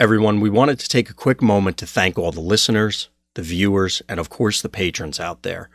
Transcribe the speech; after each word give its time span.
Everyone, 0.00 0.40
we 0.40 0.50
wanted 0.50 0.80
to 0.80 0.88
take 0.88 1.08
a 1.08 1.14
quick 1.14 1.40
moment 1.40 1.76
to 1.76 1.86
thank 1.86 2.18
all 2.18 2.32
the 2.32 2.40
listeners, 2.40 3.10
the 3.34 3.42
viewers, 3.42 4.02
and 4.08 4.18
of 4.18 4.28
course 4.28 4.60
the 4.60 4.68
patrons 4.68 5.20
out 5.20 5.44
there. 5.44 5.70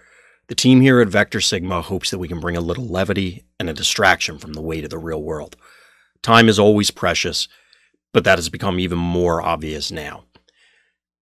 The 0.50 0.56
team 0.56 0.82
here 0.82 1.00
at 1.00 1.08
Vector 1.08 1.40
Sigma 1.40 1.82
hopes 1.82 2.12
that 2.12 2.18
we 2.18 2.28
can 2.28 2.42
bring 2.42 2.58
a 2.58 2.62
little 2.62 2.86
levity 2.86 3.46
and 3.62 3.70
a 3.70 3.74
distraction 3.74 4.38
from 4.38 4.52
the 4.52 4.62
weight 4.62 4.84
of 4.84 4.90
the 4.90 4.98
real 4.98 5.24
world. 5.24 5.56
Time 6.22 6.50
is 6.50 6.60
always 6.60 6.92
precious, 6.92 7.48
but 8.12 8.26
that 8.26 8.38
has 8.38 8.50
become 8.50 8.78
even 8.78 8.98
more 8.98 9.42
obvious 9.42 9.90
now. 9.90 10.26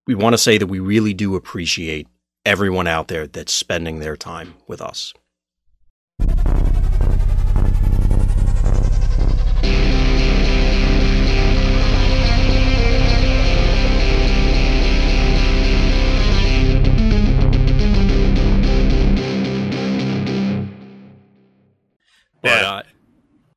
We 0.04 0.16
want 0.16 0.34
to 0.34 0.38
say 0.38 0.58
that 0.58 0.66
we 0.66 0.80
really 0.80 1.14
do 1.14 1.36
appreciate 1.36 2.08
everyone 2.44 2.88
out 2.88 3.06
there 3.06 3.28
that's 3.28 3.52
spending 3.52 4.00
their 4.00 4.16
time 4.16 4.54
with 4.66 4.80
us. 4.82 5.14
But 22.48 22.64
uh, 22.64 22.82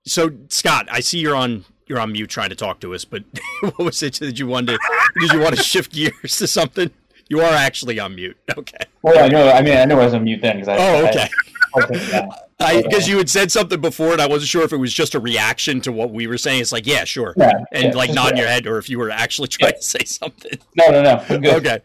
so 0.05 0.31
Scott, 0.49 0.87
I 0.91 0.99
see 0.99 1.19
you're 1.19 1.35
on 1.35 1.65
you're 1.87 1.99
on 1.99 2.11
mute 2.11 2.29
trying 2.29 2.49
to 2.49 2.55
talk 2.55 2.79
to 2.81 2.93
us, 2.93 3.05
but 3.05 3.23
what 3.61 3.79
was 3.79 4.03
it? 4.03 4.15
that 4.15 4.39
you 4.39 4.47
wanted? 4.47 4.79
to 4.79 5.19
did 5.19 5.31
you 5.33 5.39
want 5.39 5.55
to 5.55 5.63
shift 5.63 5.91
gears 5.93 6.37
to 6.37 6.47
something? 6.47 6.91
You 7.29 7.39
are 7.41 7.53
actually 7.53 7.99
on 7.99 8.15
mute. 8.15 8.37
Okay. 8.57 8.77
Well, 9.01 9.23
I 9.23 9.29
know. 9.29 9.49
I 9.49 9.61
mean, 9.61 9.77
I 9.77 9.85
know 9.85 9.99
I 9.99 10.05
was 10.05 10.13
on 10.13 10.23
mute 10.23 10.41
then 10.41 10.57
because 10.57 10.67
I. 10.67 10.77
Oh, 10.77 11.07
okay. 11.07 11.29
Because 11.73 13.07
you 13.07 13.17
had 13.17 13.29
said 13.29 13.51
something 13.51 13.79
before, 13.79 14.11
and 14.11 14.21
I 14.21 14.27
wasn't 14.27 14.49
sure 14.49 14.63
if 14.63 14.73
it 14.73 14.77
was 14.77 14.93
just 14.93 15.15
a 15.15 15.19
reaction 15.19 15.81
to 15.81 15.91
what 15.91 16.11
we 16.11 16.27
were 16.27 16.37
saying. 16.37 16.61
It's 16.61 16.71
like, 16.71 16.85
yeah, 16.85 17.05
sure, 17.05 17.33
Yeah, 17.37 17.51
and 17.71 17.85
yeah, 17.85 17.91
like 17.93 18.09
just- 18.09 18.15
nodding 18.15 18.37
your 18.37 18.47
head, 18.47 18.67
or 18.67 18.77
if 18.77 18.89
you 18.89 18.99
were 18.99 19.09
actually 19.09 19.47
trying 19.47 19.73
to 19.73 19.81
say 19.81 20.03
something. 20.03 20.59
No, 20.75 20.91
no, 20.91 21.01
no. 21.01 21.25
I'm 21.29 21.41
good. 21.41 21.65
Okay. 21.65 21.79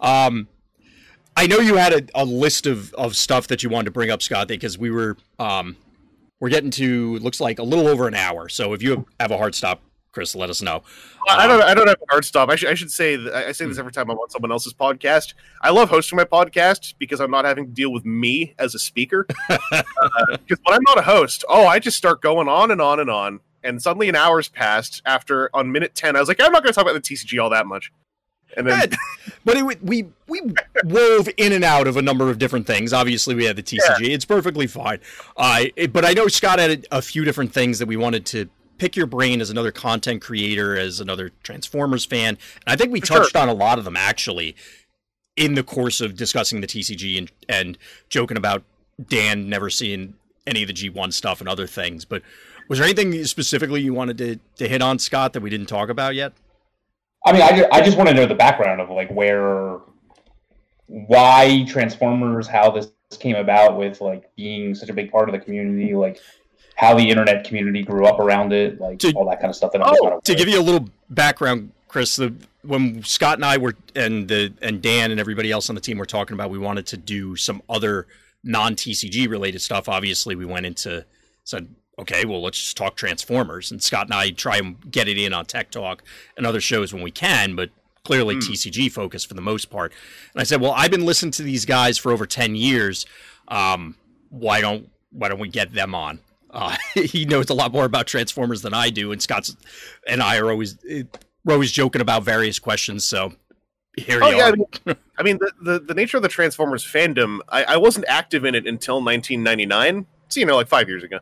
Um, 0.00 0.48
I 1.36 1.46
know 1.46 1.58
you 1.58 1.76
had 1.76 1.92
a, 1.92 2.02
a 2.14 2.24
list 2.24 2.66
of, 2.66 2.92
of 2.94 3.16
stuff 3.16 3.48
that 3.48 3.62
you 3.62 3.68
wanted 3.70 3.86
to 3.86 3.90
bring 3.90 4.10
up, 4.10 4.22
Scott, 4.22 4.48
because 4.48 4.78
we 4.78 4.90
were 4.90 5.16
um, 5.38 5.76
we're 6.42 6.48
getting 6.48 6.72
to 6.72 7.18
looks 7.20 7.40
like 7.40 7.60
a 7.60 7.62
little 7.62 7.86
over 7.86 8.08
an 8.08 8.16
hour. 8.16 8.48
So 8.48 8.72
if 8.72 8.82
you 8.82 9.06
have 9.20 9.30
a 9.30 9.36
hard 9.36 9.54
stop, 9.54 9.80
Chris, 10.10 10.34
let 10.34 10.50
us 10.50 10.60
know. 10.60 10.82
Uh, 11.30 11.36
I 11.38 11.44
um, 11.44 11.50
don't. 11.50 11.62
I 11.62 11.72
don't 11.72 11.86
have 11.86 12.02
a 12.02 12.10
hard 12.10 12.24
stop. 12.24 12.50
I 12.50 12.56
should. 12.56 12.68
I 12.68 12.74
should 12.74 12.90
say. 12.90 13.14
That, 13.14 13.32
I 13.32 13.52
say 13.52 13.64
this 13.64 13.76
hmm. 13.76 13.80
every 13.80 13.92
time 13.92 14.10
I'm 14.10 14.18
on 14.18 14.28
someone 14.28 14.50
else's 14.50 14.74
podcast. 14.74 15.34
I 15.60 15.70
love 15.70 15.88
hosting 15.88 16.16
my 16.16 16.24
podcast 16.24 16.94
because 16.98 17.20
I'm 17.20 17.30
not 17.30 17.44
having 17.44 17.66
to 17.66 17.70
deal 17.70 17.92
with 17.92 18.04
me 18.04 18.54
as 18.58 18.74
a 18.74 18.78
speaker. 18.80 19.26
Uh, 19.70 19.82
because 20.30 20.58
when 20.64 20.74
I'm 20.74 20.82
not 20.82 20.98
a 20.98 21.02
host, 21.02 21.44
oh, 21.48 21.64
I 21.64 21.78
just 21.78 21.96
start 21.96 22.20
going 22.20 22.48
on 22.48 22.72
and 22.72 22.80
on 22.80 22.98
and 22.98 23.08
on, 23.08 23.38
and 23.62 23.80
suddenly 23.80 24.08
an 24.08 24.16
hour's 24.16 24.48
passed. 24.48 25.00
After 25.06 25.48
on 25.54 25.70
minute 25.70 25.94
ten, 25.94 26.16
I 26.16 26.18
was 26.18 26.28
like, 26.28 26.40
I'm 26.40 26.50
not 26.50 26.64
going 26.64 26.72
to 26.72 26.74
talk 26.74 26.90
about 26.90 26.94
the 26.94 27.00
TCG 27.00 27.40
all 27.40 27.50
that 27.50 27.66
much. 27.66 27.92
And 28.56 28.66
then. 28.66 28.90
But 29.44 29.56
it, 29.56 29.82
we 29.82 30.04
we 30.28 30.52
wove 30.84 31.28
in 31.36 31.52
and 31.52 31.64
out 31.64 31.86
of 31.88 31.96
a 31.96 32.02
number 32.02 32.30
of 32.30 32.38
different 32.38 32.64
things. 32.66 32.92
Obviously, 32.92 33.34
we 33.34 33.44
had 33.44 33.56
the 33.56 33.62
TCG. 33.62 34.08
It's 34.10 34.24
perfectly 34.24 34.66
fine. 34.68 34.98
Uh, 35.36 35.64
it- 35.76 35.92
but 35.92 36.04
I 36.04 36.12
know 36.12 36.28
Scott 36.28 36.58
had 36.60 36.86
a, 36.92 36.98
a 36.98 37.02
few 37.02 37.24
different 37.24 37.52
things 37.52 37.78
that 37.80 37.86
we 37.86 37.96
wanted 37.96 38.24
to 38.26 38.48
pick 38.78 38.94
your 38.96 39.06
brain 39.06 39.40
as 39.40 39.50
another 39.50 39.70
content 39.72 40.22
creator, 40.22 40.76
as 40.76 41.00
another 41.00 41.30
Transformers 41.42 42.04
fan. 42.04 42.30
And 42.66 42.72
I 42.72 42.76
think 42.76 42.92
we 42.92 43.00
For 43.00 43.06
sure. 43.06 43.16
touched 43.18 43.36
on 43.36 43.48
a 43.48 43.52
lot 43.54 43.78
of 43.78 43.84
them 43.84 43.96
actually 43.96 44.54
in 45.36 45.54
the 45.54 45.62
course 45.64 46.00
of 46.00 46.16
discussing 46.16 46.60
the 46.60 46.66
TCG 46.68 47.18
and 47.18 47.30
and 47.48 47.78
joking 48.10 48.36
about 48.36 48.62
Dan 49.08 49.48
never 49.48 49.70
seeing 49.70 50.14
any 50.46 50.62
of 50.62 50.68
the 50.68 50.74
G1 50.74 51.12
stuff 51.12 51.40
and 51.40 51.48
other 51.48 51.66
things. 51.66 52.04
But 52.04 52.22
was 52.68 52.78
there 52.78 52.86
anything 52.86 53.24
specifically 53.24 53.80
you 53.82 53.92
wanted 53.94 54.18
to, 54.18 54.38
to 54.56 54.68
hit 54.68 54.82
on, 54.82 54.98
Scott, 54.98 55.32
that 55.32 55.40
we 55.42 55.50
didn't 55.50 55.66
talk 55.66 55.88
about 55.88 56.14
yet? 56.14 56.32
I 57.24 57.32
mean, 57.32 57.42
I 57.42 57.56
just, 57.56 57.72
I 57.72 57.80
just 57.82 57.96
want 57.96 58.08
to 58.08 58.14
know 58.14 58.26
the 58.26 58.34
background 58.34 58.80
of 58.80 58.90
like 58.90 59.10
where, 59.10 59.78
why 60.86 61.64
Transformers, 61.68 62.46
how 62.46 62.70
this 62.70 62.92
came 63.18 63.36
about 63.36 63.76
with 63.76 64.00
like 64.00 64.34
being 64.36 64.74
such 64.74 64.88
a 64.88 64.92
big 64.92 65.10
part 65.10 65.28
of 65.28 65.32
the 65.32 65.38
community, 65.38 65.94
like 65.94 66.20
how 66.76 66.94
the 66.96 67.08
internet 67.08 67.44
community 67.44 67.82
grew 67.82 68.06
up 68.06 68.18
around 68.18 68.52
it, 68.52 68.80
like 68.80 68.98
To- 69.00 69.12
all 69.12 69.28
that 69.28 69.40
kind 69.40 69.50
of 69.50 69.56
stuff. 69.56 69.72
That 69.72 69.86
I'm 69.86 69.94
Oh, 70.00 70.20
to 70.20 70.34
give 70.34 70.48
you 70.48 70.58
a 70.58 70.62
little 70.62 70.88
background, 71.10 71.72
Chris, 71.88 72.16
the, 72.16 72.34
when 72.62 73.02
Scott 73.04 73.38
and 73.38 73.44
I 73.44 73.58
were 73.58 73.74
and 73.94 74.28
the 74.28 74.52
and 74.62 74.80
Dan 74.80 75.10
and 75.10 75.18
everybody 75.18 75.50
else 75.50 75.68
on 75.68 75.74
the 75.74 75.80
team 75.80 75.98
were 75.98 76.06
talking 76.06 76.34
about, 76.34 76.50
we 76.50 76.58
wanted 76.58 76.86
to 76.88 76.96
do 76.96 77.36
some 77.36 77.60
other 77.68 78.06
non 78.44 78.74
TCG 78.76 79.28
related 79.28 79.60
stuff. 79.60 79.88
Obviously, 79.88 80.36
we 80.36 80.44
went 80.44 80.66
into 80.66 81.04
said, 81.44 81.68
okay, 81.98 82.24
well, 82.24 82.42
let's 82.42 82.58
just 82.58 82.76
talk 82.76 82.96
Transformers, 82.96 83.70
and 83.70 83.82
Scott 83.82 84.06
and 84.06 84.14
I 84.14 84.30
try 84.30 84.56
and 84.56 84.90
get 84.90 85.08
it 85.08 85.18
in 85.18 85.32
on 85.32 85.46
Tech 85.46 85.70
Talk 85.70 86.02
and 86.36 86.46
other 86.46 86.60
shows 86.60 86.92
when 86.92 87.02
we 87.02 87.10
can, 87.10 87.54
but 87.54 87.70
clearly 88.04 88.36
TCG 88.36 88.90
focused 88.90 89.28
for 89.28 89.34
the 89.34 89.42
most 89.42 89.70
part. 89.70 89.92
And 90.34 90.40
I 90.40 90.44
said, 90.44 90.60
well, 90.60 90.72
I've 90.72 90.90
been 90.90 91.06
listening 91.06 91.32
to 91.32 91.42
these 91.42 91.64
guys 91.64 91.98
for 91.98 92.12
over 92.12 92.26
ten 92.26 92.56
years. 92.56 93.06
Um, 93.48 93.96
why 94.30 94.60
don't 94.60 94.88
why 95.10 95.28
don't 95.28 95.38
we 95.38 95.48
get 95.48 95.72
them 95.72 95.94
on? 95.94 96.20
Uh, 96.50 96.76
he 96.94 97.24
knows 97.24 97.50
a 97.50 97.54
lot 97.54 97.72
more 97.72 97.84
about 97.84 98.06
Transformers 98.06 98.62
than 98.62 98.74
I 98.74 98.90
do, 98.90 99.12
and 99.12 99.22
Scott's 99.22 99.56
and 100.06 100.22
I 100.22 100.38
are 100.38 100.50
always 100.50 100.78
we're 101.44 101.54
always 101.54 101.72
joking 101.72 102.00
about 102.00 102.22
various 102.22 102.58
questions. 102.58 103.04
So 103.04 103.34
here 103.96 104.20
Oh 104.22 104.30
you 104.30 104.36
yeah, 104.36 104.46
I 104.46 104.52
mean, 104.52 104.96
I 105.18 105.22
mean 105.22 105.38
the, 105.38 105.52
the 105.60 105.78
the 105.78 105.94
nature 105.94 106.16
of 106.16 106.22
the 106.22 106.28
Transformers 106.28 106.84
fandom. 106.84 107.40
I, 107.48 107.64
I 107.64 107.76
wasn't 107.76 108.06
active 108.08 108.44
in 108.44 108.54
it 108.54 108.66
until 108.66 108.96
1999. 108.96 110.06
So 110.28 110.40
you 110.40 110.46
know, 110.46 110.56
like 110.56 110.68
five 110.68 110.88
years 110.88 111.04
ago. 111.04 111.18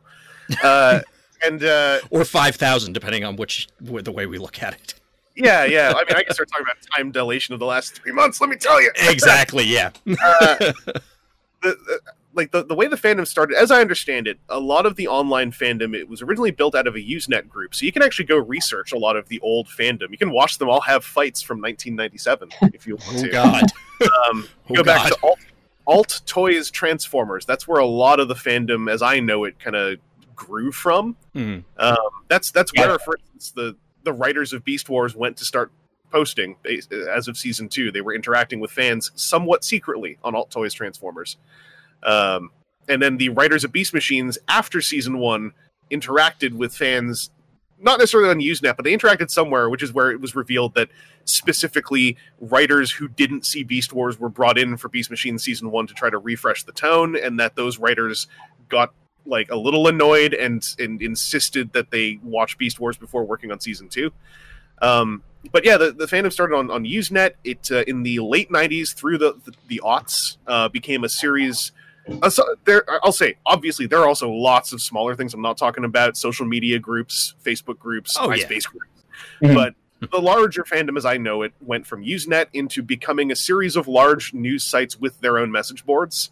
Uh, 0.63 1.01
and 1.45 1.63
uh, 1.65 1.99
or 2.11 2.25
five 2.25 2.57
thousand, 2.57 2.93
depending 2.93 3.25
on 3.25 3.37
which 3.37 3.69
the 3.81 4.13
way 4.13 4.27
we 4.27 4.39
look 4.39 4.63
at 4.63 4.75
it. 4.75 4.95
yeah, 5.37 5.65
yeah. 5.65 5.93
I 5.97 6.05
mean, 6.05 6.17
I 6.17 6.23
can 6.23 6.35
start 6.35 6.49
talking 6.51 6.67
about 6.67 6.77
time 6.95 7.11
dilation 7.13 7.55
of 7.55 7.61
the 7.61 7.67
last 7.67 7.95
three 7.95 8.13
months. 8.13 8.41
Let 8.41 8.51
me 8.51 8.57
tell 8.57 8.81
you. 8.81 8.91
Exactly. 9.09 9.65
Yeah. 9.65 9.91
Uh, 10.07 10.57
the, 10.57 10.73
the, 11.63 12.01
like 12.35 12.53
the, 12.53 12.63
the 12.65 12.75
way 12.75 12.87
the 12.87 12.97
fandom 12.97 13.27
started, 13.27 13.57
as 13.57 13.71
I 13.71 13.81
understand 13.81 14.29
it, 14.29 14.39
a 14.49 14.61
lot 14.61 14.87
of 14.87 14.97
the 14.97 15.09
online 15.09 15.51
fandom 15.51 15.95
it 15.97 16.09
was 16.09 16.23
originally 16.23 16.51
built 16.53 16.75
out 16.75 16.87
of 16.87 16.95
a 16.95 16.99
Usenet 17.01 17.49
group, 17.49 17.75
so 17.75 17.85
you 17.85 17.93
can 17.93 18.03
actually 18.03 18.27
go 18.27 18.37
research 18.37 18.93
a 18.93 18.99
lot 18.99 19.17
of 19.17 19.29
the 19.29 19.41
old 19.41 19.67
fandom. 19.67 20.11
You 20.11 20.19
can 20.19 20.31
watch 20.31 20.59
them 20.59 20.69
all 20.69 20.81
have 20.83 21.05
fights 21.05 21.43
from 21.43 21.61
1997 21.61 22.51
if 22.75 22.87
you 22.87 22.97
want 22.97 23.19
Oh 23.19 23.23
to. 23.23 23.29
God. 23.31 23.63
Um, 24.31 24.47
Oh, 24.71 24.75
go 24.75 24.85
back 24.85 25.09
to 25.09 25.17
alt, 25.25 25.39
alt 25.87 26.21
Toys 26.27 26.71
Transformers. 26.71 27.45
That's 27.45 27.67
where 27.67 27.81
a 27.81 27.87
lot 27.87 28.21
of 28.21 28.29
the 28.29 28.35
fandom, 28.35 28.89
as 28.91 29.03
I 29.03 29.19
know 29.21 29.45
it, 29.45 29.59
kind 29.59 29.75
of 29.75 29.99
grew 30.41 30.73
from. 30.73 31.17
Mhm. 31.37 31.65
Um, 31.77 31.97
that's 32.29 32.51
that's 32.51 32.73
Yeah. 32.75 32.87
where, 32.89 32.99
for 32.99 33.17
instance, 33.17 33.53
the 33.53 33.77
the 34.03 34.13
writers 34.13 34.53
of 34.55 34.65
Beast 34.65 34.89
Wars 34.89 35.15
went 35.15 35.37
to 35.37 35.45
start 35.45 35.71
posting 36.11 36.57
as 37.11 37.29
of 37.29 37.37
season 37.37 37.69
two. 37.69 37.93
They 37.93 38.01
were 38.01 38.15
interacting 38.15 38.59
with 38.59 38.71
fans 38.71 39.13
somewhat 39.15 39.63
secretly 39.63 40.19
on 40.25 40.35
Alt 40.35 40.51
Toys 40.51 40.73
Transformers. 40.73 41.37
Um, 42.03 42.51
and 42.89 43.01
then 43.03 43.19
the 43.19 43.29
writers 43.29 43.63
of 43.63 43.73
Beast 43.73 43.93
Machines 43.93 44.39
after 44.49 44.81
season 44.81 45.19
one 45.19 45.53
interacted 45.91 46.53
with 46.53 46.75
fans, 46.75 47.31
not 47.79 47.99
necessarily 47.99 48.31
on 48.31 48.41
Usenet, 48.41 48.75
but 48.77 48.85
they 48.85 48.97
interacted 48.97 49.31
somewhere, 49.31 49.69
which 49.69 49.83
is 49.83 49.93
where 49.93 50.11
it 50.11 50.21
was 50.21 50.35
revealed 50.35 50.75
that 50.75 50.89
specifically 51.27 52.17
writers 52.41 52.91
who 52.91 53.07
didn't 53.07 53.45
see 53.45 53.63
Beast 53.63 53.93
Wars 53.93 54.19
were 54.19 54.31
brought 54.31 54.57
in 54.59 54.79
for 54.79 54.89
Beast 54.89 55.11
Machines 55.11 55.45
season 55.45 55.71
one 55.71 55.87
to 55.87 55.95
try 55.95 56.09
to 56.09 56.19
refresh 56.19 56.65
the 56.65 56.73
tone, 56.73 57.17
and 57.17 57.39
that 57.39 57.55
those 57.55 57.79
writers 57.79 58.27
got 58.71 58.95
like 59.27 59.51
a 59.51 59.57
little 59.57 59.87
annoyed 59.89 60.35
and 60.35 60.67
and 60.79 61.01
insisted 61.03 61.73
that 61.73 61.91
they 61.91 62.19
watch 62.23 62.59
Beast 62.59 62.81
Wars 62.81 62.97
before 62.97 63.25
working 63.25 63.51
on 63.53 63.61
season 63.61 63.89
two. 63.89 64.13
Um, 64.83 65.23
but 65.53 65.65
yeah, 65.65 65.77
the, 65.77 65.93
the 65.93 66.07
fandom 66.07 66.33
started 66.33 66.55
on, 66.57 66.71
on 66.71 66.85
Usenet. 66.85 67.33
It 67.45 67.71
uh, 67.71 67.85
in 67.87 68.03
the 68.03 68.19
late 68.21 68.51
'90s 68.51 68.95
through 68.95 69.19
the 69.19 69.35
the, 69.45 69.53
the 69.69 69.81
aughts 69.85 70.37
uh, 70.47 70.69
became 70.69 71.05
a 71.05 71.09
series. 71.09 71.73
Uh, 72.23 72.31
so 72.31 72.45
there, 72.65 72.85
I'll 73.05 73.13
say 73.13 73.37
obviously 73.47 73.87
there 73.87 74.01
are 74.01 74.09
also 74.09 74.31
lots 74.31 74.73
of 74.73 74.81
smaller 74.83 75.15
things. 75.15 75.33
I'm 75.35 75.43
not 75.43 75.59
talking 75.59 75.85
about 75.85 76.17
social 76.17 76.47
media 76.47 76.79
groups, 76.79 77.35
Facebook 77.45 77.79
groups, 77.79 78.17
Oh, 78.19 78.31
yeah. 78.33 78.45
MySpace 78.47 78.67
groups, 78.67 79.05
Mhm. 79.43 79.55
but 79.55 79.75
the 80.11 80.19
larger 80.21 80.65
fandom, 80.65 80.97
as 80.97 81.05
I 81.05 81.19
know 81.19 81.43
it, 81.43 81.53
went 81.61 81.87
from 81.87 82.03
Usenet 82.03 82.47
into 82.55 82.83
becoming 82.83 83.31
a 83.31 83.37
series 83.37 83.77
of 83.77 83.87
large 83.87 84.33
news 84.33 84.65
sites 84.65 84.99
with 84.99 85.21
their 85.21 85.37
own 85.39 85.53
message 85.53 85.85
boards. 85.85 86.31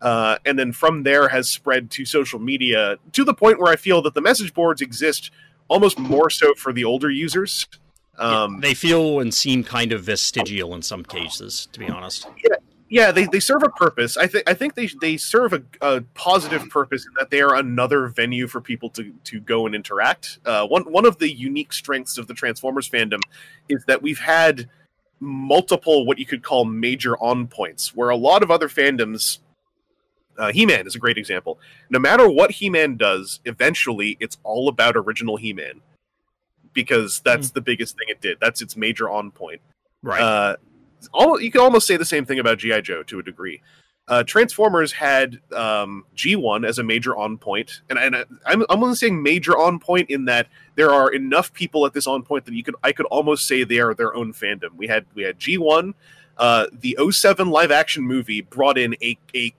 Uh, 0.00 0.38
and 0.46 0.58
then 0.58 0.72
from 0.72 1.02
there 1.02 1.28
has 1.28 1.48
spread 1.48 1.90
to 1.90 2.04
social 2.04 2.38
media 2.38 2.96
to 3.12 3.24
the 3.24 3.34
point 3.34 3.58
where 3.58 3.72
I 3.72 3.76
feel 3.76 4.00
that 4.02 4.14
the 4.14 4.20
message 4.20 4.54
boards 4.54 4.80
exist 4.80 5.30
almost 5.68 5.98
more 5.98 6.30
so 6.30 6.54
for 6.54 6.72
the 6.72 6.84
older 6.84 7.10
users. 7.10 7.66
Um, 8.18 8.60
they 8.60 8.74
feel 8.74 9.20
and 9.20 9.32
seem 9.32 9.64
kind 9.64 9.92
of 9.92 10.02
vestigial 10.02 10.74
in 10.74 10.82
some 10.82 11.04
cases, 11.04 11.68
to 11.72 11.78
be 11.78 11.88
honest. 11.88 12.26
yeah, 12.90 13.12
they, 13.12 13.26
they 13.26 13.38
serve 13.40 13.62
a 13.62 13.68
purpose. 13.68 14.16
I 14.16 14.26
think 14.26 14.50
I 14.50 14.54
think 14.54 14.74
they 14.74 14.90
they 15.00 15.16
serve 15.16 15.52
a, 15.52 15.62
a 15.80 16.00
positive 16.14 16.68
purpose 16.68 17.06
in 17.06 17.12
that 17.18 17.30
they 17.30 17.40
are 17.40 17.54
another 17.54 18.08
venue 18.08 18.48
for 18.48 18.60
people 18.60 18.90
to 18.90 19.12
to 19.24 19.40
go 19.40 19.64
and 19.64 19.74
interact. 19.74 20.40
Uh, 20.44 20.66
one 20.66 20.82
one 20.82 21.06
of 21.06 21.18
the 21.18 21.32
unique 21.32 21.72
strengths 21.72 22.18
of 22.18 22.26
the 22.26 22.34
Transformers 22.34 22.90
fandom 22.90 23.20
is 23.68 23.84
that 23.86 24.02
we've 24.02 24.18
had 24.18 24.68
multiple 25.20 26.04
what 26.04 26.18
you 26.18 26.26
could 26.26 26.42
call 26.42 26.64
major 26.64 27.16
on 27.18 27.46
points, 27.46 27.94
where 27.94 28.10
a 28.10 28.16
lot 28.16 28.42
of 28.42 28.50
other 28.50 28.68
fandoms. 28.68 29.38
Uh, 30.40 30.50
He-Man 30.52 30.86
is 30.86 30.94
a 30.96 30.98
great 30.98 31.18
example. 31.18 31.58
No 31.90 31.98
matter 31.98 32.28
what 32.28 32.50
He-Man 32.52 32.96
does, 32.96 33.40
eventually 33.44 34.16
it's 34.20 34.38
all 34.42 34.68
about 34.68 34.96
original 34.96 35.36
He-Man. 35.36 35.82
because 36.72 37.20
that's 37.20 37.50
the 37.50 37.60
biggest 37.60 37.96
thing 37.98 38.08
it 38.08 38.20
did. 38.20 38.38
That's 38.40 38.62
its 38.62 38.76
major 38.76 39.10
on 39.10 39.30
point. 39.32 39.60
Right. 40.02 40.22
Uh, 40.22 40.56
all, 41.12 41.40
you 41.40 41.50
can 41.50 41.60
almost 41.60 41.86
say 41.86 41.96
the 41.96 42.04
same 42.04 42.24
thing 42.24 42.38
about 42.38 42.58
GI 42.58 42.82
Joe 42.82 43.02
to 43.04 43.18
a 43.18 43.22
degree. 43.22 43.60
Uh, 44.08 44.24
Transformers 44.24 44.92
had 44.92 45.40
um, 45.54 46.04
G1 46.16 46.66
as 46.66 46.78
a 46.78 46.82
major 46.82 47.16
on 47.16 47.38
point, 47.38 47.82
and, 47.88 47.98
and 47.98 48.16
I'm 48.44 48.64
I'm 48.68 48.82
only 48.82 48.96
saying 48.96 49.22
major 49.22 49.56
on 49.56 49.78
point 49.78 50.10
in 50.10 50.24
that 50.24 50.48
there 50.74 50.90
are 50.90 51.12
enough 51.12 51.52
people 51.52 51.86
at 51.86 51.92
this 51.92 52.08
on 52.08 52.22
point 52.24 52.44
that 52.46 52.54
you 52.54 52.64
could 52.64 52.74
I 52.82 52.90
could 52.90 53.06
almost 53.06 53.46
say 53.46 53.62
they 53.62 53.78
are 53.78 53.94
their 53.94 54.14
own 54.14 54.32
fandom. 54.32 54.76
We 54.76 54.88
had 54.88 55.06
we 55.14 55.22
had 55.22 55.38
G1, 55.38 55.94
uh, 56.38 56.66
the 56.72 56.96
07 57.10 57.50
live 57.50 57.70
action 57.70 58.02
movie 58.02 58.40
brought 58.40 58.78
in 58.78 58.96
a 59.00 59.16
a 59.34 59.54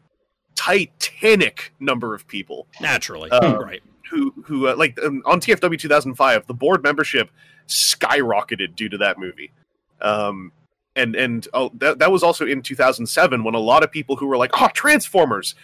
titanic 0.61 1.73
number 1.79 2.13
of 2.13 2.27
people 2.27 2.67
Naturally. 2.79 3.31
uh, 3.31 3.57
right. 3.59 3.81
who 4.11 4.31
who 4.45 4.67
uh, 4.67 4.75
like 4.75 4.99
um, 5.03 5.23
on 5.25 5.39
TFW 5.41 5.79
2005 5.79 6.45
the 6.45 6.53
board 6.53 6.83
membership 6.83 7.31
skyrocketed 7.67 8.75
due 8.75 8.89
to 8.89 8.97
that 8.99 9.17
movie. 9.17 9.51
Um, 10.01 10.51
and 10.95 11.15
and 11.15 11.47
oh, 11.53 11.71
that 11.75 11.99
that 11.99 12.11
was 12.11 12.21
also 12.21 12.45
in 12.45 12.61
2007 12.61 13.43
when 13.43 13.55
a 13.55 13.59
lot 13.59 13.83
of 13.83 13.91
people 13.91 14.17
who 14.17 14.27
were 14.27 14.37
like, 14.37 14.51
"Oh, 14.53 14.67
Transformers," 14.73 15.55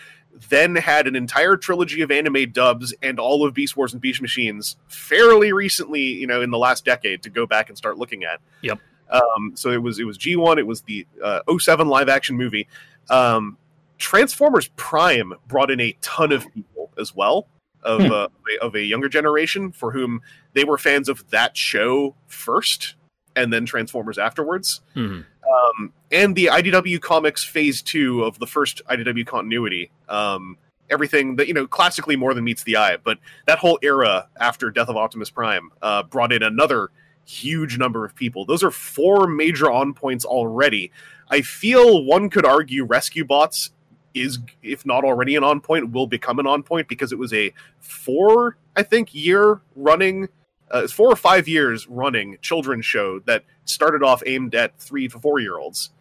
then 0.49 0.75
had 0.75 1.05
an 1.05 1.15
entire 1.15 1.57
trilogy 1.57 2.01
of 2.01 2.09
anime 2.09 2.51
dubs 2.51 2.93
and 3.03 3.19
all 3.19 3.45
of 3.45 3.53
Beast 3.53 3.77
Wars 3.77 3.93
and 3.93 4.01
Beast 4.01 4.21
Machines 4.21 4.77
fairly 4.87 5.51
recently, 5.51 6.01
you 6.01 6.25
know, 6.25 6.41
in 6.41 6.49
the 6.49 6.57
last 6.57 6.85
decade 6.85 7.21
to 7.23 7.29
go 7.29 7.45
back 7.45 7.69
and 7.69 7.77
start 7.77 7.97
looking 7.97 8.23
at. 8.23 8.39
Yep. 8.61 8.79
Um, 9.09 9.51
so 9.55 9.69
it 9.69 9.81
was 9.81 9.99
it 9.99 10.05
was 10.05 10.17
G1, 10.17 10.57
it 10.57 10.65
was 10.65 10.81
the 10.81 11.05
uh, 11.23 11.41
07 11.55 11.87
live 11.87 12.09
action 12.09 12.35
movie. 12.35 12.67
Um, 13.09 13.57
Transformers 13.97 14.69
Prime 14.75 15.33
brought 15.47 15.71
in 15.71 15.79
a 15.79 15.95
ton 16.01 16.31
of 16.31 16.51
people 16.53 16.91
as 16.97 17.15
well 17.15 17.47
of 17.83 18.01
Hmm. 18.03 18.11
uh, 18.11 18.27
of 18.61 18.75
a- 18.75 18.83
younger 18.83 19.09
generation 19.09 19.71
for 19.71 19.91
whom 19.91 20.21
they 20.53 20.63
were 20.63 20.77
fans 20.77 21.09
of 21.09 21.29
that 21.29 21.55
show 21.55 22.15
first 22.27 22.95
and 23.35 23.53
then 23.53 23.65
Transformers 23.65 24.17
afterwards. 24.17 24.81
Mhm. 24.95 25.25
Um, 25.47 25.93
and 26.11 26.35
the 26.35 26.49
IDW 26.49 26.99
Comics 26.99 27.43
Phase 27.43 27.81
Two 27.81 28.23
of 28.23 28.39
the 28.39 28.47
first 28.47 28.81
IDW 28.89 29.23
continuity. 29.25 29.91
Um, 30.09 30.57
everything 30.89 31.35
that 31.35 31.47
you 31.47 31.53
know, 31.53 31.67
classically 31.67 32.15
more 32.15 32.33
than 32.33 32.43
meets 32.43 32.63
the 32.63 32.77
eye, 32.77 32.97
but 32.97 33.19
that 33.45 33.59
whole 33.59 33.77
era 33.81 34.27
after 34.39 34.71
Death 34.71 34.89
of 34.89 34.97
Optimus 34.97 35.29
Prime 35.29 35.69
uh, 35.81 36.03
brought 36.03 36.31
in 36.33 36.41
another 36.41 36.89
huge 37.25 37.77
number 37.77 38.05
of 38.05 38.15
people. 38.15 38.45
Those 38.45 38.63
are 38.63 38.71
four 38.71 39.27
major 39.27 39.69
on 39.69 39.93
points 39.93 40.23
already. 40.25 40.91
I 41.29 41.41
feel 41.41 42.05
one 42.05 42.29
could 42.29 42.45
argue 42.45 42.85
Rescue 42.85 43.25
Bots 43.25 43.71
is, 44.13 44.39
if 44.63 44.85
not 44.85 45.03
already 45.03 45.35
an 45.35 45.43
on 45.43 45.59
point, 45.59 45.91
will 45.91 46.07
become 46.07 46.39
an 46.39 46.47
on 46.47 46.63
point 46.63 46.87
because 46.87 47.11
it 47.11 47.17
was 47.17 47.33
a 47.33 47.53
four, 47.79 48.57
I 48.75 48.83
think, 48.83 49.13
year 49.13 49.61
running, 49.75 50.27
uh, 50.71 50.87
four 50.87 51.11
or 51.11 51.15
five 51.15 51.47
years 51.47 51.87
running 51.87 52.37
children's 52.41 52.85
show 52.85 53.19
that 53.19 53.43
started 53.65 54.03
off 54.03 54.23
aimed 54.25 54.55
at 54.55 54.77
three 54.79 55.07
to 55.07 55.19
four 55.19 55.39
year 55.39 55.57
olds. 55.57 55.91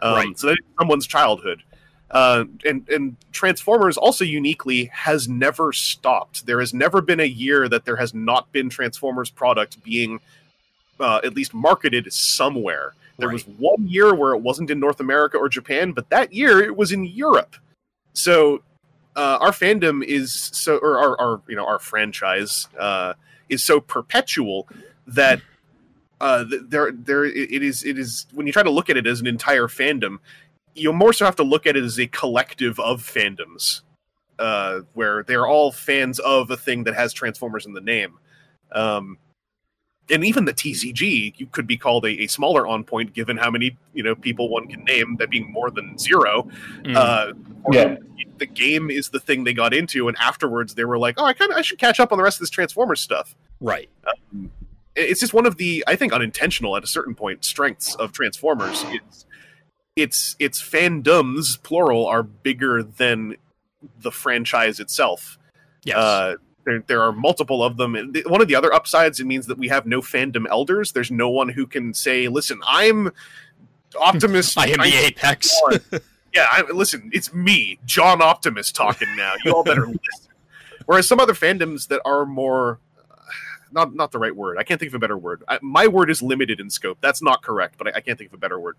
Um, 0.00 0.14
Right. 0.14 0.38
So 0.38 0.48
that's 0.48 0.60
someone's 0.78 1.06
childhood. 1.06 1.62
Uh, 2.10 2.44
and 2.66 2.86
and 2.90 3.16
Transformers 3.32 3.96
also 3.96 4.22
uniquely 4.22 4.86
has 4.92 5.28
never 5.28 5.72
stopped. 5.72 6.44
There 6.44 6.60
has 6.60 6.74
never 6.74 7.00
been 7.00 7.20
a 7.20 7.24
year 7.24 7.68
that 7.70 7.86
there 7.86 7.96
has 7.96 8.12
not 8.12 8.52
been 8.52 8.68
Transformers 8.68 9.30
product 9.30 9.82
being 9.82 10.20
uh, 11.00 11.20
at 11.24 11.34
least 11.34 11.54
marketed 11.54 12.12
somewhere. 12.12 12.92
There 13.22 13.30
was 13.30 13.46
one 13.46 13.86
year 13.86 14.14
where 14.14 14.34
it 14.34 14.42
wasn't 14.42 14.68
in 14.70 14.80
North 14.80 14.98
America 14.98 15.38
or 15.38 15.48
Japan, 15.48 15.92
but 15.92 16.10
that 16.10 16.32
year 16.32 16.60
it 16.60 16.76
was 16.76 16.90
in 16.90 17.04
Europe. 17.04 17.54
So 18.14 18.62
uh, 19.14 19.38
our 19.40 19.52
fandom 19.52 20.04
is 20.04 20.32
so, 20.32 20.78
or 20.78 20.98
our, 20.98 21.20
our 21.20 21.42
you 21.48 21.54
know 21.54 21.64
our 21.64 21.78
franchise 21.78 22.66
uh, 22.78 23.14
is 23.48 23.62
so 23.62 23.80
perpetual 23.80 24.68
that 25.06 25.40
uh, 26.20 26.44
there 26.68 26.90
there 26.92 27.24
it 27.24 27.52
it 27.52 27.62
is 27.62 27.84
it 27.84 27.96
is 27.98 28.26
when 28.32 28.46
you 28.46 28.52
try 28.52 28.62
to 28.62 28.70
look 28.70 28.90
at 28.90 28.96
it 28.96 29.06
as 29.06 29.20
an 29.20 29.26
entire 29.26 29.68
fandom, 29.68 30.18
you 30.74 30.92
more 30.92 31.12
so 31.12 31.24
have 31.24 31.36
to 31.36 31.42
look 31.42 31.66
at 31.66 31.76
it 31.76 31.84
as 31.84 32.00
a 32.00 32.06
collective 32.08 32.80
of 32.80 33.02
fandoms, 33.02 33.82
uh, 34.38 34.80
where 34.94 35.22
they're 35.22 35.46
all 35.46 35.70
fans 35.70 36.18
of 36.18 36.50
a 36.50 36.56
thing 36.56 36.84
that 36.84 36.94
has 36.94 37.12
Transformers 37.12 37.66
in 37.66 37.72
the 37.72 37.80
name. 37.80 38.18
Um, 38.72 39.18
and 40.10 40.24
even 40.24 40.44
the 40.44 40.52
TCG 40.52 41.34
you 41.36 41.46
could 41.46 41.66
be 41.66 41.76
called 41.76 42.04
a, 42.04 42.22
a 42.22 42.26
smaller 42.26 42.66
on 42.66 42.84
point 42.84 43.12
given 43.12 43.36
how 43.36 43.50
many 43.50 43.76
you 43.94 44.02
know 44.02 44.14
people 44.14 44.48
one 44.48 44.66
can 44.68 44.84
name 44.84 45.16
that 45.18 45.30
being 45.30 45.50
more 45.52 45.70
than 45.70 45.96
zero 45.98 46.48
Mhm. 46.82 46.96
uh, 46.96 47.32
Yeah. 47.72 47.96
the 48.38 48.46
game 48.46 48.90
is 48.90 49.10
the 49.10 49.20
thing 49.20 49.44
they 49.44 49.54
got 49.54 49.72
into, 49.72 50.08
and 50.08 50.16
afterwards 50.18 50.74
they 50.74 50.84
were 50.84 50.98
like, 50.98 51.14
"Oh, 51.18 51.24
I 51.24 51.32
kind 51.32 51.52
of 51.52 51.56
I 51.56 51.62
should 51.62 51.78
catch 51.78 52.00
up 52.00 52.10
on 52.12 52.18
the 52.18 52.24
rest 52.24 52.36
of 52.38 52.40
this 52.40 52.50
Transformers 52.50 53.00
stuff." 53.00 53.34
right. 53.60 53.88
It- 54.32 54.50
It's 55.10 55.20
just 55.20 55.32
one 55.32 55.46
of 55.46 55.56
the 55.56 55.82
I 55.86 55.96
think 55.96 56.12
unintentional 56.12 56.76
at 56.76 56.82
a 56.84 56.86
certain 56.86 57.14
point 57.14 57.44
strengths 57.44 57.94
of 57.94 58.12
Transformers. 58.12 58.84
It's 58.88 59.26
its 59.96 60.36
its 60.38 60.60
fandoms 60.62 61.62
plural 61.62 62.06
are 62.06 62.22
bigger 62.22 62.82
than 62.82 63.36
the 64.00 64.10
franchise 64.12 64.80
itself. 64.80 65.38
Yes. 65.84 65.96
Uh, 65.96 66.34
there, 66.64 66.82
there 66.86 67.02
are 67.02 67.12
multiple 67.12 67.62
of 67.62 67.76
them. 67.76 67.94
And 67.94 68.16
One 68.26 68.40
of 68.40 68.48
the 68.48 68.54
other 68.54 68.72
upsides 68.72 69.20
it 69.20 69.26
means 69.26 69.46
that 69.46 69.58
we 69.58 69.68
have 69.68 69.86
no 69.86 70.00
fandom 70.00 70.46
elders. 70.48 70.92
There's 70.92 71.10
no 71.10 71.28
one 71.28 71.48
who 71.48 71.66
can 71.66 71.94
say, 71.94 72.28
"Listen, 72.28 72.60
I'm 72.66 73.12
Optimus." 74.00 74.56
I 74.56 74.68
am 74.68 74.78
the 74.78 75.06
apex. 75.06 75.52
yeah, 76.32 76.46
I, 76.50 76.62
listen, 76.72 77.10
it's 77.12 77.32
me, 77.32 77.78
John 77.84 78.22
Optimus, 78.22 78.72
talking 78.72 79.14
now. 79.16 79.34
You 79.44 79.52
all 79.52 79.64
better 79.64 79.86
listen. 79.86 80.32
Whereas 80.86 81.06
some 81.06 81.20
other 81.20 81.34
fandoms 81.34 81.88
that 81.88 82.00
are 82.04 82.26
more, 82.26 82.80
uh, 82.98 83.14
not 83.70 83.94
not 83.94 84.12
the 84.12 84.18
right 84.18 84.34
word. 84.34 84.58
I 84.58 84.62
can't 84.62 84.78
think 84.78 84.90
of 84.90 84.94
a 84.94 84.98
better 84.98 85.18
word. 85.18 85.42
I, 85.48 85.58
my 85.62 85.86
word 85.86 86.10
is 86.10 86.22
limited 86.22 86.60
in 86.60 86.70
scope. 86.70 86.98
That's 87.00 87.22
not 87.22 87.42
correct, 87.42 87.76
but 87.78 87.88
I, 87.88 87.92
I 87.96 88.00
can't 88.00 88.18
think 88.18 88.30
of 88.30 88.34
a 88.34 88.38
better 88.40 88.58
word. 88.58 88.76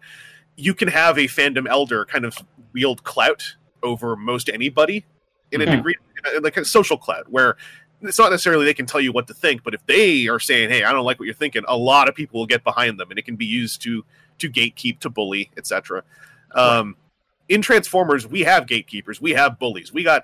You 0.55 0.73
can 0.73 0.87
have 0.89 1.17
a 1.17 1.25
fandom 1.25 1.67
elder 1.67 2.05
kind 2.05 2.25
of 2.25 2.37
wield 2.73 3.03
clout 3.03 3.55
over 3.81 4.15
most 4.15 4.49
anybody 4.49 5.05
in 5.53 5.61
a 5.61 5.65
degree, 5.65 5.95
in 6.17 6.37
a- 6.37 6.41
like 6.41 6.57
a 6.57 6.65
social 6.65 6.97
clout, 6.97 7.29
where 7.29 7.57
it's 8.01 8.19
not 8.19 8.31
necessarily 8.31 8.65
they 8.65 8.73
can 8.73 8.85
tell 8.85 8.99
you 8.99 9.11
what 9.11 9.27
to 9.27 9.33
think, 9.33 9.63
but 9.63 9.73
if 9.73 9.85
they 9.85 10.27
are 10.27 10.39
saying, 10.39 10.69
"Hey, 10.69 10.83
I 10.83 10.91
don't 10.91 11.05
like 11.05 11.19
what 11.19 11.25
you're 11.25 11.33
thinking," 11.33 11.63
a 11.67 11.77
lot 11.77 12.09
of 12.09 12.15
people 12.15 12.39
will 12.39 12.47
get 12.47 12.63
behind 12.63 12.99
them, 12.99 13.09
and 13.09 13.17
it 13.17 13.25
can 13.25 13.35
be 13.35 13.45
used 13.45 13.81
to 13.83 14.03
to 14.39 14.49
gatekeep, 14.49 14.99
to 14.99 15.09
bully, 15.09 15.51
etc. 15.57 16.03
Um, 16.53 16.97
in 17.49 17.61
Transformers, 17.61 18.27
we 18.27 18.41
have 18.41 18.67
gatekeepers, 18.67 19.21
we 19.21 19.31
have 19.31 19.59
bullies, 19.59 19.93
we 19.93 20.03
got. 20.03 20.23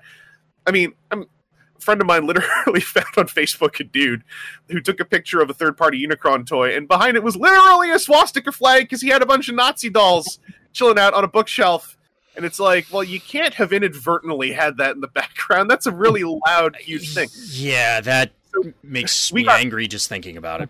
I 0.66 0.72
mean, 0.72 0.92
I'm, 1.10 1.22
a 1.22 1.80
friend 1.80 2.00
of 2.00 2.06
mine 2.06 2.26
literally 2.26 2.80
found 2.80 3.06
on 3.16 3.26
Facebook 3.26 3.80
a 3.80 3.84
dude 3.84 4.24
who 4.68 4.80
took 4.80 5.00
a 5.00 5.04
picture 5.04 5.40
of 5.40 5.50
a 5.50 5.54
third 5.54 5.76
party 5.76 6.06
Unicron 6.06 6.46
toy, 6.46 6.76
and 6.76 6.86
behind 6.86 7.16
it 7.16 7.22
was 7.22 7.36
literally 7.36 7.90
a 7.90 7.98
swastika 7.98 8.52
flag 8.52 8.84
because 8.84 9.00
he 9.00 9.08
had 9.08 9.22
a 9.22 9.26
bunch 9.26 9.48
of 9.48 9.54
Nazi 9.54 9.90
dolls 9.90 10.38
chilling 10.72 10.98
out 10.98 11.14
on 11.14 11.24
a 11.24 11.28
bookshelf. 11.28 11.96
And 12.36 12.44
it's 12.44 12.60
like, 12.60 12.86
well, 12.92 13.02
you 13.04 13.20
can't 13.20 13.54
have 13.54 13.72
inadvertently 13.72 14.52
had 14.52 14.76
that 14.78 14.94
in 14.94 15.00
the 15.00 15.08
background. 15.14 15.70
That's 15.70 15.86
a 15.86 15.92
really 15.92 16.24
loud, 16.24 16.76
huge 16.76 17.14
thing. 17.14 17.28
Yeah, 17.50 18.00
that 18.00 18.32
So, 18.54 18.72
makes 18.82 19.32
me 19.32 19.44
got- 19.44 19.60
angry 19.60 19.88
just 19.88 20.08
thinking 20.08 20.36
about 20.36 20.62
it. 20.62 20.68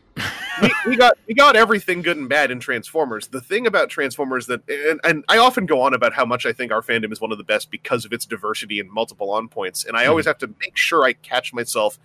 we, 0.62 0.70
we 0.86 0.96
got 0.96 1.18
we 1.26 1.34
got 1.34 1.56
everything 1.56 2.02
good 2.02 2.16
and 2.16 2.28
bad 2.28 2.50
in 2.50 2.60
Transformers. 2.60 3.28
The 3.28 3.40
thing 3.40 3.66
about 3.66 3.88
Transformers 3.88 4.46
that 4.46 4.68
and, 4.68 5.00
and 5.04 5.24
I 5.28 5.38
often 5.38 5.66
go 5.66 5.80
on 5.82 5.94
about 5.94 6.12
how 6.12 6.24
much 6.24 6.46
I 6.46 6.52
think 6.52 6.72
our 6.72 6.82
fandom 6.82 7.12
is 7.12 7.20
one 7.20 7.32
of 7.32 7.38
the 7.38 7.44
best 7.44 7.70
because 7.70 8.04
of 8.04 8.12
its 8.12 8.26
diversity 8.26 8.80
and 8.80 8.90
multiple 8.90 9.30
on 9.30 9.48
points. 9.48 9.84
And 9.84 9.96
I 9.96 10.06
always 10.06 10.24
hmm. 10.24 10.30
have 10.30 10.38
to 10.38 10.54
make 10.60 10.76
sure 10.76 11.04
I 11.04 11.12
catch 11.12 11.52
myself 11.52 11.98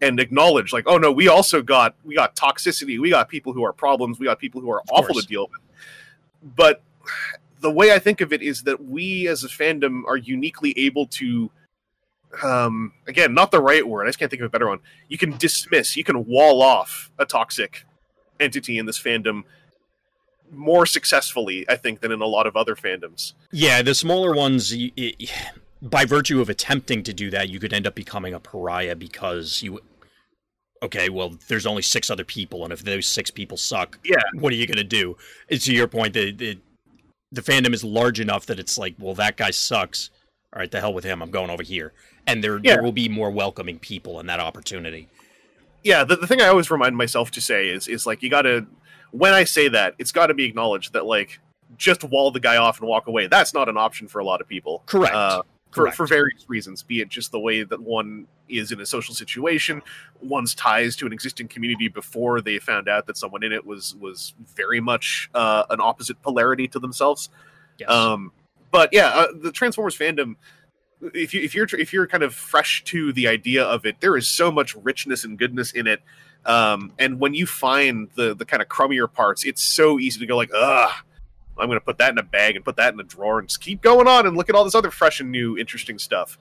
and 0.00 0.18
acknowledge 0.18 0.72
like, 0.72 0.84
oh 0.86 0.98
no, 0.98 1.12
we 1.12 1.28
also 1.28 1.62
got 1.62 1.94
we 2.04 2.14
got 2.14 2.34
toxicity, 2.36 2.98
we 2.98 3.10
got 3.10 3.28
people 3.28 3.52
who 3.52 3.64
are 3.64 3.72
problems, 3.72 4.18
we 4.18 4.26
got 4.26 4.38
people 4.38 4.60
who 4.60 4.70
are 4.70 4.82
awful 4.90 5.14
to 5.14 5.26
deal 5.26 5.48
with. 5.50 5.60
But 6.56 6.82
the 7.60 7.70
way 7.70 7.92
I 7.92 7.98
think 7.98 8.20
of 8.20 8.32
it 8.32 8.42
is 8.42 8.62
that 8.64 8.84
we 8.84 9.28
as 9.28 9.44
a 9.44 9.48
fandom 9.48 10.02
are 10.06 10.16
uniquely 10.16 10.72
able 10.78 11.06
to 11.06 11.50
um 12.44 12.92
again 13.08 13.34
not 13.34 13.50
the 13.50 13.60
right 13.60 13.88
word 13.88 14.04
i 14.04 14.08
just 14.08 14.16
can't 14.20 14.30
think 14.30 14.40
of 14.40 14.46
a 14.46 14.50
better 14.50 14.68
one 14.68 14.78
you 15.08 15.18
can 15.18 15.36
dismiss 15.38 15.96
you 15.96 16.04
can 16.04 16.24
wall 16.26 16.62
off 16.62 17.10
a 17.18 17.26
toxic 17.26 17.84
entity 18.38 18.78
in 18.78 18.86
this 18.86 19.00
fandom 19.02 19.42
more 20.52 20.86
successfully 20.86 21.66
i 21.68 21.74
think 21.74 22.00
than 22.00 22.12
in 22.12 22.20
a 22.20 22.26
lot 22.26 22.46
of 22.46 22.56
other 22.56 22.76
fandoms 22.76 23.32
Yeah, 23.50 23.82
the 23.82 23.96
smaller 23.96 24.32
ones, 24.32 24.72
y- 24.72 24.92
y- 24.96 25.12
by 25.82 26.04
virtue 26.04 26.40
of 26.40 26.48
attempting 26.48 27.02
to 27.02 27.12
do 27.12 27.30
that, 27.30 27.48
you 27.48 27.58
could 27.58 27.72
end 27.72 27.86
up 27.86 27.94
becoming 27.96 28.32
a 28.34 28.38
pariah 28.40 28.94
because 28.94 29.60
you. 29.62 29.80
Okay, 30.82 31.08
well, 31.08 31.36
there's 31.48 31.66
only 31.66 31.82
six 31.82 32.10
other 32.10 32.24
people, 32.24 32.64
and 32.64 32.72
if 32.72 32.84
those 32.84 33.06
six 33.06 33.30
people 33.30 33.56
suck, 33.56 33.98
Yeah. 34.04 34.16
what 34.34 34.52
are 34.52 34.56
you 34.56 34.66
going 34.66 34.76
to 34.78 34.84
do? 34.84 35.16
And 35.50 35.60
to 35.62 35.72
your 35.74 35.88
point, 35.88 36.14
the 36.14 36.30
the 37.32 37.42
fandom 37.42 37.72
is 37.74 37.84
large 37.84 38.20
enough 38.20 38.46
that 38.46 38.58
it's 38.58 38.76
like, 38.78 38.94
well, 38.98 39.14
that 39.14 39.36
guy 39.36 39.50
sucks. 39.50 40.10
All 40.52 40.58
right, 40.60 40.70
the 40.70 40.80
hell 40.80 40.92
with 40.92 41.04
him. 41.04 41.22
I'm 41.22 41.30
going 41.30 41.48
over 41.50 41.62
here, 41.62 41.92
and 42.26 42.42
there 42.42 42.58
Yeah. 42.62 42.74
there 42.74 42.82
will 42.82 42.92
be 42.92 43.08
more 43.08 43.30
welcoming 43.30 43.78
people 43.78 44.18
in 44.20 44.26
that 44.26 44.40
opportunity. 44.40 45.08
yeah 45.84 46.04
the, 46.04 46.14
the 46.16 46.26
thing 46.26 46.42
i 46.42 46.46
always 46.46 46.70
remind 46.70 46.94
myself 46.94 47.30
to 47.30 47.40
say 47.40 47.68
is 47.70 47.88
is 47.88 48.04
like 48.06 48.22
you 48.22 48.28
gotta 48.28 48.66
when 49.12 49.32
i 49.32 49.44
say 49.44 49.66
that 49.68 49.94
it's 49.98 50.12
got 50.12 50.26
to 50.26 50.34
be 50.34 50.44
acknowledged 50.44 50.92
that 50.92 51.06
like 51.06 51.38
just 51.78 52.04
wall 52.04 52.30
the 52.30 52.38
guy 52.40 52.56
off 52.58 52.80
and 52.80 52.86
walk 52.88 53.06
away 53.06 53.26
that's 53.28 53.54
not 53.54 53.66
an 53.66 53.78
option 53.78 54.06
for 54.06 54.18
a 54.18 54.24
lot 54.24 54.42
of 54.42 54.46
people 54.48 54.82
Correct. 54.84 55.14
Uh, 55.14 55.42
for, 55.70 55.82
Correct. 55.82 55.96
for 55.96 56.06
various 56.06 56.44
reasons, 56.48 56.82
be 56.82 57.00
it 57.00 57.08
just 57.08 57.30
the 57.30 57.38
way 57.38 57.62
that 57.62 57.80
one 57.80 58.26
is 58.48 58.72
in 58.72 58.80
a 58.80 58.86
social 58.86 59.14
situation, 59.14 59.82
one's 60.20 60.54
ties 60.54 60.96
to 60.96 61.06
an 61.06 61.12
existing 61.12 61.46
community 61.46 61.88
before 61.88 62.40
they 62.40 62.58
found 62.58 62.88
out 62.88 63.06
that 63.06 63.16
someone 63.16 63.44
in 63.44 63.52
it 63.52 63.64
was 63.64 63.94
was 63.96 64.34
very 64.56 64.80
much 64.80 65.30
uh, 65.34 65.64
an 65.70 65.80
opposite 65.80 66.20
polarity 66.22 66.66
to 66.68 66.80
themselves. 66.80 67.28
Yes. 67.78 67.88
Um, 67.88 68.32
but 68.70 68.90
yeah, 68.92 69.08
uh, 69.08 69.26
the 69.40 69.52
Transformers 69.52 69.96
fandom. 69.96 70.34
If 71.14 71.32
you 71.32 71.40
if 71.42 71.54
you're 71.54 71.68
if 71.78 71.92
you're 71.92 72.06
kind 72.06 72.22
of 72.22 72.34
fresh 72.34 72.84
to 72.84 73.12
the 73.12 73.28
idea 73.28 73.64
of 73.64 73.86
it, 73.86 74.00
there 74.00 74.16
is 74.16 74.28
so 74.28 74.50
much 74.50 74.74
richness 74.74 75.24
and 75.24 75.38
goodness 75.38 75.72
in 75.72 75.86
it. 75.86 76.02
Um, 76.44 76.92
and 76.98 77.20
when 77.20 77.34
you 77.34 77.46
find 77.46 78.08
the 78.16 78.34
the 78.34 78.44
kind 78.44 78.60
of 78.60 78.68
crummier 78.68 79.10
parts, 79.10 79.44
it's 79.44 79.62
so 79.62 79.98
easy 79.98 80.18
to 80.20 80.26
go 80.26 80.36
like, 80.36 80.50
ugh, 80.54 80.92
I'm 81.60 81.68
going 81.68 81.78
to 81.78 81.84
put 81.84 81.98
that 81.98 82.10
in 82.10 82.18
a 82.18 82.22
bag 82.22 82.56
and 82.56 82.64
put 82.64 82.76
that 82.76 82.94
in 82.94 83.00
a 83.00 83.04
drawer 83.04 83.38
and 83.38 83.48
just 83.48 83.60
keep 83.60 83.80
going 83.82 84.08
on 84.08 84.26
and 84.26 84.36
look 84.36 84.48
at 84.48 84.54
all 84.54 84.64
this 84.64 84.74
other 84.74 84.90
fresh 84.90 85.20
and 85.20 85.30
new, 85.30 85.56
interesting 85.58 85.98
stuff. 85.98 86.38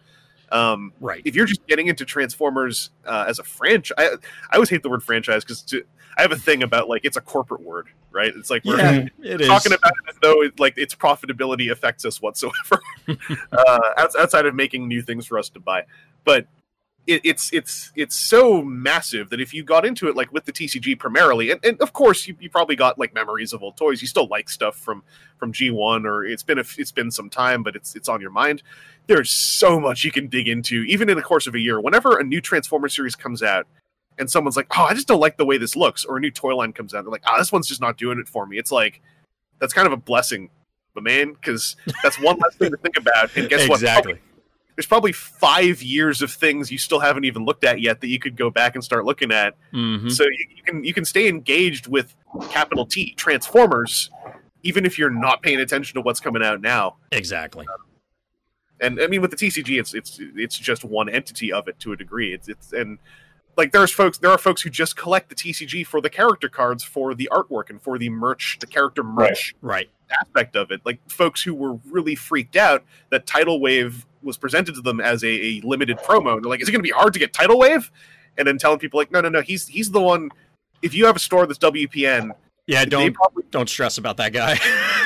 Um, 0.51 0.93
right. 0.99 1.21
if 1.25 1.35
you're 1.35 1.45
just 1.45 1.65
getting 1.67 1.87
into 1.87 2.05
Transformers 2.05 2.89
uh, 3.05 3.25
as 3.27 3.37
a 3.39 3.43
franchise, 3.43 3.93
I, 3.97 4.15
I 4.49 4.55
always 4.55 4.69
hate 4.69 4.81
the 4.81 4.89
word 4.89 5.03
franchise 5.03 5.43
because 5.43 5.63
I 6.17 6.21
have 6.21 6.31
a 6.31 6.35
thing 6.37 6.63
about 6.63 6.89
like 6.89 7.05
it's 7.05 7.17
a 7.17 7.21
corporate 7.21 7.61
word, 7.61 7.87
right? 8.11 8.33
It's 8.35 8.49
like 8.49 8.65
we're 8.65 8.77
Yeah, 8.77 9.05
it 9.21 9.41
is. 9.41 9.47
talking 9.47 9.73
about 9.73 9.91
it 9.91 10.09
as 10.09 10.15
though 10.21 10.41
it, 10.41 10.59
like 10.59 10.75
its 10.77 10.95
profitability 10.95 11.71
affects 11.71 12.03
us 12.03 12.19
whatsoever, 12.21 12.81
uh, 13.51 13.79
outside 13.97 14.45
of 14.47 14.55
making 14.55 14.87
new 14.87 15.01
things 15.03 15.27
for 15.27 15.37
us 15.37 15.49
to 15.49 15.59
buy. 15.59 15.83
But 16.23 16.47
it, 17.09 17.21
it's 17.23 17.51
it's 17.51 17.91
it's 17.95 18.15
so 18.15 18.61
massive 18.61 19.31
that 19.31 19.41
if 19.41 19.51
you 19.53 19.63
got 19.63 19.83
into 19.83 20.07
it 20.07 20.15
like 20.15 20.31
with 20.31 20.45
the 20.45 20.51
TCG 20.51 20.97
primarily, 20.99 21.49
and, 21.49 21.63
and 21.65 21.81
of 21.81 21.91
course 21.91 22.27
you, 22.27 22.35
you 22.39 22.49
probably 22.49 22.75
got 22.75 22.99
like 22.99 23.13
memories 23.13 23.51
of 23.51 23.63
old 23.63 23.75
toys. 23.75 24.01
You 24.01 24.07
still 24.07 24.27
like 24.27 24.47
stuff 24.47 24.75
from 24.75 25.03
from 25.37 25.51
G1, 25.51 26.05
or 26.05 26.23
it's 26.23 26.43
been 26.43 26.59
a, 26.59 26.63
it's 26.77 26.91
been 26.91 27.09
some 27.09 27.29
time, 27.29 27.63
but 27.63 27.75
it's 27.75 27.95
it's 27.95 28.07
on 28.07 28.21
your 28.21 28.29
mind. 28.29 28.61
There's 29.07 29.31
so 29.31 29.79
much 29.79 30.03
you 30.03 30.11
can 30.11 30.27
dig 30.27 30.47
into, 30.47 30.83
even 30.83 31.09
in 31.09 31.17
the 31.17 31.23
course 31.23 31.47
of 31.47 31.55
a 31.55 31.59
year. 31.59 31.81
Whenever 31.81 32.19
a 32.19 32.23
new 32.23 32.41
Transformer 32.41 32.89
series 32.89 33.15
comes 33.15 33.41
out, 33.41 33.65
and 34.19 34.29
someone's 34.29 34.55
like, 34.55 34.67
"Oh, 34.77 34.83
I 34.83 34.93
just 34.93 35.07
don't 35.07 35.19
like 35.19 35.37
the 35.37 35.45
way 35.45 35.57
this 35.57 35.75
looks," 35.75 36.05
or 36.05 36.17
a 36.17 36.19
new 36.19 36.31
toy 36.31 36.55
line 36.55 36.73
comes 36.73 36.93
out, 36.93 37.03
they're 37.03 37.11
like, 37.11 37.23
"Ah, 37.25 37.39
this 37.39 37.51
one's 37.51 37.67
just 37.67 37.81
not 37.81 37.97
doing 37.97 38.19
it 38.19 38.29
for 38.29 38.45
me." 38.45 38.59
It's 38.59 38.71
like 38.71 39.01
that's 39.57 39.73
kind 39.73 39.87
of 39.87 39.93
a 39.93 39.97
blessing, 39.97 40.51
but 40.93 41.03
man, 41.03 41.33
because 41.33 41.75
that's 42.03 42.19
one 42.19 42.37
less 42.37 42.55
thing 42.55 42.69
to 42.69 42.77
think 42.77 42.97
about. 42.97 43.35
And 43.35 43.49
guess 43.49 43.67
what? 43.67 43.77
exactly. 43.77 44.19
There's 44.79 44.87
probably 44.87 45.11
five 45.11 45.83
years 45.83 46.21
of 46.21 46.31
things 46.31 46.71
you 46.71 46.77
still 46.77 47.01
haven't 47.01 47.25
even 47.25 47.43
looked 47.43 47.65
at 47.65 47.81
yet 47.81 47.99
that 47.99 48.07
you 48.07 48.17
could 48.17 48.37
go 48.37 48.49
back 48.49 48.75
and 48.75 48.81
start 48.81 49.03
looking 49.03 49.29
at. 49.29 49.57
Mhm. 49.73 50.09
So 50.09 50.23
you, 50.23 50.45
you 50.55 50.63
can 50.63 50.85
you 50.85 50.93
can 50.93 51.03
stay 51.03 51.27
engaged 51.27 51.87
with 51.87 52.15
capital 52.49 52.85
T 52.85 53.13
Transformers, 53.15 54.09
even 54.63 54.85
if 54.85 54.97
you're 54.97 55.09
not 55.09 55.41
paying 55.41 55.59
attention 55.59 55.95
to 55.95 56.01
what's 56.01 56.21
coming 56.21 56.41
out 56.41 56.61
now. 56.61 56.95
Exactly. 57.11 57.67
And 58.79 59.01
I 59.01 59.07
mean, 59.07 59.19
with 59.19 59.31
the 59.31 59.35
TCG, 59.35 59.77
it's 59.77 59.93
it's 59.93 60.17
it's 60.21 60.57
just 60.57 60.85
one 60.85 61.09
entity 61.09 61.51
of 61.51 61.67
it 61.67 61.77
to 61.79 61.91
a 61.91 61.97
degree. 61.97 62.33
It's 62.33 62.47
it's 62.47 62.71
and 62.71 62.99
like 63.59 63.71
there's 63.71 63.91
folks 63.91 64.17
there 64.17 64.31
are 64.31 64.37
folks 64.39 64.61
who 64.63 64.69
just 64.71 64.95
collect 64.97 65.29
the 65.29 65.35
TCG 65.35 65.85
for 65.85 66.01
the 66.01 66.09
character 66.09 66.49
cards, 66.49 66.83
for 66.83 67.13
the 67.13 67.29
artwork, 67.31 67.69
and 67.69 67.79
for 67.81 67.97
the 67.99 68.09
merch, 68.09 68.57
the 68.59 68.65
character 68.67 69.03
merch 69.03 69.53
Right. 69.61 69.89
aspect 70.19 70.55
of 70.55 70.71
it. 70.71 70.81
Like 70.85 70.99
folks 71.09 71.43
who 71.43 71.53
were 71.53 71.73
really 71.91 72.15
freaked 72.15 72.55
out 72.55 72.83
that 73.11 73.27
Tidal 73.27 73.59
Wave 73.61 74.05
was 74.23 74.37
presented 74.37 74.75
to 74.75 74.81
them 74.81 74.99
as 74.99 75.23
a, 75.23 75.27
a 75.29 75.61
limited 75.63 75.97
promo. 75.99 76.33
And 76.35 76.43
they're 76.43 76.49
like, 76.49 76.61
is 76.61 76.67
it 76.67 76.71
going 76.71 76.81
to 76.81 76.87
be 76.87 76.89
hard 76.91 77.13
to 77.13 77.19
get 77.19 77.31
Tidal 77.33 77.59
Wave? 77.59 77.91
And 78.37 78.47
then 78.47 78.57
telling 78.57 78.79
people 78.79 78.97
like, 78.99 79.11
no, 79.11 79.21
no, 79.21 79.29
no, 79.29 79.41
he's 79.41 79.67
he's 79.67 79.91
the 79.91 80.01
one. 80.01 80.29
If 80.81 80.93
you 80.93 81.05
have 81.05 81.15
a 81.15 81.19
store 81.19 81.45
that's 81.45 81.59
WPN, 81.59 82.31
Yeah. 82.65 82.85
Don't 82.85 83.13
probably 83.13 83.43
don't 83.51 83.69
stress 83.69 83.97
about 83.97 84.17
that 84.17 84.33
guy. 84.33 84.57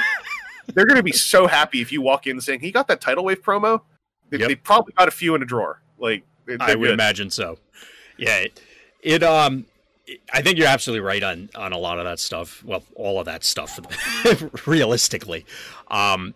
they're 0.73 0.85
going 0.85 0.97
to 0.97 1.03
be 1.03 1.11
so 1.11 1.47
happy 1.47 1.81
if 1.81 1.91
you 1.91 2.01
walk 2.01 2.27
in 2.27 2.39
saying 2.39 2.59
he 2.61 2.71
got 2.71 2.87
that 2.87 3.01
Tidal 3.01 3.25
Wave 3.25 3.41
promo. 3.41 3.81
They, 4.29 4.37
Yep. 4.39 4.47
they 4.47 4.55
probably 4.55 4.93
got 4.97 5.07
a 5.07 5.11
few 5.11 5.35
in 5.35 5.41
a 5.41 5.45
drawer. 5.45 5.81
Like 5.97 6.23
I 6.59 6.75
would 6.75 6.85
good. 6.87 6.93
imagine 6.93 7.29
so. 7.29 7.57
Yeah, 8.23 8.37
it, 8.37 8.61
it 9.01 9.23
um 9.23 9.65
I 10.33 10.41
think 10.41 10.57
you're 10.57 10.67
absolutely 10.67 11.01
right 11.05 11.23
on 11.23 11.49
on 11.55 11.73
a 11.73 11.77
lot 11.77 11.99
of 11.99 12.05
that 12.05 12.19
stuff. 12.19 12.63
Well, 12.63 12.83
all 12.95 13.19
of 13.19 13.25
that 13.25 13.43
stuff 13.43 13.79
realistically. 14.67 15.45
Um 15.89 16.33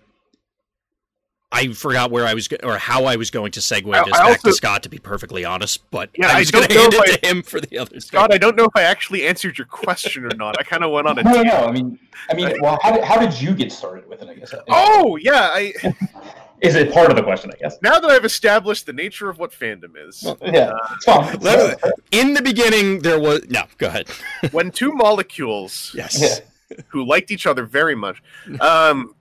I 1.49 1.69
forgot 1.69 2.11
where 2.11 2.25
I 2.27 2.33
was 2.33 2.49
go- 2.49 2.57
or 2.61 2.77
how 2.77 3.05
I 3.05 3.15
was 3.15 3.31
going 3.31 3.53
to 3.53 3.61
segue 3.61 3.93
I- 3.95 4.03
this 4.03 4.13
I 4.13 4.31
back 4.31 4.41
to 4.41 4.51
Scott 4.51 4.83
to 4.83 4.89
be 4.89 4.97
perfectly 4.99 5.45
honest, 5.45 5.89
but 5.91 6.09
Yeah, 6.17 6.27
I 6.27 6.35
I 6.35 6.39
was 6.39 6.51
going 6.51 6.67
to 6.67 6.73
don't 6.73 6.93
know 6.93 6.99
hand 6.99 7.09
if 7.09 7.15
it 7.15 7.21
to 7.23 7.29
him 7.29 7.41
for 7.41 7.61
the 7.61 7.77
other 7.79 7.93
God, 7.95 8.03
stuff. 8.03 8.27
I 8.31 8.37
don't 8.37 8.57
know 8.57 8.65
if 8.65 8.75
I 8.75 8.81
actually 8.83 9.25
answered 9.25 9.57
your 9.57 9.67
question 9.67 10.25
or 10.25 10.35
not. 10.35 10.59
I 10.59 10.63
kind 10.63 10.83
of 10.83 10.91
went 10.91 11.07
on 11.07 11.17
a 11.19 11.23
No, 11.23 11.31
no, 11.31 11.43
tangent. 11.43 11.53
no. 11.61 11.67
I 11.67 11.71
mean, 11.71 11.99
I 12.29 12.33
mean, 12.33 12.53
well, 12.61 12.77
how 12.83 12.91
did, 12.91 13.03
how 13.05 13.17
did 13.17 13.39
you 13.41 13.55
get 13.55 13.71
started 13.71 14.09
with 14.09 14.21
it? 14.21 14.27
I 14.27 14.33
guess. 14.35 14.53
Oh 14.67 15.15
yeah, 15.15 15.49
I 15.53 15.73
is 16.61 16.75
it 16.75 16.91
part 16.93 17.09
of 17.09 17.15
the 17.15 17.23
question? 17.23 17.51
I 17.53 17.57
guess. 17.57 17.77
now 17.81 17.99
that 17.99 18.09
I've 18.09 18.25
established 18.25 18.85
the 18.85 18.93
nature 18.93 19.29
of 19.29 19.37
what 19.39 19.51
fandom 19.51 19.91
is, 19.97 20.23
Yeah, 20.41 20.71
it's 20.93 21.05
fine. 21.05 21.37
Let- 21.39 21.79
In 22.11 22.33
the 22.33 22.41
beginning 22.41 22.99
there 22.99 23.19
was 23.19 23.41
no, 23.49 23.63
go 23.77 23.87
ahead. 23.87 24.07
when 24.51 24.71
two 24.71 24.91
molecules 24.93 25.91
Yes. 25.95 26.41
Who 26.89 27.05
liked 27.05 27.31
each 27.31 27.45
other 27.47 27.65
very 27.65 27.95
much. 27.95 28.21
Um, 28.59 29.15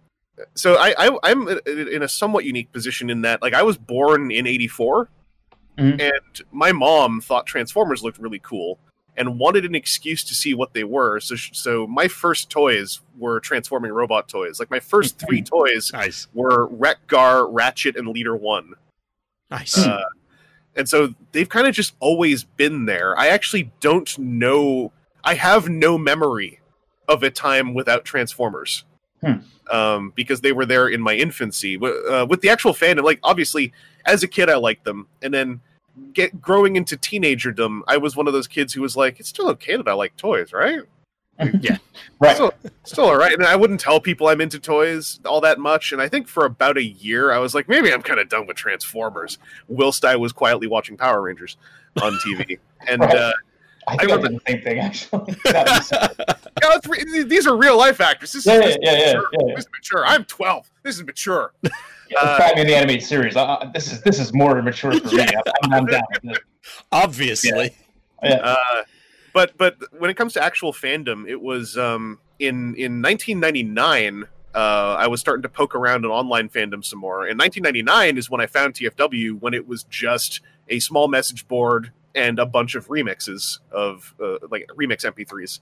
so 0.55 0.75
I, 0.77 0.95
I 0.99 1.19
I'm 1.23 1.47
in 1.67 2.03
a 2.03 2.09
somewhat 2.09 2.45
unique 2.45 2.73
position 2.73 3.09
in 3.09 3.23
that 3.23 3.41
like 3.41 3.55
I 3.55 3.63
was 3.63 3.77
born 3.79 4.31
in 4.33 4.47
'84, 4.47 5.09
Mhm. 5.79 6.01
and 6.01 6.43
my 6.51 6.73
mom 6.73 7.21
thought 7.21 7.47
Transformers 7.47 8.03
looked 8.03 8.19
really 8.19 8.41
cool 8.43 8.79
and 9.17 9.39
wanted 9.39 9.65
an 9.65 9.75
excuse 9.75 10.23
to 10.25 10.35
see 10.35 10.55
what 10.55 10.75
they 10.75 10.85
were. 10.85 11.21
So 11.21 11.37
so 11.37 11.87
my 11.87 12.09
first 12.09 12.51
toys 12.51 13.01
were 13.19 13.41
transforming 13.41 13.93
robot 13.93 14.29
toys. 14.29 14.61
Like 14.61 14.71
my 14.71 14.81
first 14.81 15.19
three 15.27 15.43
toys 15.43 15.93
Nice. 15.93 16.29
were 16.35 16.67
Wreck-Gar, 16.67 17.51
Ratchet, 17.51 17.97
and 17.97 18.09
Leader 18.09 18.37
One. 18.37 18.75
Nice. 19.51 19.79
Uh, 19.79 20.05
and 20.75 20.89
so 20.89 21.15
they've 21.33 21.49
kind 21.49 21.67
of 21.67 21.75
just 21.75 21.95
always 22.01 22.45
been 22.45 22.85
there. 22.85 23.19
I 23.19 23.29
actually 23.29 23.73
don't 23.81 24.19
know. 24.19 24.93
I 25.25 25.35
have 25.35 25.69
no 25.69 25.97
memory 25.97 26.61
of 27.09 27.23
a 27.23 27.31
time 27.31 27.75
without 27.75 28.05
Transformers. 28.05 28.85
Hmm. 29.23 29.35
Um, 29.71 30.13
because 30.15 30.43
they 30.43 30.53
were 30.53 30.67
there 30.67 30.89
in 30.89 31.01
my 31.01 31.15
infancy. 31.15 31.77
Uh, 31.77 32.27
with 32.27 32.41
the 32.41 32.51
actual 32.51 32.73
fandom, 32.73 33.03
like 33.03 33.19
obviously, 33.25 33.73
as 34.05 34.23
a 34.23 34.29
kid, 34.29 34.49
I 34.49 34.57
liked 34.57 34.85
them, 34.85 35.09
and 35.23 35.35
then 35.35 35.61
get 36.13 36.41
growing 36.41 36.77
into 36.77 36.97
teenagerdom, 36.97 37.81
I 37.87 37.97
was 37.97 38.17
one 38.17 38.27
of 38.27 38.33
those 38.33 38.47
kids 38.47 38.73
who 38.73 38.83
was 38.83 38.97
like, 38.97 39.21
"It's 39.21 39.29
still 39.29 39.49
okay 39.51 39.77
that 39.77 39.89
I 39.89 39.93
like 39.93 40.17
toys, 40.17 40.53
right? 40.53 40.81
Yeah, 41.61 41.77
right. 42.19 42.35
Still, 42.35 42.53
still 42.85 43.05
all 43.05 43.17
right." 43.17 43.35
And 43.35 43.45
I 43.45 43.57
wouldn't 43.57 43.79
tell 43.81 44.01
people 44.01 44.29
I'm 44.29 44.41
into 44.41 44.59
toys 44.59 45.21
all 45.27 45.41
that 45.43 45.59
much. 45.59 45.93
And 45.93 46.01
I 46.01 46.09
think 46.09 46.29
for 46.29 46.47
about 46.47 46.79
a 46.79 46.83
year, 46.85 47.31
I 47.31 47.39
was 47.39 47.55
like, 47.55 47.69
maybe 47.69 47.93
I'm 47.93 48.01
kind 48.03 48.19
of 48.21 48.29
done 48.31 48.47
with 48.47 48.57
Transformers. 48.57 49.37
Whilst 49.69 50.05
I 50.07 50.17
was 50.17 50.33
quietly 50.33 50.67
watching 50.67 50.97
Power 50.97 51.21
Rangers 51.23 51.59
on 52.03 52.13
TV, 52.25 52.59
and 52.89 53.03
Right. 53.03 53.15
uh, 53.15 53.33
I 53.89 53.97
think 53.99 54.11
I 54.11 54.15
I, 54.15 54.21
did 54.23 54.33
the 54.33 54.41
same 54.49 54.63
thing 54.63 54.79
actually. 54.81 55.37
That 55.45 55.67
makes 55.67 55.89
sense. 55.89 56.15
yeah, 56.63 56.79
re- 56.89 57.23
these 57.25 57.47
are 57.47 57.57
real 57.57 57.77
life 57.77 58.01
actors. 58.01 58.33
This 58.33 58.47
is, 58.47 58.53
Yeah, 58.53 58.59
this 58.59 58.71
is 58.71 58.79
yeah, 58.81 58.93
yeah, 58.93 59.07
mature. 59.13 59.29
yeah, 59.33 59.39
yeah. 59.47 59.55
This 59.57 59.65
is 59.67 59.71
mature. 59.73 60.07
I'm 60.07 60.25
12. 60.25 60.71
This 60.83 60.97
is 60.97 61.05
mature. 61.05 61.53
Yeah, 62.09 62.19
Uh, 62.21 62.39
Batman 62.39 62.67
the 62.67 62.77
animated 62.77 63.03
series. 63.07 63.37
Uh, 63.37 63.71
this 63.75 63.93
is 63.93 64.03
this 64.03 64.19
is 64.19 64.33
more 64.33 64.61
mature 64.63 64.99
for 64.99 65.15
me. 65.15 65.27
I'm, 65.63 65.73
I'm 65.73 65.87
down 65.87 66.03
with 66.23 66.37
it. 66.37 66.43
Obviously. 66.93 67.75
Uh, 68.23 68.57
but 69.33 69.57
but 69.59 69.77
when 69.99 70.11
it 70.11 70.15
comes 70.15 70.33
to 70.35 70.43
actual 70.43 70.73
fandom, 70.73 71.29
it 71.29 71.41
was 71.41 71.77
um, 71.77 72.19
in 72.39 72.75
in 72.77 73.03
1999. 73.03 74.25
Uh, 74.55 74.97
I 74.99 75.07
was 75.07 75.21
starting 75.21 75.43
to 75.43 75.51
poke 75.51 75.75
around 75.75 76.07
in 76.07 76.11
online 76.11 76.49
fandom 76.49 76.83
some 76.83 76.99
more. 76.99 77.27
And 77.27 77.39
1999 77.39 78.17
is 78.17 78.31
when 78.31 78.41
I 78.41 78.47
found 78.47 78.73
TFW 78.73 79.39
when 79.39 79.53
it 79.53 79.69
was 79.69 79.83
just 79.85 80.41
a 80.71 80.81
small 80.81 81.09
message 81.09 81.47
board 81.47 81.93
and 82.15 82.39
a 82.39 82.47
bunch 82.47 82.75
of 82.75 82.89
remixes 82.89 83.59
of 83.71 84.15
uh, 84.19 84.39
like 84.51 84.67
remix 84.75 85.05
MP3s. 85.05 85.61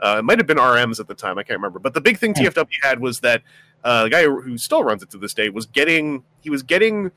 Uh, 0.00 0.16
it 0.18 0.24
might 0.24 0.38
have 0.38 0.46
been 0.46 0.56
RMs 0.58 0.98
at 1.00 1.06
the 1.08 1.14
time. 1.14 1.38
I 1.38 1.42
can't 1.42 1.58
remember. 1.58 1.78
But 1.78 1.94
the 1.94 2.00
big 2.00 2.18
thing. 2.18 2.34
TFW 2.34 2.66
had 2.82 3.00
was 3.00 3.20
that 3.20 3.42
uh, 3.84 4.04
the 4.04 4.10
guy 4.10 4.24
who, 4.24 4.58
still 4.58 4.82
runs 4.82 5.02
it 5.02 5.10
to 5.10 5.18
this 5.18 5.34
day 5.34 5.48
was 5.48 5.66
getting 5.66 6.24
he 6.40 6.50
was 6.50 6.62
getting 6.62 7.10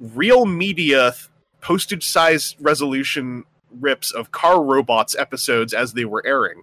real 0.00 0.46
media 0.46 1.14
postage 1.60 2.04
size 2.04 2.54
resolution 2.60 3.44
rips 3.70 4.10
of 4.10 4.30
Car 4.30 4.62
Robots 4.62 5.16
episodes 5.16 5.72
as 5.74 5.92
they 5.94 6.04
were 6.04 6.22
airing. 6.26 6.62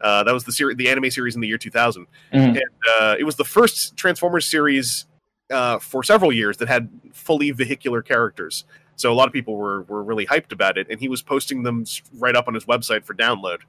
Uh, 0.00 0.22
that 0.24 0.34
was 0.34 0.44
the 0.44 0.52
series, 0.52 0.76
the 0.76 0.88
anime 0.90 1.10
series 1.10 1.34
in 1.34 1.40
the 1.40 1.48
year 1.48 1.56
2000, 1.58 2.06
Mhm. 2.32 2.48
and 2.48 2.60
uh, 3.00 3.16
it 3.18 3.24
was 3.24 3.36
the 3.36 3.44
first 3.44 3.96
Transformers 3.96 4.46
series 4.46 5.06
uh, 5.50 5.78
for 5.78 6.02
several 6.02 6.32
years 6.32 6.58
that 6.58 6.68
had 6.68 6.90
fully 7.12 7.50
vehicular 7.50 8.02
characters. 8.02 8.64
So 8.96 9.10
a 9.12 9.14
lot 9.14 9.26
of 9.26 9.32
people 9.32 9.56
were 9.56 9.82
were 9.82 10.02
really 10.02 10.26
hyped 10.26 10.52
about 10.52 10.76
it, 10.76 10.86
and 10.90 11.00
he 11.00 11.08
was 11.08 11.22
posting 11.22 11.62
them 11.62 11.84
right 12.18 12.36
up 12.36 12.46
on 12.46 12.54
his 12.54 12.66
website 12.66 13.04
for 13.04 13.14
download. 13.14 13.60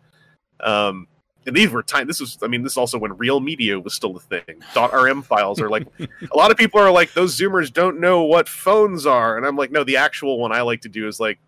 Um, 0.60 1.08
and 1.46 1.56
these 1.56 1.70
were 1.70 1.82
time. 1.82 2.08
This 2.08 2.20
was, 2.20 2.38
I 2.42 2.48
mean, 2.48 2.62
this 2.62 2.74
is 2.74 2.78
also 2.78 2.98
when 2.98 3.18
Real 3.18 3.40
Media 3.40 3.80
was 3.80 3.94
still 3.94 4.16
a 4.18 4.20
thing. 4.20 4.62
.rm 4.76 5.22
files 5.22 5.62
are 5.62 5.70
like 5.70 5.88
a 6.00 6.38
lot 6.38 6.52
of 6.52 6.58
people 6.58 6.80
are 6.80 6.92
like 6.92 7.14
those 7.14 7.38
Zoomers 7.38 7.72
don't 7.72 8.00
know 8.00 8.24
what 8.24 8.50
phones 8.50 9.06
are, 9.06 9.38
and 9.38 9.46
I'm 9.46 9.56
like, 9.56 9.72
no, 9.72 9.84
the 9.84 9.98
actual 9.98 10.40
one 10.40 10.52
I 10.52 10.62
like 10.62 10.82
to 10.82 10.90
do 10.90 11.08
is 11.08 11.20
like, 11.20 11.40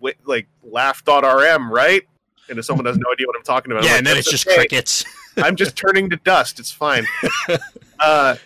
wi- 0.00 0.16
like 0.24 0.46
laugh.rm, 0.62 1.72
right? 1.72 2.02
And 2.48 2.58
if 2.58 2.64
someone 2.64 2.86
has 2.86 2.96
no 2.96 3.12
idea 3.12 3.26
what 3.26 3.36
I'm 3.36 3.42
talking 3.42 3.72
about, 3.72 3.82
I'm 3.82 3.86
yeah, 3.86 3.92
like, 3.92 3.98
and 3.98 4.06
then 4.06 4.16
it's 4.16 4.30
just 4.30 4.46
okay. 4.46 4.56
crickets. 4.56 5.04
I'm 5.38 5.56
just 5.56 5.76
turning 5.76 6.08
to 6.10 6.16
dust. 6.16 6.60
It's 6.60 6.70
fine. 6.70 7.04
uh, 8.00 8.36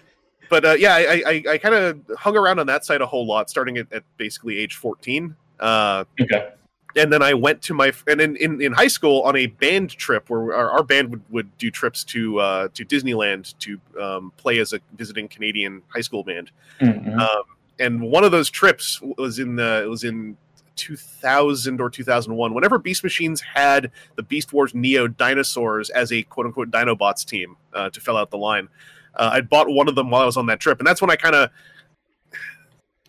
but 0.49 0.65
uh, 0.65 0.73
yeah, 0.73 0.95
I, 0.95 1.23
I, 1.27 1.45
I 1.51 1.59
kind 1.59 1.75
of 1.75 2.01
hung 2.19 2.37
around 2.37 2.59
on 2.59 2.67
that 2.67 2.85
side 2.85 3.03
a 3.03 3.07
whole 3.07 3.27
lot, 3.27 3.51
starting 3.51 3.77
at, 3.77 3.93
at 3.93 4.03
basically 4.17 4.59
age 4.59 4.77
14. 4.77 5.37
Uh, 5.61 6.05
Okay. 6.21 6.49
And 6.97 7.13
then 7.13 7.23
I 7.23 7.35
went 7.35 7.63
to 7.63 7.75
my 7.75 7.93
and 8.07 8.21
in, 8.21 8.37
in, 8.37 8.61
in 8.61 8.73
high 8.73 8.89
school 8.89 9.23
on 9.23 9.37
a 9.37 9.47
band 9.47 9.91
trip 9.91 10.29
where 10.29 10.55
our, 10.55 10.71
our 10.71 10.83
band 10.83 11.11
would, 11.11 11.23
would 11.31 11.59
do 11.59 11.71
trips 11.71 12.05
to 12.05 12.39
uh, 12.41 12.69
to 12.75 12.85
Disneyland 12.85 13.57
to 13.59 13.81
um, 14.01 14.33
play 14.37 14.59
as 14.59 14.73
a 14.73 14.81
visiting 14.97 15.29
Canadian 15.29 15.83
high 15.89 16.01
school 16.01 16.25
band. 16.25 16.51
Mhm. 16.81 17.19
Um, 17.19 17.43
and 17.81 18.01
one 18.01 18.25
of 18.25 18.31
those 18.31 18.51
trips 18.51 19.01
was 19.17 19.39
in 19.39 19.57
the 19.57 19.83
it 19.83 19.89
was 19.89 20.05
in 20.05 20.37
2000 20.77 21.81
or 21.81 21.91
2001 21.91 22.55
whenever 22.55 22.79
beast 22.79 23.03
machines 23.03 23.41
had 23.41 23.91
the 24.17 24.23
beast 24.23 24.53
wars 24.53 24.75
neo 24.75 25.07
dinosaurs 25.07 25.91
as 25.91 26.11
a 26.13 26.23
quote 26.25 26.47
unquote 26.47 26.71
dinobots 26.71 27.25
team 27.25 27.57
uh, 27.75 27.91
to 27.91 28.01
fill 28.01 28.17
out 28.17 28.31
the 28.31 28.39
line 28.39 28.69
uh, 29.17 29.31
i 29.33 29.41
bought 29.41 29.69
one 29.69 29.89
of 29.89 29.95
them 29.95 30.09
while 30.09 30.23
i 30.23 30.25
was 30.25 30.39
on 30.39 30.47
that 30.47 30.59
trip 30.59 30.79
and 30.79 30.87
that's 30.87 31.03
when 31.03 31.11
i 31.11 31.17
kind 31.17 31.35
of 31.35 31.51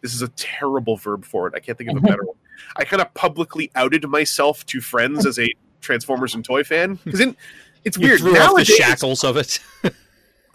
this 0.01 0.13
is 0.13 0.21
a 0.21 0.27
terrible 0.29 0.97
verb 0.97 1.23
for 1.23 1.47
it 1.47 1.53
i 1.55 1.59
can't 1.59 1.77
think 1.77 1.89
of 1.89 1.95
a 1.95 2.01
better 2.01 2.25
one 2.25 2.35
i 2.75 2.83
kind 2.83 3.01
of 3.01 3.13
publicly 3.13 3.71
outed 3.75 4.07
myself 4.07 4.65
to 4.65 4.81
friends 4.81 5.25
as 5.25 5.37
a 5.39 5.53
transformers 5.81 6.35
and 6.35 6.45
toy 6.45 6.63
fan 6.63 6.99
because 7.03 7.21
it's 7.83 7.97
You 7.97 8.07
weird 8.07 8.21
off 8.21 8.27
the 8.27 8.33
nowadays 8.33 8.67
shackles 8.75 9.23
of 9.23 9.37
it. 9.37 9.59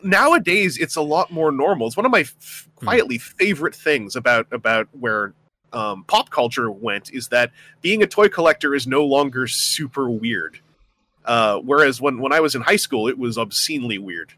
nowadays 0.02 0.78
it's 0.78 0.96
a 0.96 1.02
lot 1.02 1.30
more 1.32 1.50
normal. 1.50 1.86
It's 1.86 1.96
one 1.96 2.06
of 2.06 2.12
my 2.12 2.20
f- 2.20 2.68
quietly 2.76 3.18
favorite 3.18 3.74
things 3.74 4.16
about 4.16 4.46
about 4.52 4.88
where 4.92 5.34
um, 5.72 6.04
pop 6.04 6.30
culture 6.30 6.70
went 6.70 7.12
is 7.12 7.28
that 7.28 7.50
being 7.82 8.02
a 8.02 8.06
toy 8.06 8.28
collector 8.28 8.74
is 8.74 8.86
no 8.86 9.04
longer 9.04 9.46
super 9.46 10.08
weird. 10.08 10.60
Uh, 11.24 11.58
whereas 11.58 12.00
when 12.00 12.20
when 12.20 12.32
I 12.32 12.40
was 12.40 12.54
in 12.54 12.62
high 12.62 12.76
school, 12.76 13.08
it 13.08 13.18
was 13.18 13.36
obscenely 13.36 13.98
weird. 13.98 14.32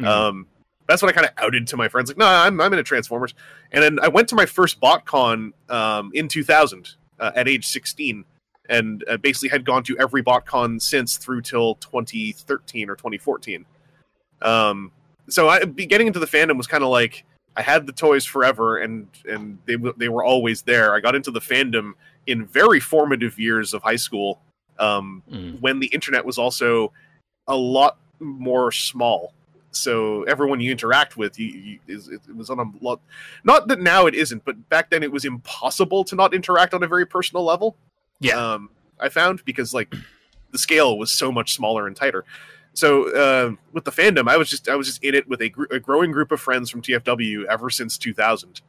Mhm. 0.00 0.06
Um, 0.06 0.46
that's 0.86 1.02
when 1.02 1.08
I 1.08 1.12
kind 1.12 1.26
of 1.26 1.32
outed 1.38 1.66
to 1.68 1.76
my 1.76 1.88
friends, 1.88 2.10
like, 2.10 2.18
"No, 2.18 2.26
I'm 2.26 2.60
I'm 2.60 2.72
into 2.72 2.82
Transformers." 2.82 3.34
And 3.72 3.82
then 3.82 3.98
I 4.00 4.08
went 4.08 4.28
to 4.28 4.34
my 4.34 4.46
first 4.46 4.80
BotCon 4.80 5.52
um, 5.70 6.10
in 6.14 6.28
2000 6.28 6.90
uh, 7.20 7.32
at 7.34 7.48
age 7.48 7.66
16, 7.66 8.24
and 8.68 9.04
uh, 9.08 9.16
basically 9.16 9.48
had 9.48 9.64
gone 9.64 9.82
to 9.84 9.96
every 9.98 10.22
BotCon 10.22 10.80
since 10.80 11.16
through 11.16 11.42
till 11.42 11.76
2013 11.76 12.90
or 12.90 12.96
2014. 12.96 13.64
Um, 14.42 14.92
so 15.28 15.48
I 15.48 15.64
getting 15.64 16.06
into 16.06 16.18
the 16.20 16.26
fandom 16.26 16.56
was 16.56 16.66
kind 16.66 16.84
of 16.84 16.90
like 16.90 17.24
I 17.56 17.62
had 17.62 17.86
the 17.86 17.92
toys 17.92 18.24
forever, 18.24 18.78
and 18.78 19.08
and 19.28 19.58
they 19.66 19.76
they 19.96 20.08
were 20.08 20.24
always 20.24 20.62
there. 20.62 20.94
I 20.94 21.00
got 21.00 21.14
into 21.14 21.30
the 21.30 21.40
fandom 21.40 21.92
in 22.26 22.44
very 22.46 22.80
formative 22.80 23.38
years 23.38 23.72
of 23.72 23.82
high 23.82 23.96
school, 23.96 24.40
um, 24.78 25.22
Mm. 25.30 25.60
when 25.60 25.80
the 25.80 25.86
internet 25.86 26.24
was 26.24 26.38
also 26.38 26.92
a 27.48 27.56
lot 27.56 27.98
more 28.20 28.72
small. 28.72 29.32
So 29.76 30.22
everyone 30.24 30.60
you 30.60 30.70
interact 30.70 31.16
with, 31.16 31.38
you, 31.38 31.46
you, 31.46 31.78
is, 31.86 32.08
it 32.08 32.20
was 32.34 32.50
on 32.50 32.58
a 32.58 32.84
lot. 32.84 33.00
Not 33.44 33.68
that 33.68 33.80
now 33.80 34.06
it 34.06 34.14
isn't, 34.14 34.44
but 34.44 34.68
back 34.68 34.90
then 34.90 35.02
it 35.02 35.12
was 35.12 35.24
impossible 35.24 36.04
to 36.04 36.16
not 36.16 36.34
interact 36.34 36.74
on 36.74 36.82
a 36.82 36.86
very 36.86 37.06
personal 37.06 37.44
level. 37.44 37.76
Yeah. 38.20 38.54
um, 38.54 38.70
I 38.98 39.08
found 39.08 39.44
because 39.44 39.74
like 39.74 39.94
the 40.52 40.58
scale 40.58 40.98
was 40.98 41.10
so 41.10 41.30
much 41.30 41.54
smaller 41.54 41.86
and 41.86 41.94
tighter. 41.94 42.24
So 42.72 43.10
uh, 43.14 43.52
with 43.72 43.84
the 43.84 43.92
fandom, 43.92 44.28
I 44.28 44.36
was 44.36 44.50
just 44.50 44.68
I 44.68 44.76
was 44.76 44.86
just 44.86 45.02
in 45.02 45.14
it 45.14 45.26
with 45.28 45.40
a, 45.40 45.48
gr- 45.48 45.64
a 45.70 45.80
growing 45.80 46.12
group 46.12 46.30
of 46.30 46.40
friends 46.40 46.70
from 46.70 46.82
TFW 46.82 47.44
ever 47.46 47.70
since 47.70 47.96
2000, 47.96 48.60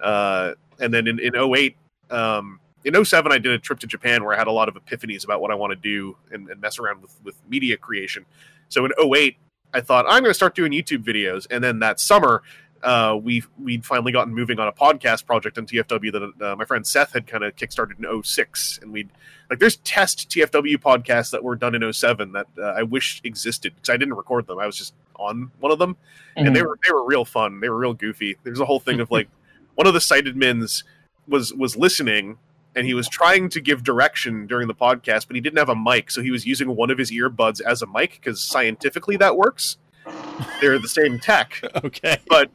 uh, 0.00 0.54
and 0.80 0.92
then 0.92 1.06
in, 1.06 1.20
in 1.20 1.36
08, 1.36 1.76
um, 2.10 2.58
in 2.84 3.04
07, 3.04 3.30
I 3.30 3.38
did 3.38 3.52
a 3.52 3.58
trip 3.60 3.78
to 3.80 3.86
Japan 3.86 4.24
where 4.24 4.34
I 4.34 4.38
had 4.38 4.48
a 4.48 4.52
lot 4.52 4.68
of 4.68 4.74
epiphanies 4.74 5.24
about 5.24 5.40
what 5.40 5.52
I 5.52 5.54
want 5.54 5.70
to 5.70 5.76
do 5.76 6.16
and, 6.32 6.48
and 6.50 6.60
mess 6.60 6.80
around 6.80 7.02
with 7.02 7.14
with 7.22 7.36
media 7.48 7.76
creation. 7.76 8.26
So 8.68 8.84
in 8.84 8.92
08, 8.98 9.36
I 9.72 9.80
thought 9.80 10.06
I'm 10.06 10.22
going 10.22 10.30
to 10.30 10.34
start 10.34 10.54
doing 10.54 10.72
YouTube 10.72 11.04
videos, 11.04 11.46
and 11.50 11.62
then 11.62 11.80
that 11.80 12.00
summer. 12.00 12.42
Uh, 12.84 13.16
we 13.22 13.44
we'd 13.62 13.86
finally 13.86 14.10
gotten 14.10 14.34
moving 14.34 14.58
on 14.58 14.66
a 14.66 14.72
podcast 14.72 15.24
project 15.24 15.56
on 15.56 15.64
TFW 15.64 16.10
that 16.10 16.44
uh, 16.44 16.56
my 16.56 16.64
friend 16.64 16.84
Seth 16.84 17.12
had 17.12 17.28
kind 17.28 17.44
of 17.44 17.54
kickstarted 17.54 17.96
in 18.04 18.22
06, 18.24 18.80
and 18.82 18.92
we'd 18.92 19.08
like 19.48 19.60
there's 19.60 19.76
test 19.76 20.28
TFW 20.28 20.78
podcasts 20.78 21.30
that 21.30 21.44
were 21.44 21.54
done 21.54 21.76
in 21.76 21.92
07 21.92 22.32
that 22.32 22.48
uh, 22.58 22.62
I 22.62 22.82
wish 22.82 23.20
existed 23.22 23.76
because 23.76 23.88
I 23.88 23.96
didn't 23.96 24.14
record 24.14 24.48
them. 24.48 24.58
I 24.58 24.66
was 24.66 24.76
just 24.76 24.94
on 25.14 25.52
one 25.60 25.70
of 25.70 25.78
them, 25.78 25.96
and 26.34 26.56
they 26.56 26.62
were 26.62 26.76
they 26.84 26.92
were 26.92 27.04
real 27.04 27.24
fun. 27.24 27.60
They 27.60 27.68
were 27.68 27.78
real 27.78 27.94
goofy. 27.94 28.36
There's 28.42 28.58
a 28.58 28.64
whole 28.64 28.80
thing 28.80 28.98
of 28.98 29.12
like 29.12 29.28
one 29.76 29.86
of 29.86 29.94
the 29.94 30.00
sighted 30.00 30.36
men's 30.36 30.82
was 31.28 31.52
was 31.54 31.76
listening 31.76 32.38
and 32.74 32.86
he 32.86 32.94
was 32.94 33.08
trying 33.08 33.48
to 33.50 33.60
give 33.60 33.82
direction 33.82 34.46
during 34.46 34.68
the 34.68 34.74
podcast, 34.74 35.26
but 35.26 35.34
he 35.34 35.40
didn't 35.40 35.58
have 35.58 35.68
a 35.68 35.76
mic, 35.76 36.10
so 36.10 36.22
he 36.22 36.30
was 36.30 36.46
using 36.46 36.74
one 36.74 36.90
of 36.90 36.98
his 36.98 37.10
earbuds 37.10 37.60
as 37.60 37.82
a 37.82 37.86
mic 37.86 38.12
because 38.12 38.42
scientifically 38.42 39.16
that 39.18 39.36
works. 39.36 39.76
They're 40.60 40.78
the 40.78 40.88
same 40.88 41.18
tech, 41.18 41.60
Okay. 41.84 42.18
but 42.28 42.50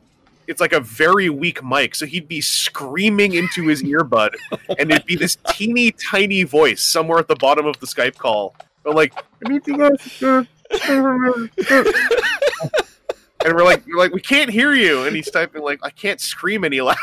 it's 0.47 0.61
like 0.61 0.73
a 0.73 0.79
very 0.79 1.29
weak 1.29 1.63
mic, 1.63 1.93
so 1.95 2.05
he'd 2.05 2.27
be 2.27 2.41
screaming 2.41 3.33
into 3.33 3.67
his 3.67 3.83
earbud, 3.83 4.31
oh 4.51 4.75
and 4.79 4.91
it'd 4.91 5.05
be 5.05 5.15
this 5.15 5.37
teeny 5.49 5.91
tiny 5.91 6.43
voice 6.43 6.81
somewhere 6.81 7.19
at 7.19 7.27
the 7.27 7.35
bottom 7.35 7.65
of 7.65 7.79
the 7.79 7.85
Skype 7.85 8.15
call. 8.15 8.55
But 8.83 8.95
like, 8.95 9.13
I 9.45 9.49
need 9.49 9.63
to 9.65 9.77
go. 9.77 9.89
and 13.45 13.53
we're 13.55 13.63
like, 13.63 13.85
we're 13.85 13.97
like, 13.97 14.13
we 14.13 14.21
can't 14.21 14.49
hear 14.49 14.73
you, 14.73 15.03
and 15.03 15.15
he's 15.15 15.29
typing 15.29 15.61
like, 15.61 15.79
I 15.83 15.89
can't 15.89 16.19
scream 16.19 16.63
any 16.63 16.81
louder. 16.81 16.97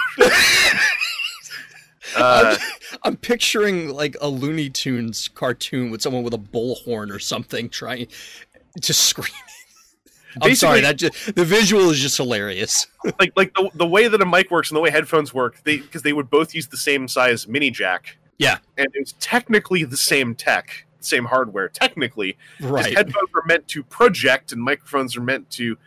Uh, 2.16 2.56
I'm 3.02 3.16
picturing 3.16 3.90
like 3.90 4.16
a 4.20 4.28
Looney 4.28 4.70
Tunes 4.70 5.28
cartoon 5.28 5.90
with 5.90 6.02
someone 6.02 6.22
with 6.22 6.34
a 6.34 6.38
bullhorn 6.38 7.10
or 7.14 7.18
something 7.18 7.68
trying 7.68 8.08
to 8.80 8.92
scream. 8.92 9.32
I'm 10.42 10.54
sorry, 10.56 10.80
that 10.80 10.96
just, 10.96 11.36
the 11.36 11.44
visual 11.44 11.90
is 11.90 12.00
just 12.00 12.16
hilarious. 12.16 12.88
like 13.20 13.32
like 13.36 13.54
the, 13.54 13.70
the 13.74 13.86
way 13.86 14.08
that 14.08 14.20
a 14.20 14.26
mic 14.26 14.50
works 14.50 14.70
and 14.70 14.76
the 14.76 14.80
way 14.80 14.90
headphones 14.90 15.32
work, 15.32 15.60
they 15.64 15.76
because 15.76 16.02
they 16.02 16.12
would 16.12 16.28
both 16.28 16.54
use 16.54 16.66
the 16.66 16.76
same 16.76 17.06
size 17.06 17.46
mini 17.46 17.70
jack. 17.70 18.16
Yeah. 18.36 18.58
and 18.76 18.88
it's 18.94 19.14
technically 19.20 19.84
the 19.84 19.96
same 19.96 20.34
tech, 20.34 20.86
same 20.98 21.26
hardware. 21.26 21.68
Technically, 21.68 22.36
Right. 22.60 22.96
headphones 22.96 23.28
are 23.32 23.44
meant 23.46 23.68
to 23.68 23.84
project, 23.84 24.50
and 24.50 24.60
microphones 24.60 25.16
are 25.16 25.20
meant 25.20 25.50
to. 25.52 25.78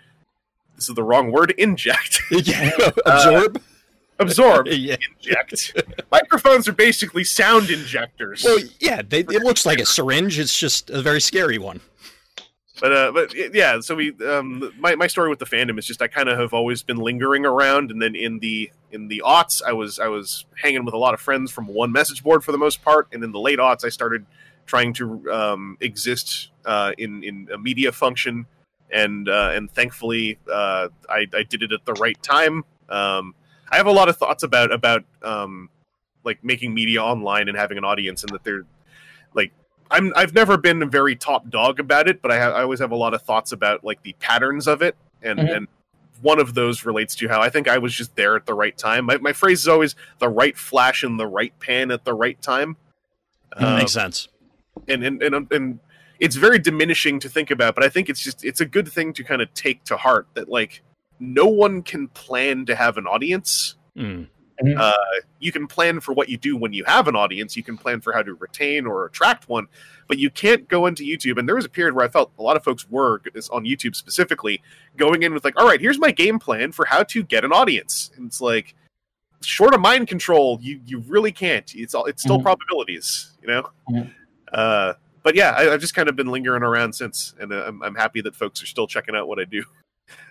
This 0.78 0.88
is 0.88 0.96
the 0.96 1.04
wrong 1.04 1.32
word. 1.32 1.52
Inject, 1.58 2.22
yeah. 2.32 2.72
Absorb. 3.06 3.62
Absorb, 4.20 4.68
yeah. 4.72 4.98
inject. 5.20 5.84
microphones 6.12 6.68
are 6.68 6.74
basically 6.74 7.24
sound 7.24 7.70
injectors. 7.70 8.44
Well, 8.44 8.60
yeah. 8.80 9.02
They, 9.02 9.20
it 9.20 9.44
looks 9.44 9.66
like 9.66 9.80
a 9.80 9.86
syringe. 9.86 10.40
It's 10.40 10.58
just 10.58 10.90
a 10.90 11.02
very 11.02 11.22
scary 11.22 11.58
one. 11.58 11.82
but 12.80 12.92
uh, 12.92 13.12
but 13.12 13.34
yeah. 13.54 13.80
So 13.80 13.96
we 13.96 14.14
um 14.26 14.72
my, 14.78 14.96
my 14.96 15.08
story 15.08 15.30
with 15.30 15.40
the 15.40 15.46
fandom 15.46 15.80
is 15.80 15.86
just 15.86 16.02
I 16.02 16.08
kind 16.08 16.30
of 16.30 16.38
have 16.38 16.54
always 16.54 16.84
been 16.84 16.98
lingering 16.98 17.46
around, 17.46 17.92
and 17.92 18.02
then 18.02 18.16
in 18.16 18.40
the 18.40 18.72
in 18.92 19.08
the 19.08 19.22
aughts 19.26 19.62
I 19.66 19.74
was 19.74 20.00
I 20.00 20.08
was 20.08 20.46
hanging 20.62 20.86
with 20.86 20.94
a 20.94 20.98
lot 20.98 21.14
of 21.14 21.20
friends 21.20 21.52
from 21.52 21.68
one 21.68 21.92
message 21.92 22.24
board 22.24 22.44
for 22.44 22.52
the 22.52 22.58
most 22.58 22.84
part, 22.84 23.08
and 23.12 23.24
in 23.24 23.32
the 23.32 23.40
late 23.40 23.60
aughts 23.60 23.84
I 23.84 23.90
started 23.90 24.26
trying 24.68 24.94
to 24.94 25.32
um, 25.32 25.78
exist 25.82 26.50
uh, 26.66 26.92
in 26.98 27.24
in 27.24 27.48
a 27.52 27.58
media 27.58 27.92
function, 27.92 28.46
and 28.92 29.28
uh, 29.28 29.52
and 29.54 29.72
thankfully 29.72 30.38
uh, 30.52 30.90
I 31.10 31.26
I 31.34 31.44
did 31.44 31.64
it 31.64 31.72
at 31.72 31.86
the 31.86 31.94
right 31.94 32.22
time. 32.22 32.64
Um, 32.90 33.34
I 33.72 33.78
have 33.78 33.88
a 33.88 33.92
lot 33.92 34.10
of 34.10 34.18
thoughts 34.18 34.44
about 34.44 34.72
about 34.72 35.04
um, 35.24 35.70
like 36.24 36.44
making 36.44 36.74
media 36.74 37.02
online 37.04 37.48
and 37.48 37.58
having 37.58 37.78
an 37.78 37.84
audience, 37.86 38.24
and 38.24 38.32
that 38.34 38.44
they're 38.44 38.64
like 39.34 39.52
I'm 39.92 40.12
I've 40.16 40.34
never 40.34 40.58
been 40.58 40.82
a 40.82 40.86
very 40.86 41.16
top 41.16 41.50
dog 41.50 41.80
about 41.80 42.08
it, 42.10 42.22
but 42.22 42.32
I, 42.32 42.40
ha- 42.40 42.52
I 42.52 42.62
always 42.62 42.80
have 42.80 42.92
a 42.92 42.96
lot 42.96 43.14
of 43.14 43.22
thoughts 43.22 43.52
about 43.52 43.84
like 43.84 44.02
the 44.04 44.14
patterns 44.20 44.68
of 44.68 44.82
it, 44.82 44.96
and 45.22 45.40
Mhm. 45.40 45.56
and 45.56 45.68
one 46.22 46.40
of 46.40 46.56
those 46.56 46.84
relates 46.86 47.14
to 47.16 47.28
how 47.28 47.42
I 47.42 47.50
think 47.50 47.68
I 47.68 47.78
was 47.78 47.94
just 47.94 48.16
there 48.16 48.36
at 48.36 48.46
the 48.48 48.54
right 48.54 48.76
time. 48.78 49.06
My 49.06 49.18
my 49.18 49.34
phrase 49.34 49.60
is 49.62 49.68
always 49.68 49.96
the 50.20 50.30
right 50.30 50.58
flash 50.58 51.04
in 51.04 51.18
the 51.18 51.28
right 51.28 51.58
pan 51.60 51.92
at 51.92 52.06
the 52.06 52.14
right 52.14 52.42
time. 52.42 52.78
Um, 53.56 53.76
Makes 53.78 53.94
sense. 53.94 54.28
and 54.88 55.04
and 55.04 55.22
and 55.22 55.52
and 55.52 55.80
it's 56.20 56.36
very 56.36 56.58
diminishing 56.58 57.20
to 57.20 57.30
think 57.30 57.52
about, 57.52 57.76
but 57.76 57.84
I 57.84 57.90
think 57.90 58.10
it's 58.10 58.20
just 58.22 58.44
it's 58.44 58.60
a 58.60 58.66
good 58.66 58.88
thing 58.88 59.14
to 59.14 59.24
kind 59.24 59.42
of 59.42 59.54
take 59.54 59.84
to 59.86 59.98
heart 59.98 60.28
that 60.34 60.50
like 60.50 60.82
no 61.20 61.46
one 61.48 61.82
can 61.82 62.08
plan 62.10 62.66
to 62.66 62.76
have 62.76 62.98
an 62.98 63.08
audience 63.08 63.76
Mm. 63.98 64.28
uh, 64.78 64.94
you 65.40 65.52
can 65.52 65.68
plan 65.68 66.00
for 66.00 66.14
what 66.14 66.30
you 66.30 66.38
do 66.38 66.58
when 66.58 66.74
you 66.74 66.84
have 66.86 67.08
an 67.08 67.16
audience. 67.16 67.56
You 67.56 67.62
can 67.64 67.78
plan 67.78 68.02
for 68.02 68.12
how 68.14 68.24
to 68.24 68.34
retain 68.36 68.86
or 68.88 69.06
attract 69.06 69.48
one, 69.50 69.68
but 70.08 70.18
you 70.18 70.30
can't 70.32 70.68
go 70.68 70.88
into 70.88 71.04
YouTube. 71.04 71.38
And 71.38 71.48
there 71.48 71.56
was 71.56 71.66
a 71.66 71.70
period 71.70 71.94
where 71.96 72.04
I 72.06 72.08
felt 72.08 72.32
a 72.40 72.42
lot 72.44 72.58
of 72.58 72.64
folks 72.64 72.90
were 72.90 73.22
is 73.36 73.50
on 73.50 73.66
YouTube 73.66 73.96
specifically 73.96 74.62
going 74.98 75.22
in 75.24 75.32
with 75.34 75.44
like, 75.46 75.60
all 75.60 75.68
right, 75.68 75.80
here's 75.82 76.00
my 76.00 76.12
game 76.12 76.40
plan 76.40 76.72
for 76.72 76.86
how 76.86 77.04
to 77.04 77.24
get 77.24 77.46
an 77.46 77.52
audience. 77.52 78.10
And 78.18 78.26
it's 78.28 78.42
like, 78.42 78.74
short 79.42 79.76
of 79.76 79.80
mind 79.82 80.08
control, 80.08 80.58
you 80.62 80.80
you 80.86 81.00
really 81.08 81.32
can't. 81.32 81.72
It's 81.76 81.94
all 81.94 82.06
it's 82.06 82.24
still 82.24 82.40
Mhm. 82.40 82.44
probabilities, 82.44 83.38
you 83.42 83.48
know. 83.48 83.70
Mhm. 83.90 84.12
Uh, 84.52 84.94
but 85.24 85.36
yeah, 85.36 85.52
I, 85.58 85.74
I've 85.74 85.82
just 85.82 85.94
kind 85.94 86.10
of 86.10 86.16
been 86.16 86.28
lingering 86.28 86.64
around 86.64 86.94
since, 86.94 87.36
and 87.40 87.54
uh, 87.54 87.66
I'm, 87.68 87.84
I'm 87.84 87.96
happy 87.96 88.22
that 88.22 88.36
folks 88.36 88.64
are 88.64 88.68
still 88.68 88.88
checking 88.88 89.16
out 89.16 89.28
what 89.28 89.38
I 89.40 89.44
do. 89.46 89.64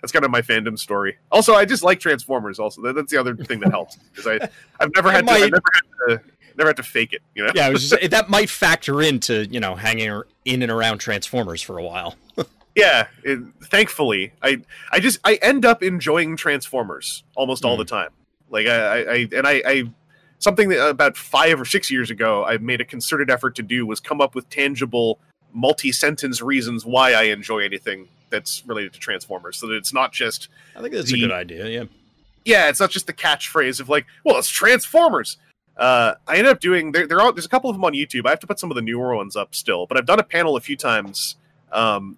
That's 0.01 0.11
kind 0.11 0.25
of 0.25 0.31
my 0.31 0.41
fandom 0.41 0.77
story. 0.77 1.17
Also, 1.31 1.53
I 1.53 1.65
just 1.65 1.83
like 1.83 1.99
Transformers. 1.99 2.59
Also, 2.59 2.81
that, 2.83 2.95
that's 2.95 3.11
the 3.11 3.19
other 3.19 3.35
thing 3.35 3.59
that 3.61 3.71
helps 3.71 3.95
because 3.95 4.27
I 4.27 4.49
I've 4.79 4.93
never 4.95 5.11
had 5.11 5.27
to, 5.27 5.33
I've 5.33 5.51
never 5.51 5.63
had 5.73 6.07
to 6.07 6.21
never 6.57 6.69
had 6.69 6.77
to 6.77 6.83
fake 6.83 7.13
it. 7.13 7.21
You 7.35 7.45
know. 7.45 7.51
Yeah, 7.55 7.67
it 7.67 7.73
was 7.73 7.89
just, 7.89 8.09
that 8.11 8.29
might 8.29 8.49
factor 8.49 9.01
into 9.01 9.45
you 9.47 9.59
know 9.59 9.75
hanging 9.75 10.23
in 10.45 10.61
and 10.61 10.71
around 10.71 10.99
Transformers 10.99 11.61
for 11.61 11.77
a 11.77 11.83
while. 11.83 12.15
Yeah, 12.77 13.07
it, 13.23 13.39
thankfully, 13.63 14.33
I 14.43 14.61
I 14.91 14.99
just 14.99 15.17
I 15.23 15.39
end 15.41 15.65
up 15.65 15.81
enjoying 15.81 16.37
Transformers 16.37 17.23
almost 17.35 17.65
all 17.65 17.75
the 17.75 17.83
hmm. 17.83 17.87
time. 17.87 18.09
Like 18.51 18.67
I, 18.67 18.75
I, 18.75 18.97
I 18.97 19.29
and 19.35 19.47
I, 19.47 19.61
I 19.65 19.83
something 20.37 20.69
that 20.69 20.87
about 20.87 21.17
five 21.17 21.59
or 21.59 21.65
six 21.65 21.89
years 21.89 22.11
ago 22.11 22.45
I 22.45 22.59
made 22.59 22.79
a 22.79 22.85
concerted 22.85 23.31
effort 23.31 23.55
to 23.55 23.63
do 23.63 23.87
was 23.87 23.99
come 23.99 24.21
up 24.21 24.35
with 24.35 24.47
tangible 24.51 25.19
multi-sentence 25.53 26.39
reasons 26.43 26.85
why 26.85 27.13
I 27.13 27.23
enjoy 27.23 27.59
anything 27.65 28.09
that's 28.29 28.63
related 28.65 28.93
to 28.93 28.99
Transformers, 28.99 29.57
so 29.57 29.67
that 29.67 29.75
it's 29.75 29.93
not 29.93 30.11
just 30.11 30.49
I 30.75 30.81
think 30.81 30.93
that's 30.93 31.11
The- 31.11 31.23
a 31.23 31.27
good 31.27 31.31
idea. 31.33 31.67
Yeah. 31.67 31.83
yeah, 32.45 32.69
it's 32.69 32.79
not 32.79 32.89
just 32.91 33.07
the 33.07 33.13
catchphrase 33.13 33.79
of 33.79 33.89
like, 33.89 34.05
well, 34.23 34.37
it's 34.37 34.49
Transformers. 34.49 35.37
Uh, 35.75 36.15
I 36.27 36.37
ended 36.37 36.51
up 36.51 36.59
doing 36.59 36.91
there. 36.91 37.05
There 37.05 37.21
are 37.21 37.31
there's 37.31 37.45
a 37.45 37.49
couple 37.49 37.69
of 37.69 37.75
them 37.75 37.85
on 37.85 37.93
YouTube. 37.93 38.25
I 38.25 38.31
have 38.31 38.39
to 38.39 38.47
put 38.47 38.59
some 38.59 38.71
of 38.71 38.75
the 38.75 38.81
newer 38.81 39.15
ones 39.15 39.35
up 39.35 39.53
still, 39.53 39.85
but 39.85 39.97
I've 39.97 40.05
done 40.07 40.19
a 40.19 40.23
panel 40.23 40.55
a 40.55 40.59
few 40.59 40.75
times 40.75 41.35
um, 41.71 42.17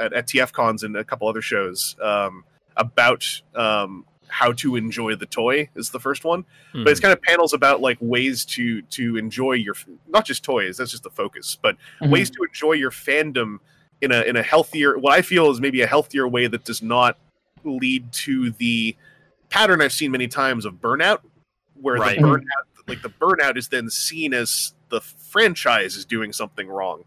at, 0.00 0.12
at 0.12 0.26
TF 0.28 0.52
cons 0.52 0.82
and 0.84 0.96
a 0.96 1.02
couple 1.02 1.26
other 1.28 1.42
shows 1.42 1.96
um, 2.00 2.44
about 2.76 3.24
um, 3.56 4.04
how 4.28 4.52
to 4.52 4.76
enjoy 4.76 5.16
the 5.16 5.26
toy. 5.26 5.68
Is 5.74 5.90
the 5.90 5.98
first 5.98 6.24
one, 6.24 6.44
Hmm. 6.72 6.84
but 6.84 6.90
it's 6.92 7.00
kind 7.00 7.12
of 7.12 7.20
panels 7.20 7.52
about 7.52 7.80
like 7.80 7.98
ways 8.00 8.44
to 8.44 8.80
to 8.82 9.16
enjoy 9.16 9.54
your 9.54 9.74
not 10.08 10.24
just 10.24 10.44
toys. 10.44 10.76
That's 10.76 10.92
just 10.92 11.02
the 11.02 11.10
focus, 11.10 11.58
but 11.60 11.76
Mhm. 12.00 12.10
ways 12.10 12.30
to 12.30 12.44
enjoy 12.48 12.74
your 12.74 12.92
fandom 12.92 13.58
in 14.00 14.12
a 14.12 14.22
in 14.22 14.36
a 14.36 14.42
healthier 14.42 14.98
what 14.98 15.12
I 15.12 15.22
feel 15.22 15.50
is 15.50 15.60
maybe 15.60 15.82
a 15.82 15.86
healthier 15.86 16.26
way 16.26 16.46
that 16.46 16.64
does 16.64 16.82
not 16.82 17.16
lead 17.64 18.10
to 18.12 18.50
the 18.52 18.96
pattern 19.50 19.82
I've 19.82 19.92
seen 19.92 20.10
many 20.12 20.28
times 20.28 20.64
of 20.64 20.74
burnout, 20.74 21.18
where 21.74 21.96
Right. 21.96 22.16
the 22.18 22.22
burnout 22.24 22.44
like 22.88 23.02
the 23.02 23.10
burnout 23.10 23.56
is 23.56 23.68
then 23.68 23.88
seen 23.90 24.32
as 24.34 24.74
the 24.88 25.00
franchise 25.00 25.96
is 25.96 26.04
doing 26.04 26.32
something 26.32 26.66
wrong. 26.68 27.04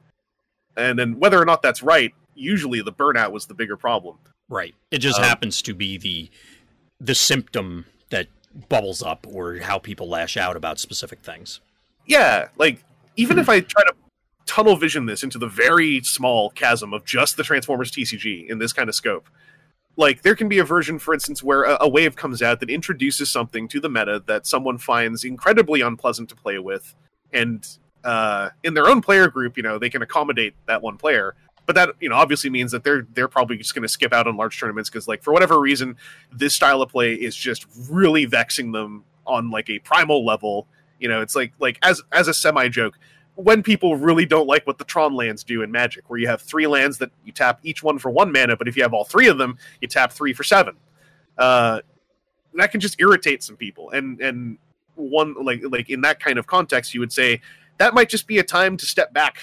And 0.78 0.98
then 0.98 1.20
whether 1.20 1.42
or 1.42 1.46
not 1.46 1.62
that's 1.62 1.84
right, 1.84 2.14
usually 2.36 2.82
the 2.82 2.94
burnout 2.94 3.32
was 3.32 3.46
the 3.48 3.54
bigger 3.54 3.76
problem. 3.76 4.18
Right. 4.50 4.74
It 4.92 5.00
just 5.00 5.18
Um, 5.20 5.26
happens 5.26 5.62
to 5.64 5.74
be 5.74 5.98
the 5.98 6.30
the 7.00 7.16
symptom 7.16 7.86
that 8.12 8.28
bubbles 8.70 9.02
up 9.04 9.26
or 9.28 9.58
how 9.58 9.78
people 9.80 10.08
lash 10.08 10.38
out 10.38 10.56
about 10.56 10.80
specific 10.80 11.20
things. 11.22 11.60
Yeah, 12.06 12.50
like 12.58 12.84
even 13.16 13.40
if 13.40 13.50
I 13.50 13.60
try 13.62 13.84
to 13.84 13.94
tunnel 14.54 14.76
vision 14.76 15.08
this 15.08 15.24
into 15.24 15.40
the 15.40 15.48
very 15.48 16.00
small 16.04 16.52
chasm 16.52 16.94
of 16.94 17.04
just 17.04 17.38
the 17.38 17.44
Transformers 17.44 17.92
TCG 17.92 18.48
in 18.48 18.60
this 18.60 18.72
kind 18.72 18.88
of 18.88 18.94
scope, 18.94 19.28
like 19.96 20.22
there 20.22 20.36
can 20.36 20.48
be 20.48 20.60
a 20.60 20.64
version, 20.64 21.00
for 21.00 21.16
instance, 21.16 21.42
where 21.42 21.64
a, 21.64 21.78
a 21.82 21.90
wave 21.90 22.16
comes 22.16 22.44
out 22.44 22.60
that 22.60 22.70
introduces 22.70 23.32
something 23.32 23.68
to 23.70 23.80
the 23.80 23.90
meta 23.90 24.22
that 24.28 24.46
someone 24.46 24.78
finds 24.78 25.24
incredibly 25.24 25.82
unpleasant 25.82 26.30
to 26.30 26.36
play 26.36 26.60
with, 26.60 26.94
and 27.32 27.68
uh, 28.04 28.50
in 28.64 28.76
their 28.76 28.88
own 28.88 29.02
player 29.02 29.28
group, 29.28 29.58
you 29.58 29.64
know, 29.64 29.80
they 29.80 29.90
can 29.90 30.04
accommodate 30.04 30.54
that 30.68 30.84
one 30.84 30.98
player. 30.98 31.34
But 31.66 31.74
that 31.76 31.90
you 32.00 32.10
know 32.10 32.16
obviously 32.16 32.52
means 32.52 32.74
that 32.74 32.84
they're 32.84 33.08
they're 33.14 33.28
probably 33.28 33.58
just 33.58 33.74
going 33.74 33.84
to 33.84 33.90
skip 33.90 34.14
out 34.14 34.28
on 34.28 34.38
large 34.38 34.60
tournaments 34.60 34.88
because 34.88 35.08
like 35.08 35.24
for 35.24 35.34
whatever 35.34 35.60
reason 35.60 35.96
this 36.32 36.54
style 36.54 36.82
of 36.84 36.90
play 36.90 37.16
is 37.16 37.36
just 37.36 37.66
really 37.90 38.26
vexing 38.26 38.72
them 38.72 39.06
on 39.26 39.50
like 39.50 39.70
a 39.70 39.80
primal 39.80 40.24
level 40.24 40.68
you 41.04 41.10
know, 41.10 41.22
it's 41.22 41.36
like 41.36 41.52
like 41.60 41.78
as 41.82 42.02
as 42.14 42.30
a 42.30 42.34
semi 42.34 42.70
joke, 42.70 42.98
when 43.36 43.64
people 43.64 43.96
really 43.98 44.26
don't 44.26 44.48
like 44.48 44.66
what 44.68 44.78
the 44.78 44.84
Tron 44.84 45.16
lands 45.16 45.44
do 45.44 45.64
in 45.64 45.72
Magic, 45.72 46.10
where 46.10 46.20
you 46.20 46.28
have 46.28 46.42
three 46.42 46.68
lands 46.68 46.98
that 47.00 47.12
you 47.26 47.32
tap 47.32 47.60
each 47.64 47.82
one 47.82 47.98
for 47.98 48.10
one 48.10 48.32
mana, 48.32 48.56
but 48.56 48.68
if 48.68 48.78
you 48.78 48.84
have 48.84 48.94
all 48.94 49.04
three 49.06 49.28
of 49.28 49.38
them, 49.38 49.58
you 49.82 49.88
tap 49.88 50.12
three 50.12 50.34
for 50.34 50.44
seven. 50.44 50.76
Uh, 51.38 51.82
that 52.54 52.72
can 52.72 52.80
just 52.80 53.00
irritate 53.00 53.42
some 53.42 53.58
people, 53.58 53.90
and 53.92 54.22
and 54.22 54.58
one 54.96 55.34
like 55.44 55.62
like 55.70 55.90
in 55.90 56.02
that 56.02 56.20
kind 56.20 56.38
of 56.38 56.46
context, 56.46 56.94
you 56.94 57.00
would 57.00 57.12
say 57.12 57.42
that 57.80 57.94
might 57.96 58.10
just 58.10 58.28
be 58.28 58.38
a 58.38 58.44
time 58.44 58.78
to 58.78 58.86
step 58.86 59.12
back 59.14 59.38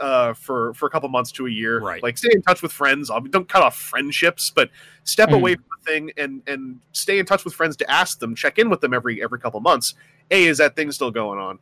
uh, 0.00 0.32
for 0.32 0.72
for 0.72 0.86
a 0.86 0.90
couple 0.90 1.06
months 1.10 1.30
to 1.32 1.46
a 1.46 1.50
year. 1.50 1.80
Right. 1.80 2.02
Like 2.02 2.16
stay 2.16 2.30
in 2.32 2.40
touch 2.40 2.62
with 2.62 2.72
friends. 2.72 3.10
Don't 3.28 3.48
cut 3.48 3.62
off 3.62 3.76
friendships, 3.76 4.50
but 4.50 4.70
step 5.04 5.28
Mhm. 5.28 5.34
away 5.34 5.54
from 5.56 5.64
the 5.78 5.90
thing 5.90 6.12
and 6.16 6.42
and 6.46 6.80
stay 6.92 7.18
in 7.18 7.26
touch 7.26 7.44
with 7.44 7.52
friends 7.52 7.76
to 7.76 7.90
ask 7.90 8.18
them, 8.18 8.34
check 8.34 8.58
in 8.58 8.70
with 8.70 8.80
them 8.80 8.94
every 8.94 9.22
every 9.22 9.38
couple 9.38 9.60
months. 9.60 9.94
A 10.30 10.46
is 10.46 10.56
that 10.58 10.74
thing 10.76 10.90
still 10.92 11.10
going 11.10 11.38
on? 11.38 11.58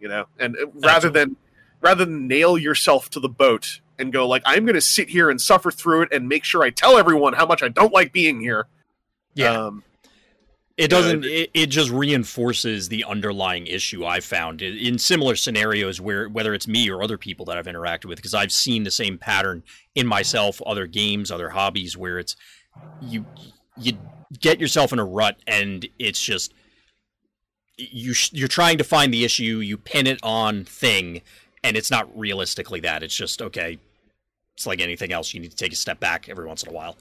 You 0.00 0.08
know, 0.08 0.26
and 0.38 0.56
rather 0.74 1.10
than 1.10 1.36
rather 1.80 2.04
than 2.04 2.28
nail 2.28 2.56
yourself 2.58 3.10
to 3.10 3.20
the 3.20 3.28
boat 3.28 3.80
and 3.98 4.12
go 4.12 4.26
like 4.28 4.42
I'm 4.44 4.64
going 4.64 4.74
to 4.74 4.80
sit 4.80 5.08
here 5.08 5.30
and 5.30 5.40
suffer 5.40 5.70
through 5.70 6.02
it 6.02 6.08
and 6.12 6.28
make 6.28 6.44
sure 6.44 6.62
I 6.62 6.70
tell 6.70 6.96
everyone 6.98 7.32
how 7.32 7.46
much 7.46 7.62
I 7.62 7.68
don't 7.68 7.92
like 7.92 8.12
being 8.12 8.40
here. 8.40 8.66
Yeah. 9.34 9.66
Um, 9.66 9.82
It 10.76 10.90
doesn't. 10.90 11.24
It, 11.24 11.50
it 11.54 11.66
just 11.66 11.90
reinforces 11.90 12.88
the 12.88 13.02
underlying 13.04 13.66
issue 13.66 14.04
I 14.06 14.20
found 14.20 14.62
in 14.62 14.96
similar 14.98 15.34
scenarios 15.34 16.00
where 16.00 16.28
whether 16.28 16.54
it's 16.54 16.68
me 16.68 16.88
or 16.88 17.02
other 17.02 17.18
people 17.18 17.44
that 17.46 17.58
I've 17.58 17.66
interacted 17.66 18.04
with, 18.04 18.18
because 18.18 18.34
I've 18.34 18.52
seen 18.52 18.84
the 18.84 18.92
same 18.92 19.18
pattern 19.18 19.64
in 19.96 20.06
myself, 20.06 20.62
other 20.64 20.86
games, 20.86 21.32
other 21.32 21.50
hobbies, 21.50 21.96
where 21.96 22.20
it's 22.20 22.36
you 23.00 23.26
you 23.76 23.94
get 24.38 24.60
yourself 24.60 24.92
in 24.92 25.00
a 25.00 25.04
rut 25.04 25.36
and 25.48 25.88
it's 25.98 26.22
just 26.22 26.54
you 27.78 28.12
sh- 28.12 28.32
you're 28.32 28.48
trying 28.48 28.78
to 28.78 28.84
find 28.84 29.12
the 29.14 29.24
issue, 29.24 29.60
you 29.60 29.78
pin 29.78 30.06
it 30.06 30.18
on 30.22 30.64
thing, 30.64 31.22
and 31.64 31.76
it's 31.76 31.90
not 31.90 32.16
realistically 32.18 32.80
that. 32.80 33.02
It's 33.02 33.14
just 33.14 33.40
okay. 33.40 33.78
It's 34.56 34.66
like 34.66 34.80
anything 34.80 35.12
else. 35.12 35.32
You 35.32 35.40
need 35.40 35.50
to 35.50 35.56
take 35.56 35.72
a 35.72 35.76
step 35.76 36.00
back 36.00 36.28
every 36.28 36.46
once 36.46 36.62
in 36.64 36.68
a 36.68 36.72
while. 36.72 36.96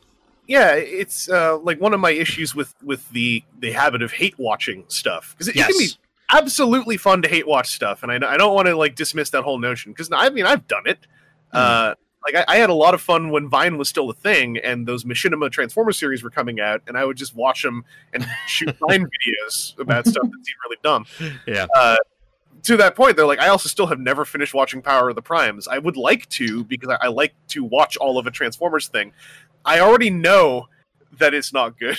yeah, 0.48 0.74
it's 0.74 1.30
uh, 1.30 1.58
like 1.58 1.82
one 1.82 1.94
of 1.94 2.00
my 2.00 2.12
issues 2.12 2.56
with 2.56 2.74
with 2.84 3.10
the 3.10 3.44
the 3.60 3.72
habit 3.72 4.02
of 4.02 4.12
hate 4.12 4.36
watching 4.38 4.86
stuff 4.88 5.34
because 5.34 5.48
it, 5.48 5.56
it 5.56 5.66
can 5.66 5.78
be 5.78 5.90
absolutely 6.32 6.98
fun 6.98 7.22
to 7.22 7.28
hate 7.28 7.48
watch 7.48 7.70
stuff, 7.74 8.04
and 8.04 8.12
I, 8.12 8.34
I 8.34 8.38
don't 8.38 8.54
want 8.54 8.68
to 8.68 8.76
like 8.76 8.96
dismiss 8.96 9.30
that 9.32 9.44
whole 9.44 9.60
notion 9.60 9.92
because 9.92 10.10
I 10.12 10.30
mean 10.30 10.46
I've 10.46 10.68
done 10.68 10.86
it. 10.86 11.00
Uh, 11.52 11.96
like 12.28 12.48
I, 12.48 12.56
I 12.56 12.58
had 12.58 12.70
a 12.70 12.74
lot 12.74 12.94
of 12.94 13.02
fun 13.02 13.30
when 13.30 13.48
Vine 13.48 13.78
was 13.78 13.88
still 13.88 14.10
a 14.10 14.14
thing, 14.14 14.58
and 14.58 14.86
those 14.86 15.06
Machinima 15.06 15.52
Transformer 15.52 15.94
series 15.94 16.24
were 16.24 16.30
coming 16.30 16.60
out, 16.60 16.82
and 16.88 16.98
I 16.98 17.06
would 17.06 17.18
just 17.18 17.36
watch 17.36 17.64
them 17.64 17.86
and 18.14 18.28
shoot 18.48 18.76
Vine 18.88 19.06
videos 19.06 19.80
about 19.80 20.06
stuff 20.06 20.24
that 20.24 20.46
seemed 20.46 20.58
really 20.66 20.78
dumb. 20.84 21.06
Yeah. 21.48 21.68
Uh, 21.76 21.98
to 22.64 22.76
that 22.78 22.96
point, 22.96 23.16
they're 23.16 23.26
like, 23.28 23.40
I 23.40 23.48
also 23.48 23.70
still 23.70 23.86
have 23.88 24.00
never 24.00 24.26
finished 24.26 24.54
watching 24.54 24.82
Power 24.82 25.10
of 25.10 25.16
the 25.16 25.22
Primes. 25.22 25.68
I 25.68 25.78
would 25.78 25.96
like 25.96 26.28
to 26.30 26.64
because 26.66 26.90
I, 26.90 27.06
I 27.06 27.08
like 27.08 27.34
to 27.50 27.64
watch 27.64 27.96
all 27.96 28.18
of 28.18 28.28
a 28.28 28.32
Transformers 28.32 28.88
thing. 28.88 29.14
I 29.64 29.80
already 29.80 30.10
know 30.10 30.68
that 31.20 31.34
it's 31.34 31.54
not 31.54 31.80
good. 31.80 31.98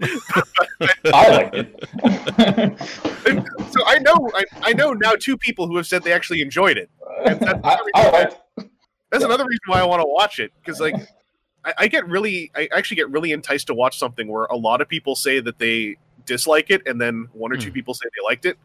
I 0.02 1.28
like 1.30 1.50
it. 1.54 2.80
so 3.70 3.86
I 3.86 3.98
know 3.98 4.30
I, 4.34 4.44
I 4.62 4.72
know 4.72 4.92
now 4.92 5.12
two 5.12 5.36
people 5.36 5.66
who 5.66 5.76
have 5.76 5.86
said 5.86 6.02
they 6.02 6.12
actually 6.12 6.40
enjoyed 6.42 6.78
it. 6.78 6.90
I, 7.26 7.78
I 7.94 8.10
liked 8.10 8.40
That's 9.10 9.24
another 9.24 9.44
reason 9.44 9.60
why 9.66 9.80
I 9.80 9.84
want 9.84 10.00
to 10.02 10.08
watch 10.08 10.38
it 10.38 10.52
because 10.60 10.80
like 10.80 10.94
I, 11.64 11.74
I 11.78 11.88
get 11.88 12.06
really 12.08 12.50
I 12.54 12.68
actually 12.74 12.96
get 12.96 13.10
really 13.10 13.32
enticed 13.32 13.66
to 13.68 13.74
watch 13.74 13.98
something 13.98 14.28
where 14.28 14.44
a 14.46 14.56
lot 14.56 14.80
of 14.80 14.88
people 14.88 15.14
say 15.16 15.40
that 15.40 15.58
they 15.58 15.96
dislike 16.26 16.70
it 16.70 16.82
and 16.86 17.00
then 17.00 17.28
one 17.32 17.52
or 17.52 17.56
two 17.56 17.68
Hmm. 17.68 17.74
people 17.74 17.94
say 17.94 18.04
they 18.16 18.24
liked 18.24 18.46
it. 18.46 18.56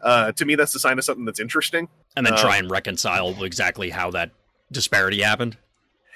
Uh, 0.00 0.30
to 0.32 0.44
me, 0.44 0.54
that's 0.54 0.72
the 0.72 0.78
sign 0.78 0.96
of 0.98 1.04
something 1.04 1.24
that's 1.24 1.40
interesting. 1.40 1.88
and 2.16 2.24
then 2.24 2.34
Uh, 2.34 2.40
try 2.40 2.56
and 2.56 2.70
reconcile 2.70 3.42
exactly 3.42 3.90
how 3.90 4.10
that 4.12 4.30
disparity 4.70 5.20
happened. 5.22 5.56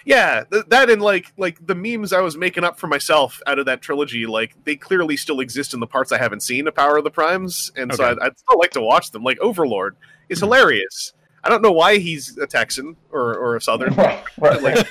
Yeah, 0.04 0.44
th- 0.50 0.64
that 0.68 0.90
and 0.90 1.00
like 1.02 1.32
like 1.36 1.64
the 1.64 1.74
memes 1.74 2.12
I 2.12 2.20
was 2.20 2.36
making 2.36 2.64
up 2.64 2.78
for 2.78 2.86
myself 2.88 3.40
out 3.46 3.58
of 3.58 3.66
that 3.66 3.80
trilogy, 3.82 4.26
like 4.26 4.54
they 4.64 4.74
clearly 4.76 5.16
still 5.16 5.38
exist 5.40 5.74
in 5.74 5.80
the 5.80 5.86
parts 5.86 6.10
I 6.12 6.18
haven't 6.18 6.40
seen 6.42 6.66
of 6.68 6.74
Power 6.74 6.96
of 6.98 7.04
the 7.04 7.10
Primes, 7.10 7.70
and 7.76 7.92
so 7.94 8.04
I'd, 8.04 8.18
I'd 8.20 8.38
still 8.38 8.58
like 8.58 8.72
to 8.72 8.80
watch 8.80 9.10
them. 9.12 9.22
Like 9.22 9.38
Overlord 9.40 9.96
is 10.28 10.38
Hmm. 10.40 10.46
hilarious. 10.46 11.12
I 11.44 11.48
don't 11.48 11.62
know 11.62 11.72
why 11.72 11.98
he's 11.98 12.38
a 12.38 12.46
Texan 12.46 12.96
or, 13.10 13.34
or 13.34 13.56
a 13.56 13.60
Southern. 13.60 13.94
right, 13.96 14.22
right, 14.38 14.62
Like, 14.62 14.88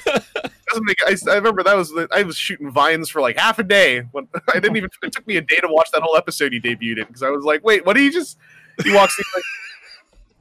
doesn't 0.72 0.86
make. 0.86 0.98
I, 1.06 1.16
I 1.32 1.36
remember 1.36 1.64
that 1.64 1.76
was 1.76 1.94
I 2.12 2.24
was 2.24 2.38
shooting 2.38 2.72
vines 2.72 3.10
for 3.10 3.22
like 3.22 3.38
half 3.38 3.60
a 3.60 3.64
day. 3.64 4.02
When 4.12 4.28
I 4.54 4.60
didn't 4.60 4.78
even. 4.78 4.90
It 5.04 5.12
took 5.12 5.28
me 5.28 5.38
a 5.38 5.42
day 5.42 5.58
to 5.58 5.68
watch 5.68 5.92
that 5.92 6.02
whole 6.02 6.18
episode 6.18 6.54
he 6.54 6.60
debuted 6.60 7.00
in 7.00 7.06
because 7.06 7.24
I 7.24 7.30
was 7.30 7.44
like, 7.44 7.64
wait, 7.64 7.86
what 7.86 7.96
did 7.96 8.04
he 8.04 8.10
just? 8.10 8.38
He 8.84 8.94
walks 8.94 9.18
in 9.20 9.26
like, 9.36 9.44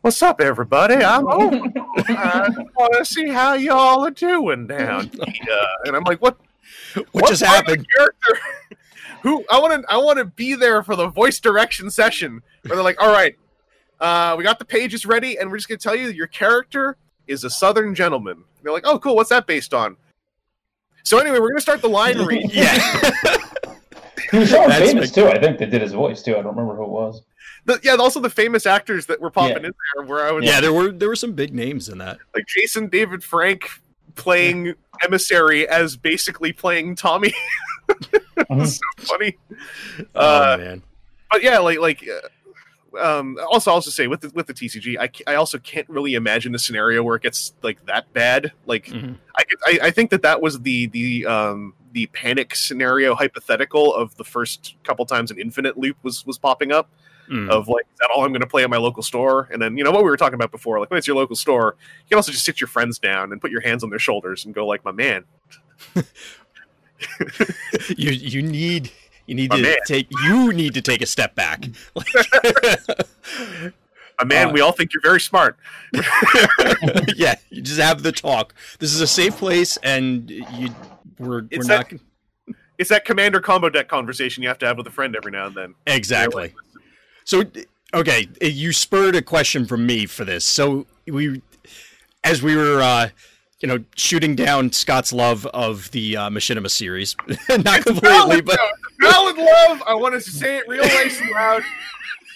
"What's 0.01 0.23
up, 0.23 0.41
everybody? 0.41 0.95
I'm 0.95 1.27
over. 1.31 1.57
I 2.09 2.49
want 2.77 2.95
to 2.95 3.05
see 3.05 3.29
how 3.29 3.55
y'all 3.55 4.05
are 4.05 4.11
doing 4.11 4.67
down 4.67 5.11
here." 5.11 5.67
And 5.85 5.97
I'm 5.97 6.05
like, 6.05 6.23
what? 6.23 6.39
What 7.13 7.29
just 7.29 7.45
part 7.45 7.61
of 7.61 7.67
the 7.67 7.73
happened? 7.73 7.87
Character? 7.97 8.39
Who 9.23 9.45
I 9.51 9.59
want 9.59 9.83
to 9.83 9.93
I 9.93 9.99
want 9.99 10.19
to 10.19 10.25
be 10.25 10.55
there 10.55 10.83
for 10.83 10.97
the 10.97 11.09
voice 11.09 11.41
direction 11.41 11.91
session 11.91 12.43
where 12.63 12.77
they're 12.77 12.85
like, 12.85 13.01
"All 13.03 13.13
right, 13.13 13.37
uh, 14.01 14.35
we 14.37 14.45
got 14.45 14.59
the 14.59 14.65
pages 14.65 15.05
ready, 15.07 15.39
and 15.39 15.51
we're 15.51 15.57
just 15.59 15.69
gonna 15.69 15.79
tell 15.79 15.95
you 15.97 16.09
your 16.09 16.27
character 16.27 16.97
is 17.27 17.45
a 17.45 17.51
Southern 17.51 17.95
gentleman." 17.95 18.35
And 18.35 18.45
they're 18.65 18.73
like, 18.73 18.87
"Oh, 18.87 18.99
cool. 18.99 19.17
What's 19.17 19.31
that 19.31 19.47
based 19.47 19.73
on?" 19.75 19.97
So 21.05 21.19
anyway, 21.19 21.39
we're 21.39 21.49
gonna 21.51 21.61
start 21.61 21.81
the 21.83 21.89
line 21.89 22.19
read. 22.25 22.51
Yeah. 22.53 22.75
He 24.31 24.39
was 24.39 24.51
someone 24.51 24.69
That's 24.69 24.91
famous 24.93 25.11
too. 25.13 25.27
I 25.27 25.41
think 25.41 25.59
they 25.59 25.67
did 25.67 25.83
his 25.83 25.93
voice 25.93 26.23
too. 26.23 26.33
I 26.33 26.43
don't 26.43 26.55
remember 26.55 26.77
who 26.77 26.85
it 26.85 26.89
was. 26.91 27.23
The, 27.65 27.81
yeah, 27.83 27.95
also 27.97 28.21
the 28.21 28.31
famous 28.31 28.65
actors 28.65 29.07
that 29.07 29.21
were 29.21 29.31
popping 29.31 29.63
Yeah. 29.63 29.69
in 29.69 29.75
there, 29.97 30.07
where 30.07 30.25
I 30.27 30.31
was 30.31 30.45
yeah, 30.45 30.61
there 30.61 30.73
were 30.73 30.93
there 30.93 31.09
were 31.09 31.17
some 31.17 31.33
big 31.33 31.53
names 31.55 31.89
in 31.89 31.99
that. 31.99 32.19
like 32.35 32.47
Jason 32.47 32.89
David 32.89 33.25
Frank 33.25 33.65
playing 34.15 34.75
emissary 35.05 35.67
as 35.69 35.97
basically 35.97 36.53
playing 36.53 36.95
Tommy. 36.97 37.33
Mhm. 38.37 38.67
so 38.67 38.81
funny. 39.05 39.37
Oh 40.15 40.53
Uh, 40.53 40.57
man. 40.59 40.83
but 41.31 41.43
yeah, 41.43 41.59
like 41.59 41.79
like 41.81 42.03
uh, 42.09 42.29
um, 42.99 43.39
also, 43.51 43.71
I'll 43.71 43.77
also 43.77 43.91
say 43.91 44.07
with 44.07 44.21
the, 44.23 44.31
with 44.35 44.47
the 44.47 44.55
TCG, 44.55 44.97
I, 44.99 45.11
I 45.31 45.37
also 45.37 45.59
can't 45.59 45.89
really 45.89 46.15
imagine 46.15 46.55
a 46.55 46.59
scenario 46.59 47.03
where 47.03 47.17
it 47.17 47.23
gets 47.23 47.55
like 47.63 47.85
that 47.87 48.13
bad. 48.13 48.53
Like, 48.67 48.87
Mhm. 48.87 49.17
I, 49.37 49.43
I, 49.67 49.79
I 49.85 49.91
think 49.91 50.11
that 50.11 50.23
that 50.23 50.41
was 50.41 50.61
the 50.61 50.87
the 50.89 51.27
um, 51.27 51.75
the 51.93 52.07
panic 52.07 52.55
scenario 52.55 53.15
hypothetical 53.15 53.95
of 53.95 54.17
the 54.17 54.25
first 54.25 54.77
couple 54.85 55.05
times 55.07 55.31
an 55.31 55.39
infinite 55.39 55.77
loop 55.79 55.97
was 56.03 56.25
was 56.27 56.39
popping 56.39 56.73
up 56.73 56.89
Mm. 57.29 57.49
of 57.49 57.69
like, 57.69 57.87
is 57.93 57.99
that 58.01 58.11
all 58.13 58.25
I'm 58.25 58.33
going 58.33 58.41
to 58.41 58.47
play 58.49 58.65
at 58.65 58.71
my 58.71 58.77
local 58.77 59.05
store? 59.05 59.49
And 59.53 59.63
then 59.63 59.77
you 59.79 59.85
know 59.85 59.93
what 59.93 60.03
we 60.03 60.11
were 60.11 60.17
talking 60.17 60.35
about 60.35 60.51
before, 60.51 60.81
like 60.81 60.91
when 60.91 60.99
it's 60.99 61.07
your 61.07 61.15
local 61.15 61.37
store, 61.37 61.77
you 62.01 62.09
can 62.09 62.17
also 62.17 62.33
just 62.33 62.45
sit 62.45 62.61
your 62.61 62.67
friends 62.67 62.99
down 62.99 63.31
and 63.31 63.41
put 63.41 63.53
your 63.53 63.61
hands 63.61 63.85
on 63.85 63.91
their 63.91 64.01
shoulders 64.01 64.45
and 64.45 64.53
go 64.53 64.67
like, 64.67 64.85
my 64.85 64.91
man, 64.91 65.23
you 67.97 68.11
you 68.11 68.43
need 68.43 68.91
you 69.31 69.37
need 69.37 69.51
My 69.51 69.57
to 69.59 69.63
man. 69.63 69.77
take 69.87 70.09
you 70.25 70.53
need 70.53 70.75
to 70.75 70.83
take 70.83 71.01
a 71.03 71.07
step 71.07 71.37
back. 71.37 71.65
My 74.19 74.25
man, 74.27 74.49
Uh, 74.49 74.53
we 74.53 74.61
all 74.61 74.73
think 74.73 74.93
you're 74.93 75.01
very 75.03 75.21
smart. 75.21 75.57
yeah, 77.17 77.37
you 77.49 77.63
just 77.63 77.81
have 77.81 78.03
the 78.03 78.13
talk. 78.13 78.53
This 78.81 78.93
is 78.93 79.01
a 79.01 79.07
safe 79.07 79.37
place, 79.39 79.79
and 79.79 80.29
you 80.29 80.71
we're 81.19 81.45
It's 81.51 81.59
we're 81.59 81.77
that- 81.79 81.93
not 81.93 82.01
It's 82.77 82.91
that 82.91 83.05
commander 83.05 83.41
combo 83.41 83.71
deck 83.71 83.89
conversation 83.89 84.43
you 84.43 84.49
have 84.49 84.59
to 84.59 84.67
have 84.67 84.77
with 84.77 84.87
a 84.87 84.91
friend 84.91 85.15
every 85.17 85.31
now 85.33 85.47
and 85.47 85.55
then. 85.55 85.75
exactly. 85.87 86.53
So 87.25 87.45
okay, 87.95 88.27
you 88.43 88.73
spurred 88.73 89.15
a 89.15 89.23
question 89.23 89.65
from 89.65 89.87
me 89.87 90.07
for 90.07 90.25
this. 90.25 90.45
So 90.45 90.87
we, 91.07 91.41
as 92.25 92.43
we 92.43 92.57
were, 92.57 92.81
uh, 92.83 93.11
you 93.61 93.69
know, 93.69 93.85
shooting 93.97 94.35
down 94.35 94.73
Scott's 94.73 95.13
love 95.13 95.47
of 95.47 95.91
the 95.91 96.17
uh, 96.17 96.31
Machinima 96.31 96.71
series, 96.71 97.15
not 97.49 97.85
completely, 97.85 98.01
valid, 98.09 98.45
but 98.47 98.59
valid 99.01 99.37
love. 99.37 99.83
I 99.87 99.95
want 99.95 100.15
to 100.15 100.21
say 100.21 100.59
it 100.59 100.69
real 100.69 100.83
nice 100.83 101.21
and 101.21 101.31
loud. 101.31 101.63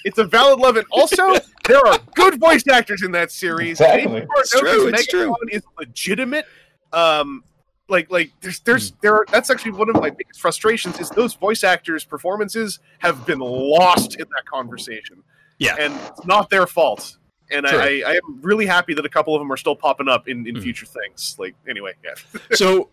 It's 0.04 0.18
a 0.18 0.24
valid 0.24 0.60
love, 0.60 0.76
and 0.76 0.86
also 0.90 1.36
there 1.66 1.86
are 1.86 1.98
good 2.14 2.38
voice 2.38 2.66
actors 2.68 3.02
in 3.02 3.12
that 3.12 3.32
series. 3.32 3.80
Exactly. 3.80 4.26
It's 4.36 4.50
true, 4.50 4.84
knows 4.90 4.92
it's 4.92 5.06
true. 5.06 5.34
Is 5.50 5.62
legitimate. 5.78 6.44
Um, 6.92 7.42
like 7.88 8.10
like 8.10 8.30
there's 8.42 8.60
there's 8.60 8.90
Hmm. 8.90 8.96
there. 9.02 9.14
Are, 9.14 9.26
that's 9.30 9.50
actually 9.50 9.72
one 9.72 9.88
of 9.88 9.96
my 9.96 10.10
biggest 10.10 10.40
frustrations 10.40 11.00
is 11.00 11.08
those 11.10 11.34
voice 11.34 11.64
actors' 11.64 12.04
performances 12.04 12.80
have 12.98 13.24
been 13.26 13.38
lost 13.40 14.14
in 14.16 14.26
that 14.28 14.44
conversation. 14.46 15.22
Yeah. 15.58 15.76
and 15.78 15.94
it's 16.08 16.26
not 16.26 16.50
their 16.50 16.66
fault. 16.66 17.16
And 17.50 17.66
True. 17.66 17.78
I, 17.78 17.84
I, 17.84 18.02
I 18.06 18.12
am 18.14 18.40
really 18.42 18.66
happy 18.66 18.94
that 18.94 19.04
a 19.04 19.08
couple 19.08 19.34
of 19.34 19.40
them 19.40 19.52
are 19.52 19.56
still 19.56 19.76
popping 19.76 20.08
up 20.08 20.28
in, 20.28 20.46
in 20.46 20.54
Mhm. 20.56 20.62
future 20.62 20.86
things. 20.86 21.36
Like 21.38 21.54
anyway, 21.68 21.92
yeah. 22.02 22.14
so 22.52 22.88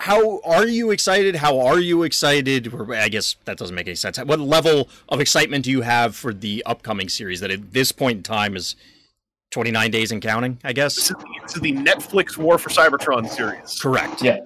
how 0.00 0.40
are 0.40 0.66
you 0.66 0.90
excited? 0.90 1.36
How 1.36 1.58
are 1.60 1.80
you 1.80 2.02
excited? 2.02 2.72
Or 2.72 2.94
I 2.94 3.08
guess 3.08 3.36
that 3.44 3.56
doesn't 3.56 3.74
make 3.74 3.86
any 3.88 3.94
sense. 3.96 4.18
What 4.18 4.38
level 4.40 4.88
of 5.08 5.20
excitement 5.20 5.64
do 5.64 5.70
you 5.70 5.80
have 5.82 6.14
for 6.14 6.32
the 6.34 6.62
upcoming 6.66 7.08
series 7.08 7.40
that 7.40 7.50
at 7.50 7.72
this 7.72 7.92
point 7.92 8.18
in 8.18 8.22
time 8.22 8.56
is 8.56 8.76
29 9.52 9.90
days 9.90 10.12
and 10.12 10.20
counting, 10.20 10.58
I 10.64 10.72
This 10.72 10.74
guess? 10.74 10.98
is, 10.98 11.08
the, 11.08 11.24
this 11.42 11.54
is 11.56 11.62
the 11.62 11.72
Netflix 11.72 12.36
War 12.36 12.58
for 12.58 12.68
Cybertron 12.68 13.28
series. 13.28 13.78
Correct. 13.80 14.20
Yeah. 14.22 14.40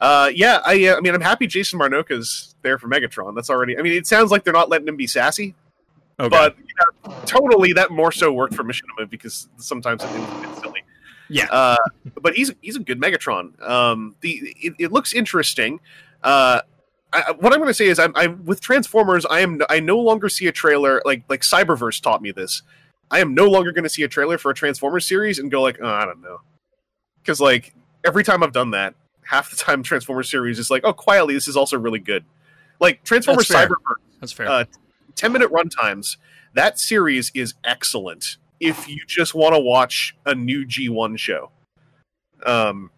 Uh, 0.00 0.30
yeah, 0.34 0.60
I, 0.64 0.86
uh, 0.88 0.96
I 0.96 1.00
mean, 1.00 1.14
I'm 1.14 1.20
happy 1.20 1.46
Jason 1.46 1.78
Marnocha's 1.78 2.54
there 2.62 2.78
for 2.78 2.88
Megatron. 2.88 3.34
That's 3.34 3.50
already. 3.50 3.78
I 3.78 3.82
mean, 3.82 3.92
it 3.94 4.06
sounds 4.06 4.30
like 4.30 4.44
they're 4.44 4.52
not 4.52 4.68
letting 4.68 4.88
him 4.88 4.96
be 4.96 5.06
sassy, 5.06 5.54
Okay. 6.20 6.28
but 6.28 6.56
you 6.58 6.74
know, 6.78 7.20
totally 7.24 7.72
that 7.72 7.90
more 7.90 8.12
so 8.12 8.32
worked 8.32 8.54
for 8.54 8.64
Machinima 8.64 9.08
because 9.08 9.48
sometimes 9.56 10.02
it's, 10.04 10.12
it's 10.14 10.60
silly. 10.60 10.82
Yeah. 11.28 11.46
Uh, 11.50 11.76
but 12.20 12.34
he's 12.34 12.52
he's 12.60 12.76
a 12.76 12.80
good 12.80 13.00
Megatron. 13.00 13.60
Um, 13.66 14.16
the 14.20 14.54
it, 14.60 14.74
it 14.78 14.92
looks 14.92 15.12
interesting. 15.14 15.80
Uh, 16.22 16.60
I, 17.12 17.32
what 17.38 17.52
I'm 17.52 17.58
going 17.58 17.68
to 17.68 17.74
say 17.74 17.86
is, 17.86 17.98
I'm, 17.98 18.12
I'm 18.14 18.44
with 18.44 18.60
Transformers. 18.60 19.26
I 19.26 19.40
am 19.40 19.60
I 19.68 19.80
no 19.80 19.98
longer 19.98 20.28
see 20.28 20.46
a 20.46 20.52
trailer 20.52 21.02
like 21.04 21.24
like 21.28 21.40
Cyberverse 21.40 22.00
taught 22.00 22.22
me 22.22 22.32
this. 22.32 22.62
I 23.10 23.20
am 23.20 23.34
no 23.34 23.46
longer 23.46 23.72
going 23.72 23.84
to 23.84 23.90
see 23.90 24.02
a 24.02 24.08
trailer 24.08 24.38
for 24.38 24.50
a 24.50 24.54
Transformers 24.54 25.06
series 25.06 25.38
and 25.38 25.50
go 25.50 25.60
like, 25.60 25.78
oh, 25.82 25.86
I 25.86 26.04
don't 26.04 26.22
know, 26.22 26.40
because 27.22 27.40
like 27.40 27.74
every 28.04 28.24
time 28.24 28.42
I've 28.42 28.52
done 28.52 28.70
that, 28.70 28.94
half 29.22 29.50
the 29.50 29.56
time 29.56 29.82
Transformers 29.82 30.30
series 30.30 30.58
is 30.58 30.70
like, 30.70 30.82
oh, 30.84 30.92
quietly, 30.92 31.34
this 31.34 31.48
is 31.48 31.56
also 31.56 31.78
really 31.78 31.98
good. 31.98 32.24
Like 32.80 33.04
Transformers 33.04 33.48
That's. 33.48 33.70
Cyberverse, 33.70 33.96
That's 34.20 34.32
fair. 34.32 34.48
uh, 34.48 34.64
ten 35.14 35.32
minute 35.32 35.50
runtimes. 35.50 36.16
That 36.54 36.78
series 36.78 37.32
is 37.34 37.54
excellent 37.64 38.36
if 38.60 38.88
you 38.88 39.00
just 39.06 39.34
want 39.34 39.54
to 39.54 39.58
watch 39.60 40.14
a 40.26 40.34
new 40.34 40.64
G1 40.66 41.18
show. 41.18 41.50
Um, 42.44 42.90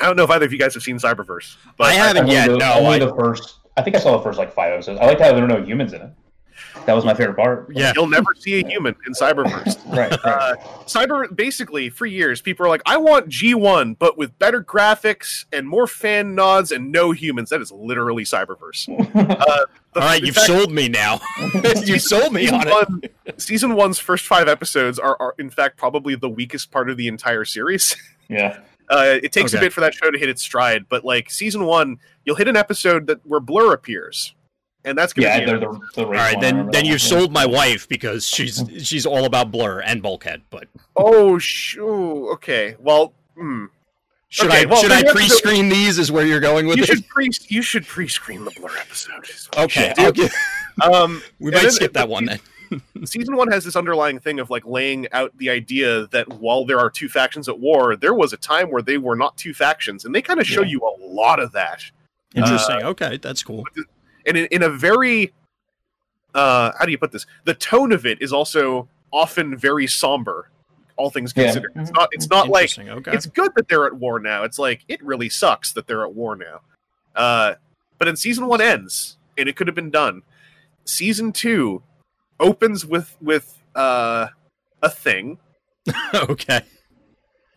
I 0.00 0.06
don't 0.06 0.16
know 0.16 0.24
if 0.24 0.30
either 0.30 0.46
of 0.46 0.52
you 0.52 0.58
guys 0.58 0.74
have 0.74 0.82
seen 0.82 0.96
Cyberverse, 0.96 1.56
but 1.76 1.88
I 1.88 1.92
haven't 1.92 2.22
Only 2.22 2.34
yet. 2.34 2.48
the, 2.48 2.56
No, 2.56 2.74
only 2.74 2.96
I, 2.96 2.98
the 3.04 3.14
first. 3.14 3.58
I 3.76 3.82
think 3.82 3.96
I 3.96 3.98
saw 3.98 4.16
the 4.16 4.22
first 4.22 4.38
like 4.38 4.52
five 4.52 4.72
episodes. 4.72 4.98
I 5.00 5.06
liked 5.06 5.20
how 5.20 5.32
there 5.32 5.44
are 5.44 5.48
no 5.48 5.62
humans 5.62 5.92
in 5.92 6.02
it. 6.02 6.10
That 6.86 6.94
was 6.94 7.04
my 7.04 7.14
favorite 7.14 7.36
part. 7.36 7.68
yeah. 7.72 7.92
you'll 7.94 8.06
never 8.06 8.34
see 8.38 8.60
a 8.60 8.66
human 8.66 8.94
in 9.06 9.12
Cyberverse. 9.12 9.78
Right. 9.90 10.10
right. 10.10 10.20
Uh, 10.24 10.56
Cyber 10.84 11.34
basically 11.34 11.90
for 11.90 12.06
years, 12.06 12.40
people 12.40 12.64
are 12.64 12.68
like, 12.68 12.82
"I 12.86 12.96
want 12.96 13.28
G1, 13.28 13.98
but 13.98 14.16
with 14.16 14.38
better 14.38 14.62
graphics 14.62 15.46
and 15.52 15.68
more 15.68 15.86
fan 15.88 16.34
nods 16.36 16.70
and 16.70 16.92
no 16.92 17.10
humans." 17.10 17.50
That 17.50 17.60
is 17.60 17.72
literally 17.72 18.24
Cyberverse. 18.24 18.88
Uh, 19.40 19.66
All 19.96 20.02
right, 20.02 20.22
you've 20.22 20.36
fact, 20.36 20.46
sold 20.46 20.70
me 20.70 20.88
now. 20.88 21.20
you 21.84 21.98
sold 21.98 22.32
me 22.32 22.42
season 22.46 22.68
on 22.68 23.00
it. 23.02 23.40
season 23.42 23.74
one's 23.74 23.98
first 23.98 24.24
five 24.26 24.46
episodes 24.46 25.00
are, 25.00 25.16
are, 25.18 25.34
in 25.38 25.50
fact, 25.50 25.76
probably 25.76 26.14
the 26.14 26.28
weakest 26.28 26.70
part 26.70 26.88
of 26.88 26.96
the 26.96 27.08
entire 27.08 27.44
series. 27.44 27.96
yeah. 28.28 28.60
Uh, 28.88 29.18
it 29.22 29.32
takes 29.32 29.52
a 29.54 29.58
bit 29.58 29.72
for 29.72 29.80
that 29.80 29.94
show 29.94 30.10
to 30.10 30.18
hit 30.18 30.28
its 30.28 30.42
stride, 30.42 30.86
but 30.88 31.04
like 31.04 31.30
season 31.30 31.64
one, 31.64 31.98
you'll 32.24 32.36
hit 32.36 32.46
an 32.48 32.56
episode 32.56 33.06
that 33.08 33.18
where 33.26 33.40
Blur 33.40 33.72
appears, 33.72 34.34
and 34.84 34.96
that's 34.96 35.12
gonna 35.12 35.28
Yeah. 35.28 35.40
be 35.40 35.46
They're 35.46 35.56
it. 35.56 35.60
the, 35.60 35.80
the 35.96 36.04
All 36.06 36.12
right, 36.12 36.40
then 36.40 36.68
then 36.70 36.84
you've 36.84 37.02
sold 37.02 37.32
my 37.32 37.46
wife 37.46 37.88
because 37.88 38.26
she's 38.26 38.62
she's 38.82 39.06
all 39.06 39.24
about 39.24 39.50
Blur 39.50 39.80
and 39.80 40.02
Bulkhead. 40.02 40.42
But 40.50 40.68
oh, 40.96 41.38
sh- 41.38 41.76
ooh, 41.76 42.30
okay. 42.32 42.76
Well, 42.78 43.12
hmm. 43.36 43.66
should 44.28 44.46
Okay, 44.46 44.62
I 44.62 44.64
well, 44.66 44.80
should 44.82 44.92
I 44.92 45.00
you 45.00 45.04
have 45.06 45.14
to- 45.14 45.20
pre-screen 45.20 45.68
these? 45.68 45.98
Is 45.98 46.10
where 46.12 46.24
you're 46.26 46.40
going 46.40 46.66
with 46.66 46.76
you 46.78 46.84
it? 46.84 46.86
should 46.86 47.08
pre 47.08 47.28
you 47.48 47.62
should 47.62 47.86
pre-screen 47.86 48.44
the 48.44 48.50
Blur 48.52 48.70
episode. 48.78 49.24
is 49.28 49.48
what 49.52 49.58
you 49.58 49.64
Okay, 49.64 49.88
should 49.88 49.96
do. 49.96 50.02
I'll 50.04 50.12
give- 50.12 50.34
Um, 50.82 51.22
we 51.40 51.50
might 51.50 51.62
then- 51.62 51.70
skip 51.72 51.92
that 51.94 52.08
one 52.08 52.24
then. 52.26 52.40
season 53.04 53.34
one 53.36 53.50
has 53.50 53.64
this 53.64 53.74
underlying 53.74 54.20
thing 54.20 54.38
of 54.38 54.48
like 54.48 54.64
laying 54.64 55.08
out 55.12 55.36
the 55.38 55.50
idea 55.50 56.06
that 56.12 56.28
while 56.34 56.64
there 56.64 56.78
are 56.78 56.88
two 56.88 57.08
factions 57.08 57.48
at 57.48 57.58
war, 57.58 57.96
there 57.96 58.14
was 58.14 58.32
a 58.32 58.36
time 58.36 58.70
where 58.70 58.80
they 58.80 58.96
were 58.96 59.16
not 59.16 59.36
two 59.36 59.52
factions, 59.52 60.04
and 60.04 60.14
they 60.14 60.22
kind 60.22 60.38
of 60.38 60.46
show 60.46 60.62
Yeah. 60.62 60.68
you 60.68 60.80
a 60.82 60.94
lot 61.04 61.40
of 61.40 61.50
that. 61.52 61.82
Interesting. 62.36 62.76
okay, 62.84 63.16
that's 63.20 63.42
cool. 63.42 63.64
And 64.30 64.38
in, 64.38 64.46
in 64.46 64.62
a 64.62 64.68
very 64.70 65.32
uh 66.34 66.70
how 66.78 66.84
do 66.84 66.92
you 66.92 66.98
put 66.98 67.10
this? 67.12 67.26
The 67.44 67.54
tone 67.54 67.92
of 67.92 68.06
it 68.06 68.22
is 68.22 68.32
also 68.32 68.88
often 69.12 69.56
very 69.56 69.86
somber 69.86 70.48
all 70.96 71.10
things 71.10 71.32
Yeah. 71.34 71.44
considered. 71.44 71.72
It's 71.76 71.90
not 71.90 72.08
it's 72.12 72.30
not 72.30 72.48
like 72.48 72.78
Okay. 72.78 73.12
it's 73.12 73.26
good 73.26 73.50
that 73.56 73.68
they're 73.68 73.86
at 73.86 73.94
war 73.94 74.20
now. 74.20 74.44
It's 74.44 74.58
like 74.58 74.82
it 74.88 75.02
really 75.02 75.28
sucks 75.28 75.72
that 75.72 75.86
they're 75.86 76.04
at 76.04 76.14
war 76.14 76.36
now. 76.36 76.60
Uh 77.16 77.54
but 77.98 78.04
then 78.06 78.16
season 78.16 78.46
one 78.46 78.60
ends 78.60 79.16
and 79.36 79.48
it 79.48 79.56
could 79.56 79.66
have 79.66 79.74
been 79.74 79.90
done. 79.90 80.22
Season 80.84 81.32
two 81.32 81.82
opens 82.38 82.86
with 82.86 83.16
with 83.20 83.58
uh 83.74 84.28
a 84.82 84.88
thing. 84.90 85.38
Okay. 86.14 86.60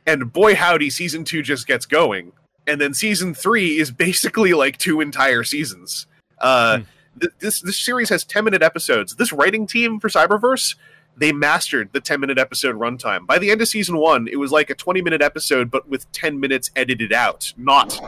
and 0.07 0.33
boy 0.33 0.55
howdy 0.55 0.89
season 0.89 1.23
two 1.23 1.41
just 1.43 1.67
gets 1.67 1.85
going. 1.85 2.31
And 2.65 2.79
then 2.81 2.93
season 2.93 3.33
three 3.33 3.77
is 3.77 3.91
basically 3.91 4.53
like 4.53 4.77
two 4.77 5.01
entire 5.01 5.43
seasons 5.43 6.07
uh 6.39 6.77
Hmm. 6.79 6.83
th- 7.19 7.33
this 7.39 7.61
this 7.61 7.79
series 7.79 8.09
has 8.09 8.23
10 8.23 8.43
minute 8.45 8.61
episodes 8.63 9.15
this 9.15 9.31
writing 9.31 9.67
team 9.67 9.99
for 9.99 10.09
cyberverse 10.09 10.75
they 11.15 11.31
mastered 11.31 11.89
the 11.93 11.99
10 12.01 12.19
minute 12.19 12.39
episode 12.39 12.75
runtime 12.75 13.27
by 13.27 13.37
the 13.37 13.51
end 13.51 13.61
of 13.61 13.67
season 13.67 13.97
one 13.97 14.27
it 14.27 14.37
was 14.37 14.51
like 14.51 14.69
a 14.71 14.75
20 14.75 15.01
minute 15.03 15.21
episode 15.21 15.69
but 15.69 15.87
with 15.87 16.11
10 16.11 16.39
minutes 16.39 16.71
edited 16.75 17.13
out 17.13 17.53
not 17.55 17.99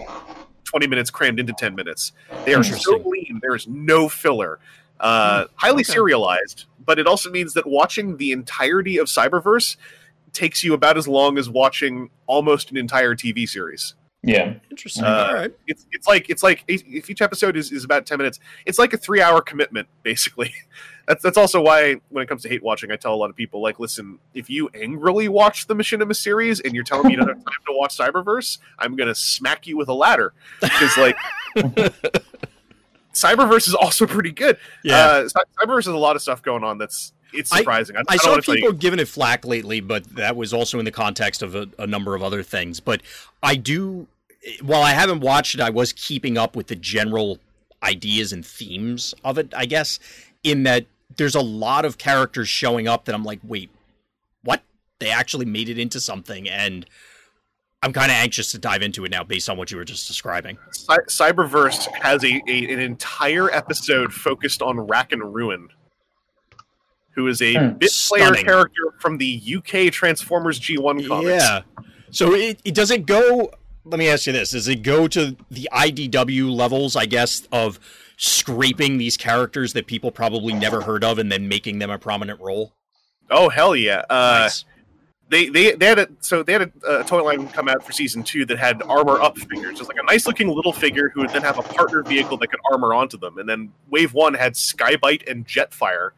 20 0.64 0.88
minutes 0.88 1.12
crammed 1.12 1.40
into 1.40 1.54
10 1.54 1.76
minutes 1.76 2.14
they 2.46 2.54
are 2.56 2.64
so 2.64 2.98
lean 3.06 3.40
there's 3.44 3.68
no 3.68 4.10
filler 4.10 4.60
uh, 5.00 5.46
highly 5.56 5.82
Okay. 5.82 5.94
serialized 5.94 6.66
but 6.84 6.98
it 6.98 7.06
also 7.06 7.30
means 7.30 7.54
that 7.54 7.68
watching 7.68 8.18
the 8.18 8.32
entirety 8.32 8.98
of 8.98 9.08
cyberverse 9.08 9.76
takes 10.34 10.64
you 10.64 10.74
about 10.74 10.98
as 10.98 11.08
long 11.08 11.38
as 11.38 11.50
watching 11.50 12.10
almost 12.28 12.70
an 12.72 12.78
entire 12.78 13.16
TV 13.16 13.48
series. 13.48 13.94
Yeah. 14.26 14.56
Interesting. 14.72 15.04
Uh, 15.04 15.28
All 15.30 15.34
right. 15.36 15.54
It's 15.68 15.86
it's 15.92 16.08
like 16.08 16.30
it's 16.30 16.42
like 16.44 16.64
if 16.68 17.10
each 17.10 17.22
episode 17.22 17.56
is, 17.56 17.72
is 17.72 17.84
about 17.84 18.06
ten 18.06 18.18
minutes, 18.18 18.40
it's 18.66 18.80
like 18.80 18.94
a 18.94 18.98
three 18.98 19.22
hour 19.22 19.42
commitment 19.42 19.88
basically. 20.04 20.54
That's 21.08 21.22
that's 21.22 21.38
also 21.38 21.62
why 21.62 21.98
when 22.10 22.24
it 22.24 22.28
comes 22.28 22.42
to 22.42 22.50
hate 22.50 22.64
watching, 22.64 22.92
I 22.92 22.96
tell 22.96 23.14
a 23.14 23.16
lot 23.16 23.30
of 23.30 23.36
people 23.36 23.62
like, 23.62 23.80
listen, 23.80 24.18
if 24.34 24.50
you 24.50 24.70
angrily 24.74 25.28
watch 25.30 25.68
the 25.68 25.76
Machinima 25.76 26.16
series 26.16 26.60
and 26.60 26.74
you're 26.74 26.84
telling 26.84 27.06
me 27.08 27.12
you 27.12 27.18
don't 27.18 27.28
have 27.28 27.38
time 27.38 27.54
to 27.68 27.74
watch 27.78 27.96
Cyberverse, 27.96 28.58
I'm 28.80 28.96
gonna 28.96 29.14
smack 29.16 29.68
you 29.68 29.78
with 29.78 29.88
a 29.90 29.94
ladder 29.94 30.34
because 30.62 30.98
like. 30.98 31.18
Cyberverse 33.14 33.68
is 33.68 33.74
also 33.76 34.06
pretty 34.06 34.32
good. 34.32 34.58
Yeah. 34.84 34.98
Uh, 34.98 35.30
Cyberverse 35.64 35.86
has 35.86 35.88
a 35.88 35.98
lot 35.98 36.16
of 36.18 36.22
stuff 36.22 36.42
going 36.42 36.64
on 36.66 36.78
that's 36.78 37.14
it's 37.34 37.50
surprising. 37.50 37.96
I, 37.96 38.02
I 38.02 38.04
don't 38.04 38.20
saw 38.22 38.30
wanna 38.32 38.42
tell 38.42 38.56
you- 38.56 38.62
people 38.62 38.78
giving 38.78 39.00
it 39.00 39.08
flack 39.08 39.46
lately, 39.46 39.80
but 39.80 40.04
that 40.16 40.36
was 40.36 40.54
also 40.54 40.80
in 40.80 40.86
the 40.86 40.92
context 40.92 41.42
of 41.42 41.56
a, 41.56 41.68
a 41.80 41.88
number 41.88 42.16
of 42.16 42.24
other 42.24 42.44
things. 42.44 42.80
But 42.80 43.02
I 43.42 43.56
do, 43.56 44.08
while 44.62 44.82
I 44.84 44.92
haven't 44.92 45.22
watched 45.22 45.56
it, 45.56 45.62
I 45.62 45.70
was 45.70 45.94
keeping 45.94 46.38
up 46.38 46.56
with 46.56 46.68
the 46.68 46.76
general 46.76 47.40
ideas 47.84 48.32
and 48.34 48.46
themes 48.46 49.14
of 49.24 49.38
it, 49.38 49.54
I 49.56 49.66
guess, 49.66 50.00
in 50.44 50.64
that 50.64 50.86
there's 51.18 51.36
a 51.36 51.42
lot 51.42 51.86
of 51.86 51.98
characters 51.98 52.48
showing 52.50 52.88
up 52.88 53.06
that 53.06 53.16
I'm 53.16 53.24
like, 53.24 53.40
wait, 53.44 53.70
what? 54.44 54.62
They 55.00 55.10
actually 55.10 55.46
made 55.46 55.70
it 55.70 55.78
into 55.78 56.00
something, 56.00 56.50
and 56.50 56.86
I'm 57.84 57.94
kind 57.94 58.12
of 58.12 58.16
anxious 58.18 58.52
to 58.52 58.58
dive 58.58 58.82
into 58.82 59.06
it 59.06 59.12
now 59.12 59.24
based 59.24 59.50
on 59.50 59.58
what 59.58 59.70
you 59.72 59.78
were 59.78 59.86
just 59.86 60.08
describing. 60.08 60.58
Cy- 60.72 60.98
Cyberverse 61.08 61.86
has 61.94 62.24
a, 62.24 62.42
a 62.48 62.74
an 62.74 62.80
entire 62.80 63.52
episode 63.52 64.14
focused 64.14 64.62
on 64.62 64.80
Rack 64.80 65.12
and 65.12 65.34
Ruin, 65.34 65.70
who 67.12 67.28
is 67.28 67.42
a 67.42 67.54
Hmm. 67.56 67.70
bit 67.78 67.92
player 68.08 68.26
Stunning. 68.26 68.46
character 68.46 68.94
from 69.00 69.18
the 69.18 69.42
UK 69.58 69.92
Transformers 69.92 70.60
G1 70.60 71.08
comics. 71.08 71.44
Yeah. 71.44 71.62
So 72.12 72.34
it, 72.34 72.60
it 72.64 72.74
does 72.74 72.92
it 72.92 73.06
go? 73.06 73.52
Let 73.86 74.00
me 74.00 74.10
ask 74.10 74.26
you 74.26 74.34
this: 74.34 74.52
Does 74.52 74.68
it 74.68 74.82
go 74.82 75.08
to 75.08 75.36
the 75.52 75.70
IDW 75.72 76.50
levels? 76.54 76.96
I 76.96 77.06
guess 77.06 77.48
of 77.52 77.80
scraping 78.18 78.98
these 78.98 79.18
characters 79.18 79.74
that 79.74 79.88
people 79.88 80.12
probably 80.12 80.54
never 80.54 80.82
heard 80.82 81.04
of 81.04 81.20
and 81.20 81.32
then 81.32 81.48
making 81.48 81.80
them 81.80 81.90
a 81.92 82.00
prominent 82.00 82.40
role. 82.42 82.74
Oh 83.30 83.50
hell 83.50 83.76
yeah! 83.76 84.04
Uh, 84.10 84.40
Nice. 84.44 84.66
they 85.30 85.50
they 85.50 85.74
they 85.74 85.86
had 85.86 86.00
a 86.00 86.08
so 86.20 86.42
they 86.42 86.54
had 86.54 86.72
a, 86.84 87.00
a 87.00 87.04
toy 87.04 87.24
line 87.24 87.48
come 87.50 87.68
out 87.68 87.84
for 87.84 87.92
season 87.92 88.24
two 88.24 88.46
that 88.46 88.58
had 88.58 88.82
armor 88.84 89.22
up 89.22 89.38
figures, 89.38 89.78
just 89.78 89.90
like 89.90 90.00
a 90.02 90.06
nice 90.06 90.26
looking 90.26 90.48
little 90.48 90.74
figure 90.74 91.10
who 91.10 91.22
would 91.22 91.30
then 91.30 91.42
have 91.44 91.60
a 91.60 91.64
partner 91.64 92.02
vehicle 92.02 92.38
that 92.38 92.48
could 92.48 92.60
armor 92.72 92.94
onto 92.94 93.18
them. 93.18 93.38
And 93.38 93.48
then 93.48 93.72
wave 93.90 94.14
one 94.14 94.34
had 94.34 94.56
Sky-Byte 94.58 95.30
and 95.30 95.46
Jetfire. 95.48 96.12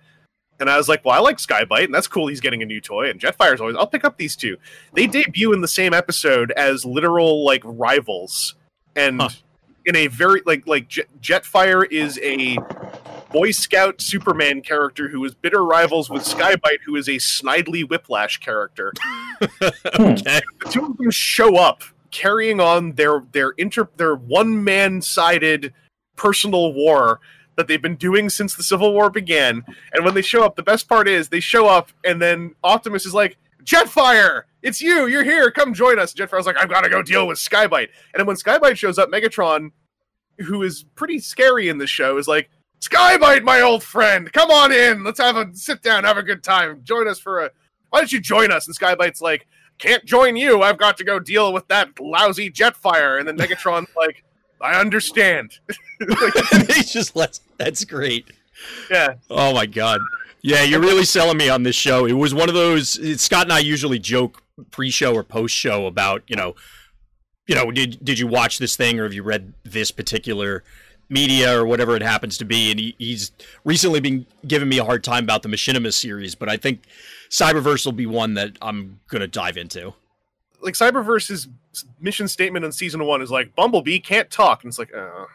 And 0.60 0.70
I 0.70 0.78
was 0.78 0.89
like, 0.89 1.06
well, 1.06 1.13
I 1.15 1.20
like 1.20 1.39
Sky-Byte, 1.39 1.86
and 1.86 1.93
that's 1.93 2.08
cool. 2.08 2.28
He's 2.28 2.41
getting 2.41 2.63
a 2.63 2.65
new 2.65 2.82
toy, 2.82 3.10
and 3.10 3.20
Jetfire's 3.20 3.62
always. 3.62 3.76
I'll 3.76 3.86
pick 3.88 4.04
up 4.04 4.17
these 4.17 4.36
two. 4.36 4.58
They 4.93 5.06
debut 5.06 5.54
in 5.54 5.62
the 5.62 5.67
same 5.67 5.93
episode 5.93 6.52
as 6.52 6.84
literal 6.84 7.46
like 7.46 7.62
rivals, 7.63 8.56
and 8.96 9.22
Huh. 9.22 9.30
in 9.86 9.96
a 9.96 10.08
very 10.08 10.41
like 10.46 10.65
like 10.65 10.88
Jet, 10.88 11.08
Jetfire 11.22 11.86
is 11.91 12.20
a 12.24 12.58
Boy 13.32 13.52
Scout 13.52 14.02
Superman 14.02 14.62
character 14.62 15.10
who 15.10 15.24
is 15.26 15.36
bitter 15.36 15.63
rivals 15.63 16.10
with 16.10 16.24
Sky-Byte, 16.26 16.80
who 16.86 16.96
is 16.96 17.08
a 17.08 17.17
Snidely 17.17 17.88
Whiplash 17.88 18.38
character. 18.38 18.93
Hmm. 19.39 20.04
okay. 20.04 20.41
The 20.63 20.70
two 20.72 20.86
of 20.86 20.98
them 20.98 21.12
show 21.12 21.58
up 21.58 21.84
carrying 22.10 22.60
on 22.60 22.93
their 22.93 23.24
their 23.34 23.52
inter 23.52 23.88
their 23.98 24.15
one 24.15 24.63
man 24.63 25.00
sided 25.04 25.74
personal 26.15 26.74
war 26.74 27.20
that 27.58 27.67
they've 27.67 27.82
been 27.82 27.96
doing 27.96 28.30
since 28.30 28.56
the 28.56 28.63
Civil 28.63 28.93
War 28.93 29.10
began. 29.10 29.65
And 29.91 30.06
when 30.06 30.13
they 30.13 30.22
show 30.22 30.43
up, 30.43 30.56
the 30.56 30.63
best 30.63 30.88
part 30.88 31.08
is 31.08 31.28
they 31.28 31.39
show 31.39 31.67
up 31.67 31.91
and 32.06 32.22
then 32.22 32.56
Optimus 32.63 33.06
is 33.06 33.13
like, 33.13 33.38
Jetfire, 33.63 34.43
it's 34.62 34.80
you, 34.80 35.08
you're 35.08 35.24
here, 35.24 35.52
come 35.52 35.74
join 35.74 36.00
us. 36.00 36.13
Jetfire's 36.13 36.46
like, 36.46 36.58
I've 36.58 36.70
got 36.70 36.86
to 36.86 36.89
go 36.89 37.02
deal 37.02 37.28
with 37.28 37.38
Sky-Byte. 37.38 37.89
And 38.13 38.20
then 38.20 38.26
when 38.26 38.38
Sky-Byte 38.38 38.78
shows 38.78 38.98
up, 38.98 39.10
Megatron, 39.10 39.72
who 40.38 40.63
is 40.63 40.86
pretty 40.96 41.20
scary 41.20 41.67
in 41.67 41.78
the 41.78 41.88
show, 41.88 42.17
is 42.17 42.28
like, 42.28 42.50
Sky-Byte, 42.80 43.43
my 43.43 43.62
old 43.62 43.84
friend, 43.84 44.32
come 44.32 44.52
on 44.52 44.72
in. 44.72 45.04
Let's 45.04 45.20
have 45.20 45.36
a 45.36 45.50
sit 45.54 45.82
down, 45.82 46.04
have 46.04 46.17
a 46.17 46.24
good 46.24 46.43
time. 46.43 46.82
Join 46.84 47.08
us 47.08 47.20
for 47.20 47.43
a. 47.43 47.52
Why 47.89 48.00
don't 48.00 48.12
you 48.12 48.22
join 48.22 48.52
us? 48.52 48.67
And 48.67 48.76
Sky-Byte's 48.76 49.22
like, 49.22 49.48
can't 49.80 50.06
join 50.06 50.36
you. 50.36 50.62
I've 50.62 50.78
got 50.78 50.98
to 50.98 51.04
go 51.04 51.20
deal 51.20 51.52
with 51.54 51.67
that 51.70 52.00
lousy 52.00 52.52
Jetfire. 52.52 53.20
And 53.20 53.28
then 53.28 53.38
Megatron's 53.38 53.89
like, 53.98 54.24
I 54.62 54.80
understand. 54.80 55.60
they 56.00 56.82
just 56.82 57.15
let. 57.15 57.39
That's 57.58 57.84
great. 57.84 58.28
yeah, 58.89 59.15
Oh 59.30 59.54
my 59.54 59.65
god. 59.65 60.02
Yeah, 60.41 60.63
you're 60.63 60.80
really 60.80 61.06
selling 61.06 61.38
me 61.38 61.50
on 61.50 61.63
this 61.63 61.76
show. 61.76 62.06
It 62.06 62.13
was 62.13 62.34
one 62.34 62.48
of 62.48 62.56
those. 62.56 63.00
Scott 63.22 63.43
and 63.43 63.54
I 63.54 63.60
usually 63.60 64.00
joke 64.00 64.43
pre-show 64.72 65.13
or 65.13 65.24
post-show 65.24 65.86
about 65.86 66.24
you 66.28 66.36
know, 66.36 66.56
you 67.48 67.56
know, 67.56 67.72
did 67.72 67.98
did 68.04 68.20
you 68.20 68.28
watch 68.28 68.60
this 68.60 68.76
thing 68.76 69.00
or 69.00 69.04
have 69.04 69.13
you 69.13 69.24
read 69.24 69.54
this 69.63 69.91
particular 69.91 70.63
media 71.10 71.58
or 71.58 71.65
whatever 71.65 71.96
it 71.96 72.02
happens 72.04 72.38
to 72.38 72.46
be? 72.46 72.72
And 72.72 72.80
he, 72.80 72.96
he's 72.98 73.32
recently 73.63 74.00
been 74.00 74.26
giving 74.46 74.70
me 74.70 74.78
a 74.78 74.86
hard 74.86 75.04
time 75.04 75.24
about 75.24 75.43
the 75.43 75.50
Machinima 75.50 75.93
series, 75.93 76.36
but 76.36 76.50
I 76.50 76.58
think 76.58 76.84
Cyberverse 77.30 77.86
will 77.86 77.93
be 77.93 78.06
one 78.06 78.36
that 78.36 78.58
I'm 78.62 79.00
gonna 79.10 79.28
dive 79.28 79.58
into. 79.58 79.93
Like 80.62 80.74
Cyberverse's 80.74 81.48
mission 82.00 82.28
statement 82.28 82.65
in 82.65 82.72
season 82.72 83.06
one 83.06 83.22
is 83.22 83.30
like, 83.32 83.56
Bumblebee 83.56 84.00
can't 84.00 84.30
talk. 84.30 84.63
And 84.63 84.70
it's 84.72 84.80
like, 84.80 84.93
uh. 84.93 85.26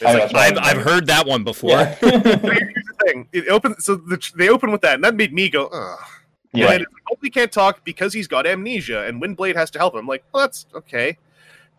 It's 0.00 0.04
I, 0.04 0.14
like 0.14 0.34
I've, 0.34 0.58
I've 0.58 0.82
heard 0.84 1.06
that 1.08 1.26
one 1.26 1.42
before. 1.42 1.70
Yeah. 1.70 1.94
here's 2.00 2.22
the 2.22 2.94
thing. 3.04 3.28
It 3.32 3.48
opens 3.48 3.84
so 3.84 3.96
the, 3.96 4.22
they 4.36 4.48
open 4.48 4.70
with 4.70 4.82
that, 4.82 4.94
and 4.94 5.02
that 5.02 5.16
made 5.16 5.32
me 5.32 5.48
go, 5.48 5.66
ugh. 5.66 5.98
yeah. 6.52 6.66
And 6.70 6.78
like, 6.80 6.86
Bumblebee 7.08 7.30
can't 7.30 7.50
talk 7.50 7.84
because 7.84 8.12
he's 8.12 8.28
got 8.28 8.46
amnesia, 8.46 9.06
and 9.06 9.20
Windblade 9.20 9.56
has 9.56 9.70
to 9.72 9.78
help 9.78 9.94
him. 9.94 10.00
I'm 10.00 10.06
like, 10.06 10.22
well, 10.32 10.44
that's 10.44 10.66
okay. 10.74 11.16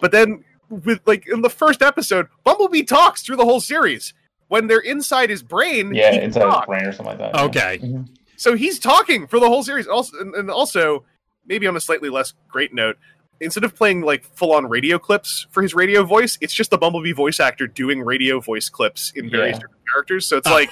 But 0.02 0.12
then, 0.12 0.44
with 0.70 1.00
like 1.06 1.28
in 1.30 1.44
the 1.44 1.50
first 1.50 1.82
episode, 1.82 2.28
Bumblebee 2.44 2.84
talks 2.84 3.22
through 3.22 3.38
the 3.38 3.46
whole 3.46 3.62
series. 3.62 4.14
When 4.50 4.68
they're 4.68 4.80
inside 4.80 5.30
his 5.30 5.44
brain, 5.44 5.94
Yeah, 5.94 6.10
he 6.12 6.18
can 6.18 6.26
inside 6.26 6.52
his 6.58 6.66
brain 6.66 6.86
or 6.88 6.92
something 6.92 7.18
like 7.20 7.32
that. 7.32 7.36
yeah. 7.36 7.44
Okay. 7.46 7.78
Mhm. 7.78 8.08
So 8.36 8.56
he's 8.56 8.80
talking 8.80 9.28
for 9.28 9.40
the 9.40 9.48
whole 9.48 9.64
series. 9.64 9.88
Also, 9.88 10.18
and, 10.20 10.34
and 10.36 10.50
also, 10.52 11.06
maybe 11.50 11.68
on 11.68 11.76
a 11.76 11.82
slightly 11.82 12.10
less 12.10 12.34
great 12.48 12.74
note, 12.74 12.98
instead 13.42 13.64
of 13.66 13.76
playing 13.76 14.02
like 14.02 14.24
full 14.24 14.54
on 14.54 14.68
radio 14.68 14.98
clips 15.00 15.48
for 15.50 15.62
his 15.62 15.74
radio 15.74 16.04
voice, 16.04 16.38
it's 16.40 16.54
just 16.54 16.70
the 16.72 16.78
Bumblebee 16.78 17.12
voice 17.12 17.40
actor 17.40 17.68
doing 17.68 18.02
radio 18.02 18.40
voice 18.40 18.70
clips 18.70 19.12
in 19.16 19.30
various 19.30 19.56
Yeah. 19.56 19.62
different 19.62 19.82
characters. 19.92 20.28
So 20.28 20.38
it's 20.38 20.48
like 20.50 20.70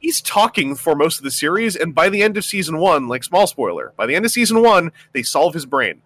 he's 0.00 0.20
talking 0.20 0.74
for 0.74 0.94
most 0.96 1.18
of 1.18 1.24
the 1.24 1.30
series, 1.30 1.76
and 1.76 1.94
by 1.94 2.08
the 2.08 2.22
end 2.22 2.36
of 2.36 2.44
season 2.44 2.78
one, 2.78 3.06
like 3.08 3.22
small 3.24 3.46
spoiler, 3.46 3.92
by 3.96 4.06
the 4.06 4.14
end 4.14 4.24
of 4.24 4.30
season 4.30 4.62
one, 4.62 4.92
they 5.12 5.22
solve 5.22 5.54
his 5.54 5.66
brain. 5.66 6.02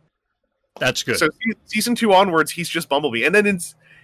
That's 0.80 1.02
good. 1.04 1.18
So 1.18 1.28
season 1.66 1.94
two 1.94 2.12
onwards, 2.12 2.52
he's 2.52 2.68
just 2.68 2.88
Bumblebee, 2.88 3.24
and 3.24 3.34
then 3.34 3.46
in 3.46 3.60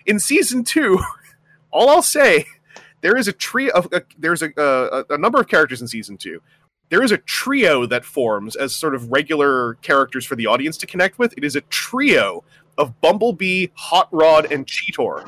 in 0.07 0.21
season 0.21 0.63
two, 0.65 1.01
all 1.73 1.89
I'll 1.89 2.03
say, 2.03 2.47
there 3.01 3.17
is 3.17 3.27
a 3.27 3.33
tree 3.33 3.71
of 3.71 3.89
uh, 3.93 4.01
there's 4.19 4.43
a, 4.43 4.51
a 4.57 5.15
a 5.15 5.19
number 5.19 5.41
of 5.41 5.49
characters 5.49 5.81
in 5.81 5.89
season 5.89 6.17
two. 6.17 6.41
There 6.91 7.03
is 7.03 7.13
a 7.13 7.19
trio 7.19 7.87
that 7.87 8.05
forms 8.05 8.57
as 8.57 8.75
sort 8.75 8.95
of 8.95 9.11
regular 9.11 9.75
characters 9.75 10.27
for 10.27 10.37
the 10.37 10.47
audience 10.47 10.77
to 10.79 10.87
connect 10.87 11.19
with. 11.19 11.33
It 11.37 11.45
is 11.45 11.57
a 11.57 11.61
trio 11.63 12.45
of 12.77 13.01
Bumblebee, 13.01 13.69
Hot 13.75 14.09
Rod, 14.13 14.51
and 14.53 14.67
Cheetor. 14.67 15.27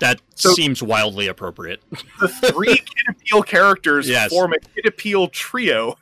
that 0.00 0.20
so- 0.34 0.52
seems 0.52 0.82
wildly 0.82 1.28
appropriate. 1.28 1.82
The 2.20 2.28
three 2.28 2.74
Kid 2.76 2.86
Appeal 3.08 3.42
characters 3.42 4.08
Yes. 4.08 4.30
form 4.30 4.52
a 4.52 4.58
Kid 4.58 4.86
Appeal 4.86 5.28
trio, 5.28 5.96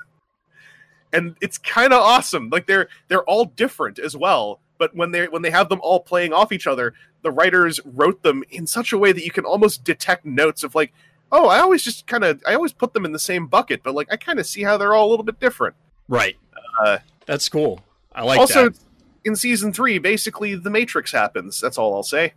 and 1.12 1.36
it's 1.40 1.58
kind 1.58 1.92
of 1.92 2.00
awesome. 2.00 2.48
Like 2.50 2.66
they're 2.66 2.88
they're 3.08 3.24
all 3.24 3.44
different 3.44 3.98
as 3.98 4.16
well, 4.16 4.60
but 4.78 4.94
when 4.96 5.10
they 5.10 5.26
when 5.28 5.42
they 5.42 5.50
have 5.50 5.68
them 5.68 5.80
all 5.82 6.00
playing 6.00 6.32
off 6.32 6.52
each 6.52 6.66
other, 6.66 6.94
the 7.22 7.30
writers 7.30 7.78
wrote 7.84 8.22
them 8.22 8.42
in 8.50 8.66
such 8.66 8.92
a 8.92 8.98
way 8.98 9.12
that 9.12 9.24
you 9.24 9.30
can 9.30 9.44
almost 9.44 9.84
detect 9.84 10.24
notes 10.24 10.62
of 10.64 10.74
like, 10.74 10.92
oh, 11.32 11.48
I 11.48 11.58
always 11.60 11.82
just 11.82 12.06
kind 12.06 12.22
of 12.22 12.40
I 12.46 12.54
always 12.54 12.72
put 12.72 12.92
them 12.94 13.04
in 13.04 13.12
the 13.12 13.18
same 13.18 13.46
bucket, 13.48 13.82
but 13.82 13.94
like 13.94 14.08
I 14.12 14.16
kind 14.16 14.38
of 14.38 14.46
see 14.46 14.62
how 14.62 14.76
they're 14.76 14.94
all 14.94 15.08
a 15.08 15.10
little 15.10 15.24
bit 15.24 15.40
different. 15.40 15.74
Right. 16.08 16.36
Uh, 16.84 16.98
That's 17.26 17.48
cool. 17.48 17.80
I 18.14 18.22
like 18.22 18.38
also, 18.38 18.68
that. 18.70 18.78
in 19.24 19.34
season 19.34 19.72
three, 19.72 19.98
basically 19.98 20.54
the 20.54 20.70
Matrix 20.70 21.10
happens. 21.12 21.60
That's 21.60 21.78
all 21.78 21.94
I'll 21.94 22.02
say. 22.02 22.34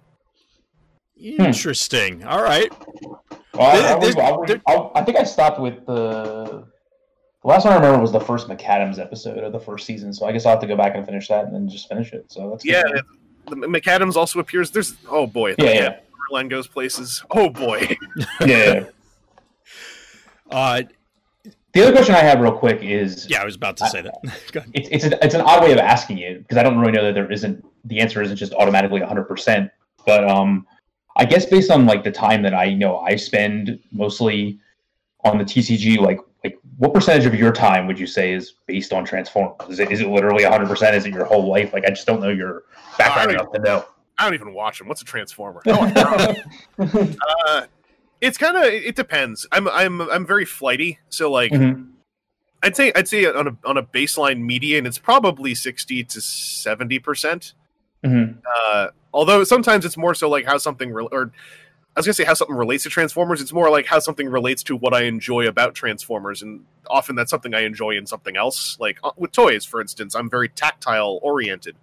Interesting. 1.18 2.24
All 2.24 2.42
right. 2.44 2.72
Well, 3.02 3.22
I, 3.60 3.96
I, 3.96 4.00
There's- 4.00 4.16
I, 4.18 4.38
there- 4.46 4.62
I, 4.68 4.90
I 4.96 5.04
think 5.04 5.18
I 5.18 5.24
stopped 5.24 5.60
with 5.60 5.86
the. 5.86 6.66
The 7.42 7.50
last 7.50 7.64
one 7.64 7.74
I 7.74 7.76
remember 7.76 8.02
was 8.02 8.12
the 8.12 8.20
first 8.20 8.48
Maccadam's 8.48 8.98
episode 8.98 9.38
of 9.44 9.52
the 9.52 9.60
first 9.60 9.86
season, 9.86 10.12
so 10.12 10.26
I 10.26 10.32
guess 10.32 10.48
I'll 10.48 10.54
have 10.54 10.62
to 10.62 10.68
go 10.68 10.76
back 10.76 10.96
and 10.96 11.06
finish 11.06 11.28
that 11.28 11.46
and 11.46 11.54
then 11.54 11.70
just 11.70 11.88
finish 11.88 12.12
it. 12.12 12.26
So 12.32 12.50
that's 12.50 12.64
good. 12.64 12.72
Yeah, 12.72 13.02
the 13.48 13.56
Maccadam's 13.68 14.18
also 14.18 14.40
appears. 14.40 14.72
There's 14.72 14.96
oh 15.12 15.28
boy, 15.28 15.54
yeah, 15.60 15.66
yeah, 15.70 16.00
Len 16.36 16.48
goes 16.50 16.68
places. 16.68 17.24
Oh 17.32 17.50
boy. 17.50 17.98
yeah. 18.42 18.46
yeah. 18.46 18.84
Uh, 20.52 20.84
The 21.74 21.82
other 21.82 21.92
question 21.92 22.16
I 22.16 22.20
have, 22.20 22.40
real 22.40 22.52
quick, 22.58 22.82
is 22.82 23.28
yeah, 23.30 23.42
I 23.42 23.46
was 23.46 23.56
about 23.56 23.78
to 23.78 23.88
say 23.90 24.02
that. 24.02 24.16
It's 24.74 24.90
it's, 24.92 25.06
a, 25.06 25.26
it's 25.26 25.34
an 25.36 25.42
odd 25.42 25.64
way 25.64 25.72
of 25.72 25.78
asking 25.80 26.20
it 26.20 26.40
because 26.42 26.58
I 26.58 26.64
don't 26.64 26.78
really 26.78 26.92
know 26.92 27.04
that 27.06 27.14
there 27.14 27.32
isn't 27.32 27.66
the 27.86 28.00
answer 28.00 28.22
isn't 28.22 28.38
just 28.38 28.54
automatically 28.54 29.00
100. 29.00 29.24
percent 29.26 29.72
But 30.06 30.30
um, 30.30 30.68
I 31.18 31.26
guess 31.26 31.46
based 31.46 31.72
on 31.72 31.86
like 31.86 32.04
the 32.04 32.12
time 32.12 32.42
that 32.44 32.54
I 32.54 32.74
know 32.74 33.00
I 33.00 33.16
spend 33.16 33.80
mostly 33.92 34.60
on 35.24 35.38
the 35.38 35.44
TCG, 35.46 35.98
like 36.00 36.20
like 36.44 36.60
what 36.78 36.94
percentage 36.94 37.26
of 37.26 37.34
your 37.34 37.52
time 37.52 37.88
would 37.88 37.98
you 38.00 38.08
say 38.08 38.34
is 38.34 38.54
based 38.68 38.94
on 38.94 39.04
Transformers? 39.06 39.70
Is 39.70 39.80
it 39.80 39.92
is 39.92 40.02
it 40.02 40.10
literally 40.10 40.44
100? 40.44 40.68
percent 40.68 40.96
Is 40.96 41.06
it 41.06 41.14
your 41.14 41.26
whole 41.26 41.50
life? 41.50 41.74
Like 41.74 41.86
I 41.86 41.90
just 41.90 42.06
don't 42.06 42.22
know 42.22 42.30
your 42.30 42.64
background 42.98 43.32
I 43.32 43.34
enough 43.34 43.52
to 43.54 43.60
know. 43.60 43.86
I 44.18 44.26
don't 44.26 44.34
even 44.34 44.54
watch 44.54 44.80
them. 44.80 44.88
What's 44.88 45.02
a 45.02 45.06
transformer? 45.06 45.62
Oh 45.68 46.36
uh, 46.80 47.66
it's 48.22 48.38
kind 48.38 48.58
of 48.58 48.64
it 48.64 48.96
depends. 48.96 49.46
I'm 49.52 49.68
I'm 49.68 50.02
I'm 50.02 50.26
very 50.26 50.46
flighty, 50.46 51.00
so 51.10 51.30
like 51.32 51.52
Mhm. 51.52 51.90
I'd 52.64 52.76
say 52.76 52.92
I'd 52.96 53.08
say 53.08 53.26
on 53.26 53.48
a 53.48 53.58
on 53.66 53.78
a 53.78 53.84
baseline 53.84 54.40
median, 54.42 54.86
it's 54.86 54.98
probably 54.98 55.54
sixty 55.54 56.04
to 56.04 56.22
seventy 56.22 56.98
percent. 57.00 57.54
Mhm. 58.06 58.38
Uh, 58.46 58.88
although 59.14 59.44
sometimes 59.44 59.84
it's 59.86 59.98
more 59.98 60.14
so 60.16 60.30
like 60.30 60.46
how 60.46 60.58
something 60.58 60.92
re- 60.92 61.08
or 61.12 61.32
I 61.96 62.00
was 62.00 62.06
gonna 62.06 62.14
say 62.14 62.24
how 62.24 62.34
something 62.34 62.56
relates 62.56 62.84
to 62.84 62.90
Transformers. 62.90 63.42
It's 63.42 63.54
more 63.54 63.70
like 63.70 63.86
how 63.86 64.00
something 64.00 64.28
relates 64.30 64.64
to 64.64 64.76
what 64.76 64.94
I 64.94 65.04
enjoy 65.04 65.48
about 65.48 65.76
Transformers, 65.76 66.42
and 66.42 66.66
often 66.88 67.16
that's 67.16 67.30
something 67.32 67.54
I 67.54 67.62
enjoy 67.62 67.92
in 67.98 68.06
something 68.06 68.36
else. 68.38 68.78
Like 68.80 68.98
uh, 69.04 69.12
with 69.18 69.32
toys, 69.32 69.66
for 69.66 69.82
instance, 69.82 70.16
I'm 70.16 70.30
very 70.30 70.50
tactile 70.50 71.20
oriented. 71.22 71.76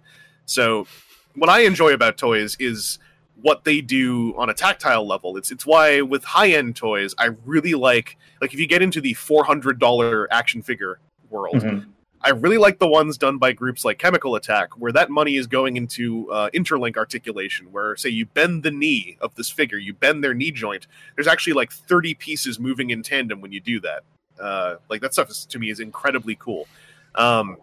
So 0.45 0.87
what 1.35 1.49
I 1.49 1.61
enjoy 1.61 1.93
about 1.93 2.17
toys 2.17 2.55
is 2.59 2.99
what 3.41 3.63
they 3.63 3.81
do 3.81 4.33
on 4.37 4.49
a 4.49 4.53
tactile 4.53 5.05
level. 5.05 5.35
It's 5.37 5.51
it's 5.51 5.65
why 5.65 6.01
with 6.01 6.23
high 6.23 6.51
end 6.51 6.75
toys, 6.75 7.13
I 7.17 7.29
really 7.45 7.73
like 7.73 8.17
like 8.41 8.53
if 8.53 8.59
you 8.59 8.67
get 8.67 8.81
into 8.81 9.01
the 9.01 9.13
four 9.13 9.43
hundred 9.43 9.79
dollar 9.79 10.31
action 10.31 10.61
figure 10.61 10.99
world, 11.29 11.55
Mhm. 11.55 11.87
I 12.25 12.29
really 12.29 12.57
like 12.57 12.79
the 12.79 12.87
ones 12.87 13.17
done 13.17 13.37
by 13.37 13.51
groups 13.51 13.83
like 13.83 13.97
Chemical 13.99 14.35
Attack, 14.35 14.79
where 14.79 14.93
that 14.93 15.09
money 15.09 15.35
is 15.35 15.45
going 15.45 15.75
into 15.75 16.31
uh, 16.31 16.49
interlink 16.51 16.95
articulation. 16.95 17.69
Where 17.69 17.97
say 17.97 18.09
you 18.09 18.25
bend 18.25 18.63
the 18.63 18.71
knee 18.71 19.17
of 19.19 19.35
this 19.35 19.49
figure, 19.49 19.77
you 19.77 19.93
bend 19.93 20.23
their 20.23 20.33
knee 20.33 20.51
joint. 20.51 20.87
There's 21.15 21.27
actually 21.27 21.53
like 21.53 21.71
thirty 21.73 22.13
pieces 22.13 22.59
moving 22.59 22.91
in 22.91 23.03
tandem 23.03 23.41
when 23.41 23.51
you 23.51 23.59
do 23.59 23.81
that. 23.81 24.03
Uh, 24.39 24.75
like 24.89 25.01
that 25.01 25.13
stuff 25.13 25.29
is, 25.29 25.45
to 25.47 25.59
me 25.59 25.69
is 25.69 25.81
incredibly 25.81 26.35
cool. 26.35 26.67
Um, 27.15 27.57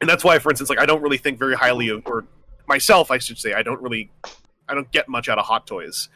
and 0.00 0.10
that's 0.10 0.24
why, 0.24 0.38
for 0.40 0.50
instance, 0.50 0.68
like 0.68 0.80
I 0.80 0.86
don't 0.86 1.00
really 1.00 1.16
think 1.16 1.38
very 1.38 1.54
highly 1.54 1.88
of, 1.88 2.02
or 2.06 2.24
myself, 2.68 3.10
I 3.10 3.18
should 3.18 3.38
say, 3.38 3.54
I 3.54 3.62
don't 3.62 3.80
really, 3.80 4.10
I 4.68 4.74
don't 4.74 4.90
get 4.90 5.08
much 5.08 5.28
out 5.28 5.38
of 5.38 5.46
Hot 5.46 5.66
Toys, 5.66 6.08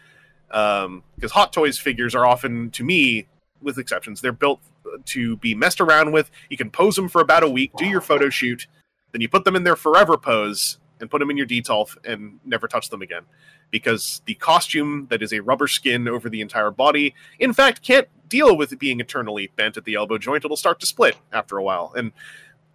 um, 0.51 1.03
because 1.15 1.33
Hot 1.33 1.53
Toys 1.53 1.79
figures 1.79 2.15
are 2.15 2.27
often, 2.27 2.71
to 2.71 2.85
me, 2.85 3.27
with 3.63 3.79
exceptions, 3.79 4.21
they're 4.21 4.33
built 4.33 4.61
to 5.07 5.37
be 5.37 5.55
messed 5.55 5.81
around 5.81 6.13
with. 6.13 6.31
You 6.49 6.57
can 6.57 6.71
pose 6.71 6.97
them 6.97 7.09
for 7.09 7.21
about 7.21 7.43
a 7.43 7.49
week, 7.49 7.73
do 7.77 7.87
your 7.87 8.01
photo 8.01 8.31
shoot, 8.31 8.67
then 9.13 9.21
you 9.21 9.29
put 9.29 9.45
them 9.45 9.57
in 9.57 9.65
their 9.65 9.77
forever 9.77 10.17
pose 10.17 10.79
and 11.01 11.11
put 11.11 11.19
them 11.19 11.31
in 11.31 11.37
your 11.37 11.47
detolf 11.47 11.97
and 12.05 12.39
never 12.45 12.69
touch 12.69 12.91
them 12.91 13.03
again. 13.03 13.23
Because 13.71 14.21
the 14.27 14.35
costume 14.35 15.07
that 15.11 15.23
is 15.23 15.33
a 15.33 15.41
rubber 15.41 15.69
skin 15.69 16.09
over 16.09 16.29
the 16.29 16.41
entire 16.41 16.71
body, 16.71 17.15
in 17.39 17.53
fact, 17.53 17.83
can't 17.83 18.09
deal 18.29 18.57
with 18.57 18.73
it 18.73 18.79
being 18.79 19.01
eternally 19.01 19.51
bent 19.57 19.77
at 19.77 19.85
the 19.85 19.95
elbow 19.95 20.19
joint. 20.19 20.45
It'll 20.45 20.57
start 20.57 20.81
to 20.81 20.87
split 20.87 21.17
after 21.33 21.57
a 21.57 21.63
while. 21.63 21.93
And 21.97 22.13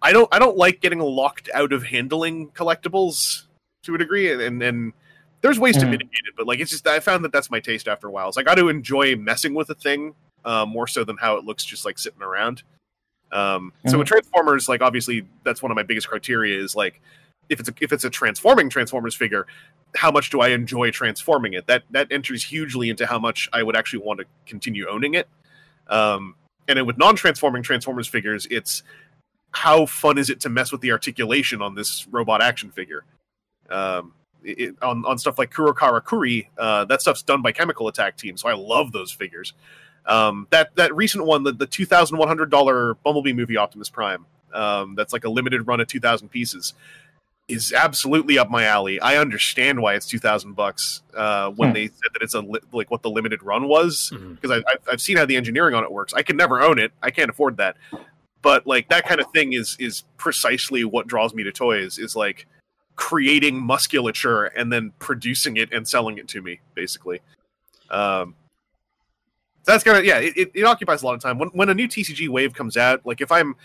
I 0.00 0.12
don't 0.12 0.28
I 0.32 0.38
don't 0.38 0.56
like 0.56 0.80
getting 0.80 1.00
locked 1.00 1.48
out 1.52 1.72
of 1.72 1.84
handling 1.84 2.48
collectibles 2.50 3.45
to 3.86 3.94
a 3.94 3.98
degree, 3.98 4.32
and 4.32 4.40
and, 4.40 4.62
and 4.62 4.92
there's 5.42 5.58
ways 5.58 5.76
to 5.78 5.86
Mhm. 5.86 5.90
mitigate 5.90 6.26
it, 6.26 6.34
but 6.36 6.46
like 6.46 6.60
it's 6.60 6.70
just 6.70 6.86
I 6.86 7.00
found 7.00 7.24
that 7.24 7.32
that's 7.32 7.50
my 7.50 7.60
taste 7.60 7.88
after 7.88 8.06
a 8.06 8.10
while. 8.10 8.32
So 8.32 8.40
I 8.40 8.44
got 8.44 8.56
to 8.56 8.68
enjoy 8.68 9.16
messing 9.16 9.54
with 9.54 9.70
a 9.70 9.74
thing 9.74 10.14
uh, 10.44 10.64
more 10.64 10.86
so 10.86 11.04
than 11.04 11.16
how 11.16 11.36
it 11.36 11.44
looks 11.44 11.64
just 11.64 11.84
like 11.84 11.98
sitting 11.98 12.22
around. 12.22 12.62
Um, 13.32 13.72
So 13.86 13.98
with 13.98 14.06
Transformers, 14.06 14.68
like 14.68 14.80
obviously 14.82 15.26
that's 15.42 15.60
one 15.62 15.72
of 15.72 15.76
my 15.76 15.82
biggest 15.82 16.08
criteria 16.08 16.58
is 16.58 16.76
like 16.76 17.00
if 17.48 17.60
it's 17.60 17.68
a, 17.68 17.74
if 17.80 17.92
it's 17.92 18.04
a 18.04 18.10
transforming 18.10 18.68
Transformers 18.70 19.14
figure, 19.14 19.46
how 19.96 20.10
much 20.10 20.30
do 20.30 20.40
I 20.40 20.48
enjoy 20.48 20.90
transforming 20.90 21.54
it? 21.54 21.66
That 21.66 21.82
that 21.90 22.10
enters 22.10 22.44
hugely 22.44 22.90
into 22.90 23.06
how 23.06 23.18
much 23.18 23.48
I 23.52 23.62
would 23.62 23.76
actually 23.76 24.04
want 24.04 24.20
to 24.20 24.26
continue 24.46 24.88
owning 24.88 25.14
it. 25.14 25.28
Um, 25.88 26.34
and 26.68 26.78
then 26.78 26.86
with 26.86 26.98
non-transforming 26.98 27.62
Transformers 27.62 28.08
figures, 28.08 28.46
it's 28.50 28.82
how 29.52 29.86
fun 29.86 30.18
is 30.18 30.28
it 30.30 30.40
to 30.40 30.48
mess 30.48 30.72
with 30.72 30.80
the 30.80 30.92
articulation 30.92 31.62
on 31.62 31.74
this 31.74 32.06
robot 32.08 32.42
action 32.42 32.70
figure? 32.70 33.04
Um, 33.70 34.12
it, 34.44 34.76
on 34.80 35.04
on 35.04 35.18
stuff 35.18 35.38
like 35.38 35.50
Kuro 35.50 35.72
Kara 35.72 36.00
Kuri, 36.00 36.48
uh, 36.56 36.84
that 36.84 37.00
stuff's 37.00 37.22
done 37.22 37.42
by 37.42 37.52
Chemical 37.52 37.88
Attack 37.88 38.16
Team, 38.16 38.36
so 38.36 38.48
I 38.48 38.54
love 38.54 38.92
those 38.92 39.10
figures. 39.12 39.52
Um, 40.04 40.46
that 40.50 40.74
that 40.76 40.94
recent 40.94 41.24
one, 41.26 41.42
the, 41.42 41.52
the 41.52 41.66
two 41.66 41.84
thousand 41.84 42.18
one 42.18 42.28
hundred 42.28 42.50
dollar 42.50 42.94
Bumblebee 42.94 43.32
movie 43.32 43.56
Optimus 43.56 43.88
Prime, 43.88 44.24
um, 44.54 44.94
that's 44.94 45.12
like 45.12 45.24
a 45.24 45.28
limited 45.30 45.66
run 45.66 45.80
of 45.80 45.88
two 45.88 45.98
thousand 45.98 46.28
pieces, 46.28 46.74
is 47.48 47.72
absolutely 47.72 48.38
up 48.38 48.48
my 48.48 48.62
alley. 48.64 49.00
I 49.00 49.16
understand 49.16 49.82
why 49.82 49.94
it's 49.94 50.06
two 50.06 50.20
thousand 50.20 50.54
bucks 50.54 51.02
uh, 51.16 51.50
when 51.50 51.70
Hmm. 51.70 51.74
they 51.74 51.86
said 51.88 52.10
that 52.14 52.22
it's 52.22 52.34
a 52.34 52.40
li- 52.40 52.60
like 52.72 52.88
what 52.88 53.02
the 53.02 53.10
limited 53.10 53.42
run 53.42 53.66
was 53.66 54.12
because 54.36 54.52
I've, 54.52 54.78
I've 54.92 55.00
seen 55.00 55.16
how 55.16 55.26
the 55.26 55.36
engineering 55.36 55.74
on 55.74 55.82
it 55.82 55.90
works. 55.90 56.14
I 56.14 56.22
can 56.22 56.36
never 56.36 56.60
own 56.60 56.78
it. 56.78 56.92
I 57.02 57.10
can't 57.10 57.30
afford 57.30 57.56
that. 57.56 57.76
But 58.42 58.64
like 58.64 58.90
that 58.90 59.06
kind 59.08 59.20
of 59.20 59.26
thing 59.32 59.54
is 59.54 59.76
is 59.80 60.04
precisely 60.18 60.84
what 60.84 61.08
draws 61.08 61.34
me 61.34 61.42
to 61.42 61.50
toys. 61.50 61.98
Is 61.98 62.14
like 62.14 62.46
creating 62.96 63.60
musculature 63.60 64.44
and 64.44 64.72
then 64.72 64.92
producing 64.98 65.56
it 65.56 65.72
and 65.72 65.86
selling 65.86 66.18
it 66.18 66.26
to 66.28 66.42
me, 66.42 66.60
basically. 66.74 67.20
Um, 67.90 68.34
that's 69.64 69.84
kind 69.84 69.98
of 69.98 70.04
yeah. 70.04 70.18
It, 70.18 70.50
it, 70.54 70.64
occupies 70.64 71.02
a 71.02 71.06
lot 71.06 71.14
of 71.14 71.20
time. 71.20 71.38
When 71.38 71.48
when 71.50 71.68
a 71.68 71.74
new 71.74 71.88
TCG 71.88 72.28
wave 72.28 72.54
comes 72.54 72.76
out, 72.76 73.04
like 73.04 73.20
if 73.20 73.30
I'm 73.30 73.56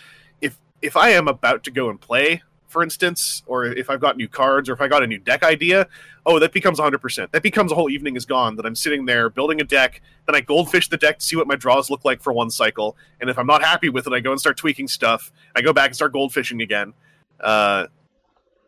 if 0.41 0.57
if 0.81 0.97
I 0.97 1.09
am 1.09 1.27
about 1.27 1.63
to 1.65 1.71
go 1.71 1.89
and 1.89 1.99
play, 1.99 2.41
for 2.67 2.81
instance, 2.81 3.43
or 3.45 3.65
if 3.65 3.89
I've 3.89 3.99
got 3.99 4.17
new 4.17 4.27
cards 4.27 4.67
or 4.67 4.73
if 4.73 4.81
I 4.81 4.87
got 4.87 5.03
a 5.03 5.07
new 5.07 5.19
deck 5.19 5.43
idea, 5.43 5.87
oh, 6.25 6.39
that 6.39 6.53
becomes 6.53 6.79
100%. 6.79 7.31
That 7.31 7.43
becomes 7.43 7.71
a 7.71 7.75
whole 7.75 7.89
evening 7.89 8.15
is 8.15 8.25
gone 8.25 8.55
that 8.55 8.65
I'm 8.65 8.75
sitting 8.75 9.05
there 9.05 9.29
building 9.29 9.61
a 9.61 9.63
deck, 9.63 10.01
then 10.25 10.35
I 10.35 10.41
goldfish 10.41 10.87
the 10.87 10.97
deck 10.97 11.19
to 11.19 11.25
see 11.25 11.35
what 11.35 11.47
my 11.47 11.55
draws 11.55 11.89
look 11.89 12.05
like 12.05 12.21
for 12.21 12.33
one 12.33 12.49
cycle, 12.49 12.95
and 13.19 13.29
if 13.29 13.37
I'm 13.37 13.47
not 13.47 13.61
happy 13.61 13.89
with 13.89 14.07
it, 14.07 14.13
I 14.13 14.21
go 14.21 14.31
and 14.31 14.39
start 14.39 14.57
tweaking 14.57 14.87
stuff. 14.87 15.31
I 15.55 15.61
go 15.61 15.73
back 15.73 15.87
and 15.87 15.95
start 15.95 16.13
goldfishing 16.13 16.63
again. 16.63 16.93
Uh, 17.39 17.87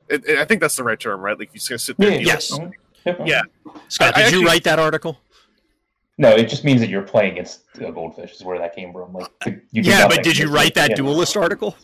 it, 0.09 0.25
it- 0.27 0.37
I 0.39 0.45
think 0.45 0.61
that's 0.61 0.75
the 0.75 0.83
right 0.83 0.99
term, 0.99 1.21
right? 1.21 1.37
Like 1.37 1.49
you 1.53 1.59
just 1.59 1.69
gotta 1.69 1.79
sit 1.79 1.97
there. 1.97 2.09
Yeah, 2.11 2.15
and 2.17 2.25
Yes. 2.27 2.51
mhm. 2.51 3.27
Yeah. 3.27 3.41
Scott, 3.89 4.15
I- 4.17 4.21
I 4.21 4.23
did 4.29 4.39
you 4.39 4.45
write 4.45 4.63
that 4.65 4.79
article? 4.79 5.19
No, 6.17 6.29
it 6.29 6.47
just 6.47 6.63
means 6.63 6.79
that 6.81 6.89
you're 6.89 7.01
playing 7.01 7.31
against 7.33 7.61
a 7.81 7.91
goldfish. 7.91 8.33
Is 8.33 8.43
where 8.43 8.59
that 8.59 8.75
came 8.75 8.93
from. 8.93 9.13
Like, 9.13 9.31
you 9.71 9.81
Yeah, 9.81 10.07
but 10.07 10.21
did 10.23 10.37
you 10.37 10.47
write 10.49 10.75
that 10.75 10.91
yeah. 10.91 10.95
duelist 10.97 11.35
article? 11.35 11.75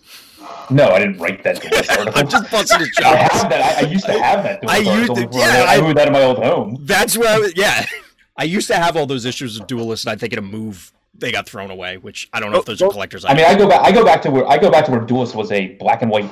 No, 0.69 0.89
I 0.89 0.99
didn't 0.99 1.17
write 1.17 1.43
that 1.43 1.59
duelist 1.61 1.89
article. 1.97 2.13
I'm 2.15 2.27
just 2.29 2.51
busting 2.51 2.81
a 2.81 2.83
I 2.97 3.01
joke. 3.01 3.31
have 3.31 3.49
that. 3.49 3.77
I, 3.83 3.87
I 3.87 3.89
used 3.89 4.05
to 4.05 4.11
have 4.23 4.43
that. 4.43 4.59
I 4.67 4.77
used 4.77 5.15
to- 5.15 5.25
before 5.27 5.41
yeah, 5.41 5.65
I, 5.67 5.77
I- 5.77 5.81
moved 5.81 5.97
that 5.97 6.07
in 6.07 6.13
my 6.13 6.21
old 6.21 6.37
home. 6.37 6.77
That's 6.81 7.17
where 7.17 7.27
I 7.29 7.39
was. 7.39 7.53
Yeah, 7.55 7.85
I 8.37 8.43
used 8.43 8.67
to 8.67 8.75
have 8.75 8.95
all 8.95 9.07
those 9.07 9.25
issues 9.25 9.59
of 9.59 9.65
duelist, 9.65 10.05
and 10.05 10.11
I 10.11 10.15
think 10.15 10.31
in 10.33 10.39
a 10.39 10.43
move 10.43 10.93
they 11.17 11.31
got 11.31 11.49
thrown 11.49 11.71
away. 11.71 11.97
Which 11.97 12.29
I 12.31 12.39
don't 12.39 12.51
know 12.51 12.59
if 12.59 12.65
those 12.65 12.81
are 12.83 12.85
Oh, 12.85 12.91
collectors. 12.91 13.25
I 13.25 13.33
mean, 13.33 13.45
I 13.45 13.55
go 13.55 13.67
back. 13.67 13.81
I 13.81 13.91
go 13.91 14.05
back 14.05 14.21
to 14.21 14.31
where 14.31 14.47
I 14.47 14.57
go 14.59 14.69
back 14.69 14.85
to 14.85 14.91
where 14.91 15.01
duelist 15.01 15.33
was 15.35 15.51
a 15.51 15.69
black 15.79 16.03
and 16.03 16.11
white 16.11 16.29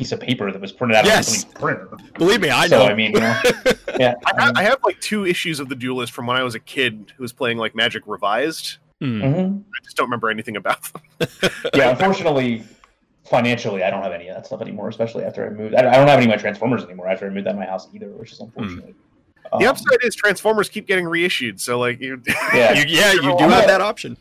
piece 0.00 0.12
of 0.12 0.18
paper 0.20 0.50
that 0.50 0.58
was 0.58 0.72
printed 0.72 0.96
out 0.96 1.04
Yes. 1.04 1.44
on 1.44 1.50
a 1.50 1.54
printer. 1.58 1.88
believe 2.14 2.40
me, 2.40 2.48
I 2.48 2.68
so 2.68 2.78
know. 2.78 2.86
I 2.90 2.94
mean, 2.94 3.12
you 3.12 3.20
know, 3.20 3.38
yeah. 3.98 4.14
I, 4.24 4.42
have, 4.42 4.56
I 4.56 4.62
have 4.62 4.78
like 4.82 4.98
two 5.00 5.26
issues 5.26 5.60
of 5.60 5.68
the 5.68 5.74
Duelist 5.74 6.12
from 6.12 6.26
when 6.26 6.38
I 6.38 6.42
was 6.42 6.54
a 6.54 6.58
kid 6.58 7.12
who 7.18 7.22
was 7.22 7.34
playing 7.34 7.58
like 7.58 7.74
Magic 7.74 8.02
Revised. 8.06 8.78
Hmm. 8.98 9.22
Mhm. 9.22 9.62
I 9.62 9.84
just 9.84 9.98
don't 9.98 10.06
remember 10.06 10.30
anything 10.30 10.56
about 10.56 10.80
them. 10.90 11.02
yeah, 11.74 11.90
unfortunately, 11.90 12.64
financially, 13.24 13.82
I 13.84 13.90
don't 13.90 14.02
have 14.02 14.12
any 14.12 14.28
of 14.28 14.36
that 14.36 14.46
stuff 14.46 14.62
anymore. 14.62 14.88
Especially 14.88 15.22
after 15.24 15.46
I 15.46 15.50
moved, 15.50 15.74
I 15.74 15.80
I 15.80 15.96
don't 15.96 16.08
have 16.08 16.16
any 16.18 16.24
of 16.24 16.30
my 16.30 16.36
Transformers 16.36 16.82
anymore 16.84 17.08
after 17.08 17.26
I 17.26 17.28
moved 17.30 17.46
out 17.46 17.52
of 17.54 17.60
my 17.60 17.66
house 17.66 17.88
either, 17.94 18.08
which 18.08 18.32
is 18.32 18.40
unfortunate. 18.40 18.94
The 19.52 19.56
Um, 19.56 19.66
upside 19.66 19.98
is 20.02 20.14
Transformers 20.14 20.70
keep 20.70 20.86
getting 20.86 21.04
reissued, 21.06 21.60
so 21.60 21.78
like 21.78 22.00
you, 22.00 22.22
yeah, 22.54 22.72
You, 22.72 22.84
yeah, 22.88 23.12
you 23.12 23.20
do 23.22 23.32
I'm 23.32 23.38
have 23.38 23.50
not- 23.50 23.66
that 23.66 23.80
option. 23.82 24.16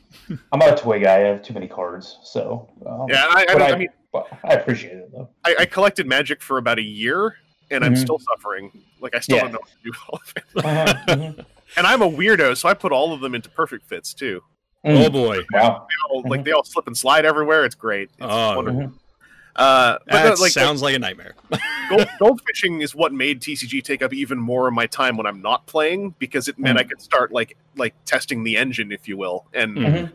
I'm 0.51 0.59
not 0.59 0.73
a 0.73 0.75
toy 0.75 0.99
guy. 1.01 1.15
I 1.15 1.19
have 1.19 1.41
too 1.41 1.53
many 1.53 1.67
cards, 1.69 2.19
so 2.23 2.69
um, 2.85 3.07
yeah. 3.09 3.25
I, 3.29 3.45
I, 3.49 3.53
I, 3.53 3.71
I 3.71 3.75
mean, 3.77 3.87
but 4.11 4.27
I 4.43 4.53
appreciate 4.53 4.93
it 4.97 5.11
though. 5.11 5.29
I, 5.45 5.55
I 5.59 5.65
collected 5.65 6.07
Magic 6.07 6.41
for 6.41 6.57
about 6.57 6.79
a 6.79 6.83
year, 6.83 7.35
and 7.71 7.83
I'm 7.83 7.93
Mhm. 7.93 7.97
still 7.97 8.19
suffering. 8.19 8.71
Like 8.99 9.15
I 9.15 9.19
still 9.19 9.37
Yeah. 9.37 9.41
don't 9.43 9.51
know 9.53 9.59
what 9.59 9.69
to 9.69 9.83
do 9.83 9.91
all 10.09 10.19
of 10.23 10.33
it. 10.35 10.43
Uh-huh, 10.65 11.15
mhm. 11.15 11.45
And 11.77 11.85
I'm 11.85 12.01
a 12.01 12.09
weirdo, 12.09 12.57
so 12.57 12.67
I 12.67 12.73
put 12.73 12.91
all 12.91 13.13
of 13.13 13.21
them 13.21 13.35
into 13.35 13.47
perfect 13.49 13.85
fits 13.87 14.13
too. 14.15 14.41
Oh 14.83 14.89
Mm, 14.89 15.11
boy, 15.11 15.37
wow. 15.53 15.85
They 15.87 15.95
all, 16.09 16.23
like 16.27 16.43
they 16.43 16.51
all 16.51 16.63
slip 16.63 16.87
and 16.87 16.97
slide 16.97 17.25
everywhere. 17.25 17.63
It's 17.65 17.75
great. 17.75 18.09
It's 18.17 18.21
Oh. 18.21 18.55
wonderful. 18.55 18.81
Mhm. 18.81 18.93
Uh, 19.55 19.97
but 20.07 20.13
that 20.23 20.35
the, 20.37 20.41
like 20.41 20.51
sounds 20.51 20.81
like 20.81 20.95
a 20.95 20.99
nightmare. 20.99 21.35
gold, 21.89 22.07
gold 22.19 22.41
fishing 22.47 22.81
is 22.81 22.95
what 22.95 23.13
made 23.13 23.41
TCG 23.41 23.83
take 23.83 24.01
up 24.01 24.13
even 24.13 24.37
more 24.39 24.67
of 24.67 24.73
my 24.73 24.87
time 24.87 25.17
when 25.17 25.25
I'm 25.27 25.41
not 25.41 25.67
playing 25.67 26.15
because 26.17 26.47
it 26.47 26.57
meant 26.57 26.77
Mm. 26.77 26.81
I 26.81 26.83
could 26.85 27.01
start 27.01 27.31
like 27.31 27.55
like 27.75 27.93
testing 28.05 28.43
the 28.43 28.57
engine, 28.57 28.91
if 28.91 29.07
you 29.07 29.15
will, 29.17 29.45
and 29.53 29.77
Mhm. 29.77 30.11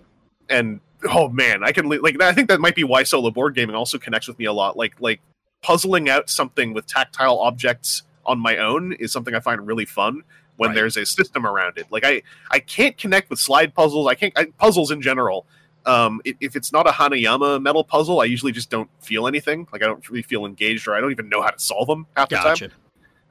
and 0.48 0.80
oh 1.08 1.28
man, 1.28 1.62
I 1.62 1.72
can 1.72 1.88
like 1.88 2.20
I 2.20 2.32
think 2.32 2.48
that 2.48 2.60
might 2.60 2.74
be 2.74 2.84
why 2.84 3.02
solo 3.02 3.30
board 3.30 3.54
gaming 3.54 3.76
also 3.76 3.98
connects 3.98 4.28
with 4.28 4.38
me 4.38 4.44
a 4.44 4.52
lot. 4.52 4.76
Like 4.76 5.00
like 5.00 5.20
puzzling 5.62 6.08
out 6.08 6.28
something 6.28 6.74
with 6.74 6.86
tactile 6.86 7.38
objects 7.38 8.02
on 8.26 8.38
my 8.38 8.58
own 8.58 8.92
is 8.94 9.12
something 9.12 9.34
I 9.34 9.40
find 9.40 9.66
really 9.66 9.84
fun 9.84 10.22
when 10.56 10.70
Right. 10.70 10.74
there's 10.74 10.96
a 10.96 11.04
system 11.06 11.46
around 11.46 11.78
it. 11.78 11.86
Like 11.90 12.04
I 12.04 12.22
I 12.50 12.58
can't 12.58 12.96
connect 12.96 13.30
with 13.30 13.38
slide 13.38 13.74
puzzles. 13.74 14.06
I 14.06 14.14
can't 14.14 14.32
I, 14.36 14.46
puzzles 14.46 14.90
in 14.90 15.02
general. 15.02 15.46
Um, 15.86 16.22
if 16.24 16.56
it's 16.56 16.72
not 16.72 16.88
a 16.88 16.92
Hanayama 16.92 17.60
metal 17.60 17.84
puzzle, 17.84 18.20
I 18.20 18.24
usually 18.24 18.52
just 18.52 18.70
don't 18.70 18.88
feel 19.00 19.26
anything. 19.26 19.68
Like 19.70 19.82
I 19.82 19.86
don't 19.86 20.08
really 20.08 20.22
feel 20.22 20.46
engaged, 20.46 20.88
or 20.88 20.94
I 20.94 21.00
don't 21.00 21.10
even 21.10 21.28
know 21.28 21.42
how 21.42 21.50
to 21.50 21.58
solve 21.58 21.88
them 21.88 22.06
half 22.16 22.30
the 22.30 22.36
time. 22.36 22.70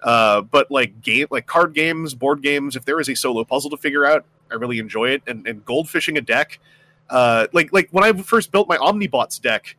Uh, 0.04 0.42
but 0.42 0.70
like 0.70 1.02
game, 1.02 1.28
like 1.32 1.48
card 1.48 1.74
games, 1.74 2.14
board 2.14 2.44
games, 2.44 2.76
if 2.76 2.86
there 2.86 3.00
is 3.00 3.10
a 3.10 3.16
solo 3.16 3.44
puzzle 3.44 3.70
to 3.72 3.78
figure 3.78 4.06
out, 4.06 4.26
I 4.52 4.56
really 4.56 4.78
enjoy 4.78 5.10
it. 5.10 5.24
And, 5.26 5.48
and 5.48 5.66
goldfishing 5.66 6.18
a 6.18 6.22
deck, 6.22 6.60
uh, 7.10 7.48
like 7.54 7.72
like 7.74 7.90
when 7.92 8.04
I 8.04 8.14
first 8.14 8.52
built 8.52 8.68
my 8.68 8.78
Omnibots 8.78 9.42
deck, 9.42 9.76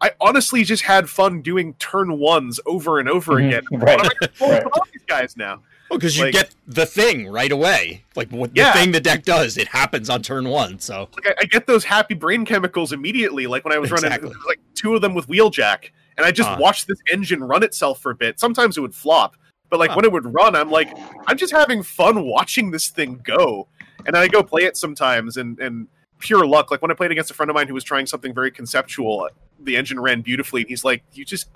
I 0.00 0.12
honestly 0.20 0.64
just 0.64 0.82
had 0.84 1.08
fun 1.10 1.42
doing 1.42 1.74
turn 1.74 2.18
ones 2.18 2.60
over 2.66 2.98
and 3.00 3.08
over 3.08 3.34
Mhm. 3.34 3.48
again. 3.48 3.62
Right. 3.72 3.98
What 4.00 4.22
am 4.22 4.30
I 4.40 4.50
Right. 4.54 4.64
all 4.64 4.86
these 4.92 5.02
guys 5.06 5.36
now? 5.36 5.62
Oh, 5.90 5.96
because 5.96 6.16
you 6.18 6.24
Like- 6.24 6.34
get 6.34 6.54
the 6.66 6.84
thing 6.86 7.28
right 7.28 7.50
away. 7.50 8.04
Like 8.14 8.30
what 8.30 8.50
Yeah. 8.54 8.72
the 8.72 8.78
thing 8.78 8.92
the 8.92 9.00
deck 9.00 9.24
does, 9.24 9.56
it 9.56 9.68
happens 9.68 10.10
on 10.10 10.22
turn 10.22 10.48
one. 10.48 10.78
So 10.78 11.08
Like 11.16 11.34
I, 11.38 11.42
I 11.42 11.44
get 11.46 11.66
those 11.66 11.84
happy 11.84 12.14
brain 12.14 12.44
chemicals 12.44 12.92
immediately. 12.92 13.46
Like 13.46 13.64
when 13.64 13.72
I 13.74 13.78
was 13.78 13.90
running 13.90 14.12
Exactly. 14.12 14.34
like 14.46 14.60
two 14.74 14.94
of 14.94 15.00
them 15.00 15.14
with 15.14 15.26
Wheeljack, 15.28 15.90
and 16.16 16.26
I 16.26 16.30
just 16.30 16.48
Ah. 16.48 16.58
watched 16.58 16.86
this 16.88 16.98
engine 17.10 17.42
run 17.42 17.62
itself 17.62 18.00
for 18.00 18.10
a 18.10 18.14
bit. 18.14 18.38
Sometimes 18.38 18.76
it 18.76 18.80
would 18.82 18.94
flop, 18.94 19.36
but 19.70 19.78
like 19.80 19.90
Huh. 19.90 19.96
when 19.96 20.04
it 20.04 20.12
would 20.12 20.32
run, 20.32 20.54
I'm 20.54 20.70
like, 20.70 20.90
I'm 21.26 21.36
just 21.38 21.52
having 21.52 21.82
fun 21.82 22.22
watching 22.24 22.70
this 22.70 22.88
thing 22.88 23.20
go. 23.24 23.68
And 24.06 24.14
then 24.14 24.22
I 24.22 24.28
go 24.28 24.42
play 24.42 24.62
it 24.62 24.76
sometimes, 24.76 25.36
and 25.38 25.58
and 25.58 25.88
pure 26.18 26.46
luck. 26.46 26.70
Like 26.70 26.82
when 26.82 26.90
I 26.90 26.94
played 26.94 27.10
against 27.12 27.30
a 27.30 27.34
friend 27.34 27.50
of 27.50 27.54
mine 27.54 27.68
who 27.68 27.74
was 27.74 27.84
trying 27.84 28.06
something 28.06 28.34
very 28.34 28.50
conceptual, 28.50 29.28
the 29.60 29.76
engine 29.76 30.00
ran 30.00 30.20
beautifully, 30.22 30.62
and 30.62 30.68
he's 30.70 30.84
like, 30.84 31.02
"You 31.12 31.24
just, 31.24 31.48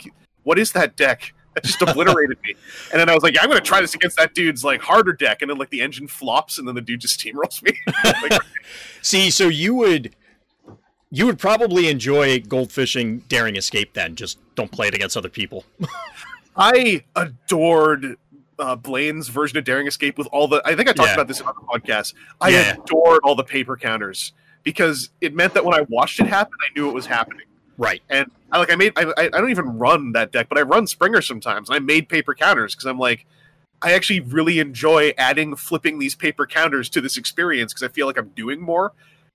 what 0.42 0.58
is 0.58 0.72
that 0.72 0.96
deck? 0.96 1.34
It 1.54 1.64
just 1.64 1.82
obliterated 1.82 2.38
me. 2.44 2.54
And 2.92 2.98
then 3.00 3.10
I 3.10 3.14
was 3.14 3.22
like, 3.22 3.34
yeah, 3.34 3.42
I'm 3.42 3.48
going 3.50 3.60
to 3.60 3.66
try 3.66 3.80
this 3.82 3.94
against 3.94 4.16
that 4.16 4.34
dude's 4.34 4.64
like 4.64 4.80
harder 4.80 5.12
deck. 5.12 5.42
And 5.42 5.50
then 5.50 5.58
like 5.58 5.68
the 5.68 5.82
engine 5.82 6.08
flops, 6.08 6.58
and 6.58 6.66
then 6.66 6.74
the 6.74 6.80
dude 6.80 7.00
just 7.00 7.20
steamrolls 7.24 7.62
me. 7.62 7.78
like, 8.22 8.40
See, 9.02 9.30
so 9.30 9.48
you 9.48 9.74
would 9.74 10.16
you 11.10 11.26
would 11.26 11.38
probably 11.38 11.88
enjoy 11.88 12.38
goldfishing 12.40 13.28
daring 13.28 13.56
escape 13.56 13.92
then. 13.92 14.14
Just 14.16 14.38
don't 14.54 14.70
play 14.72 14.88
it 14.88 14.94
against 14.94 15.14
other 15.16 15.28
people. 15.28 15.64
I 16.56 17.04
adored 17.16 18.16
uh, 18.58 18.76
Blaine's 18.76 19.28
version 19.28 19.58
of 19.58 19.64
Daring 19.64 19.86
Escape 19.86 20.16
with 20.18 20.28
all 20.32 20.48
the. 20.48 20.62
I 20.64 20.74
think 20.74 20.88
I 20.88 20.92
talked 20.92 21.08
Yeah. 21.08 21.14
about 21.14 21.28
this 21.28 21.40
in 21.40 21.46
other 21.46 21.58
podcast. 21.68 22.14
I 22.40 22.50
Yeah. 22.50 22.74
adored 22.82 23.20
all 23.24 23.34
the 23.34 23.44
paper 23.44 23.76
counters 23.76 24.32
because 24.62 25.10
it 25.20 25.34
meant 25.34 25.54
that 25.54 25.64
when 25.64 25.74
I 25.74 25.82
watched 25.88 26.20
it 26.20 26.26
happen, 26.26 26.54
I 26.60 26.72
knew 26.74 26.88
it 26.88 26.94
was 26.94 27.06
happening. 27.06 27.46
right. 27.78 28.02
And 28.08 28.30
I 28.50 28.58
like 28.58 28.72
I 28.72 28.76
made 28.76 28.92
I, 28.96 29.04
I 29.16 29.24
I 29.24 29.28
don't 29.28 29.50
even 29.50 29.78
run 29.78 30.12
that 30.12 30.32
deck, 30.32 30.48
but 30.48 30.58
I 30.58 30.62
run 30.62 30.86
Springer 30.86 31.22
sometimes, 31.22 31.68
and 31.68 31.76
I 31.76 31.78
made 31.78 32.08
paper 32.08 32.34
counters 32.34 32.74
because 32.74 32.86
I'm 32.86 32.98
like, 32.98 33.26
I 33.80 33.92
actually 33.92 34.20
really 34.20 34.58
enjoy 34.58 35.12
adding 35.18 35.56
flipping 35.56 35.98
these 35.98 36.14
paper 36.14 36.46
counters 36.46 36.88
to 36.90 37.00
this 37.00 37.16
experience 37.16 37.72
because 37.72 37.88
I 37.88 37.92
feel 37.92 38.06
like 38.06 38.18
I'm 38.18 38.28
doing 38.30 38.60
more, 38.60 38.92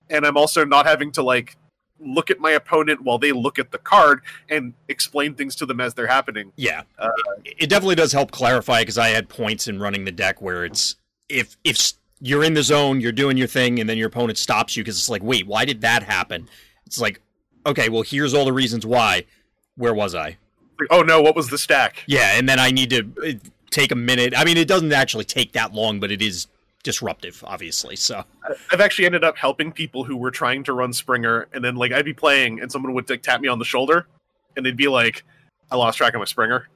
and 0.08 0.24
I'm 0.24 0.36
also 0.36 0.64
not 0.64 0.86
having 0.86 1.10
to 1.12 1.22
like 1.22 1.56
look 2.00 2.30
at 2.30 2.38
my 2.38 2.52
opponent 2.52 3.02
while 3.02 3.18
they 3.18 3.32
look 3.32 3.58
at 3.58 3.72
the 3.72 3.78
card 3.78 4.20
and 4.48 4.72
explain 4.88 5.34
things 5.34 5.56
to 5.56 5.66
them 5.66 5.80
as 5.80 5.94
they're 5.94 6.06
happening. 6.06 6.52
Yeah, 6.54 6.82
Uh, 6.96 7.10
it, 7.44 7.54
it 7.58 7.68
definitely 7.68 7.96
does 7.96 8.12
help 8.12 8.30
clarify 8.30 8.82
because 8.82 8.98
I 8.98 9.08
had 9.08 9.28
points 9.28 9.66
in 9.66 9.80
running 9.80 10.04
the 10.04 10.12
deck 10.12 10.40
where 10.40 10.64
it's 10.64 10.94
if 11.28 11.56
if 11.64 11.76
you're 12.20 12.44
in 12.44 12.54
the 12.54 12.62
zone, 12.62 13.00
you're 13.00 13.12
doing 13.12 13.36
your 13.36 13.46
thing, 13.46 13.78
and 13.80 13.88
then 13.88 13.96
your 13.96 14.08
opponent 14.08 14.38
stops 14.38 14.76
you 14.76 14.82
because 14.82 14.98
it's 14.98 15.08
like, 15.08 15.22
wait, 15.22 15.46
why 15.46 15.64
did 15.64 15.80
that 15.82 16.02
happen? 16.02 16.48
It's 16.86 17.00
like, 17.00 17.20
okay, 17.66 17.88
well, 17.88 18.02
here's 18.02 18.34
all 18.34 18.44
the 18.44 18.52
reasons 18.52 18.84
why. 18.84 19.24
Where 19.76 19.94
was 19.94 20.14
I? 20.14 20.38
Oh 20.90 21.02
no, 21.02 21.22
what 21.22 21.36
was 21.36 21.50
the 21.50 21.58
stack? 21.58 22.04
Yeah, 22.06 22.36
and 22.36 22.48
then 22.48 22.58
I 22.58 22.70
need 22.70 22.90
to 22.90 23.12
uh, 23.24 23.48
take 23.70 23.92
a 23.92 23.96
minute. 23.96 24.34
I 24.36 24.44
mean, 24.44 24.56
it 24.56 24.68
doesn't 24.68 24.92
actually 24.92 25.24
take 25.24 25.52
that 25.52 25.72
long, 25.72 26.00
but 26.00 26.10
it 26.10 26.22
is 26.22 26.46
disruptive, 26.82 27.42
obviously. 27.46 27.96
So 27.96 28.24
I've 28.72 28.80
actually 28.80 29.06
ended 29.06 29.24
up 29.24 29.36
helping 29.36 29.72
people 29.72 30.04
who 30.04 30.16
were 30.16 30.30
trying 30.30 30.64
to 30.64 30.72
run 30.72 30.92
Springer, 30.92 31.48
and 31.52 31.64
then 31.64 31.76
like 31.76 31.92
I'd 31.92 32.04
be 32.04 32.14
playing, 32.14 32.60
and 32.60 32.70
someone 32.70 32.94
would 32.94 33.08
like 33.10 33.22
tap 33.22 33.40
me 33.40 33.48
on 33.48 33.58
the 33.58 33.64
shoulder, 33.64 34.06
and 34.56 34.64
they'd 34.64 34.76
be 34.76 34.88
like, 34.88 35.24
"I 35.70 35.76
lost 35.76 35.98
track 35.98 36.14
of 36.14 36.20
my 36.20 36.24
Springer." 36.24 36.68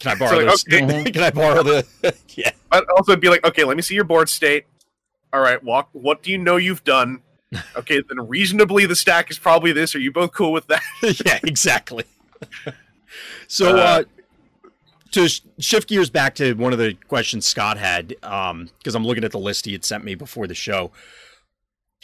Can 0.00 0.12
I 0.12 0.14
borrow 0.18 0.38
like, 0.38 0.46
this? 0.46 0.64
okay. 0.72 1.10
can 1.10 1.22
I 1.22 1.30
borrow 1.30 1.62
the? 1.62 1.86
yeah, 2.36 2.50
I'd 2.70 2.84
also 2.96 3.16
be 3.16 3.28
like, 3.28 3.44
"Okay, 3.44 3.64
let 3.64 3.76
me 3.76 3.82
see 3.82 3.94
your 3.94 4.04
board 4.04 4.28
state. 4.28 4.66
All 5.32 5.40
right, 5.40 5.62
walk. 5.62 5.88
What 5.92 6.22
do 6.22 6.30
you 6.30 6.38
know 6.38 6.56
you've 6.56 6.84
done? 6.84 7.22
Okay, 7.76 8.02
then 8.06 8.26
reasonably 8.28 8.86
the 8.86 8.96
stack 8.96 9.30
is 9.30 9.38
probably 9.38 9.72
this. 9.72 9.94
Are 9.94 10.00
you 10.00 10.12
both 10.12 10.32
cool 10.32 10.52
with 10.52 10.66
that?" 10.66 10.82
yeah, 11.24 11.38
exactly. 11.44 12.04
so, 13.46 13.76
uh, 13.76 13.80
Uh, 13.80 14.02
to 15.12 15.28
sh- 15.28 15.40
shift 15.58 15.88
gears 15.88 16.10
back 16.10 16.34
to 16.34 16.54
one 16.54 16.72
of 16.72 16.78
the 16.78 16.94
questions 17.08 17.46
Scott 17.46 17.78
had, 17.78 18.08
because 18.08 18.94
I'm 18.94 19.06
looking 19.06 19.24
at 19.24 19.30
the 19.30 19.38
list 19.38 19.64
he 19.64 19.72
had 19.72 19.84
sent 19.84 20.04
me 20.04 20.14
before 20.16 20.46
the 20.46 20.54
show. 20.54 20.90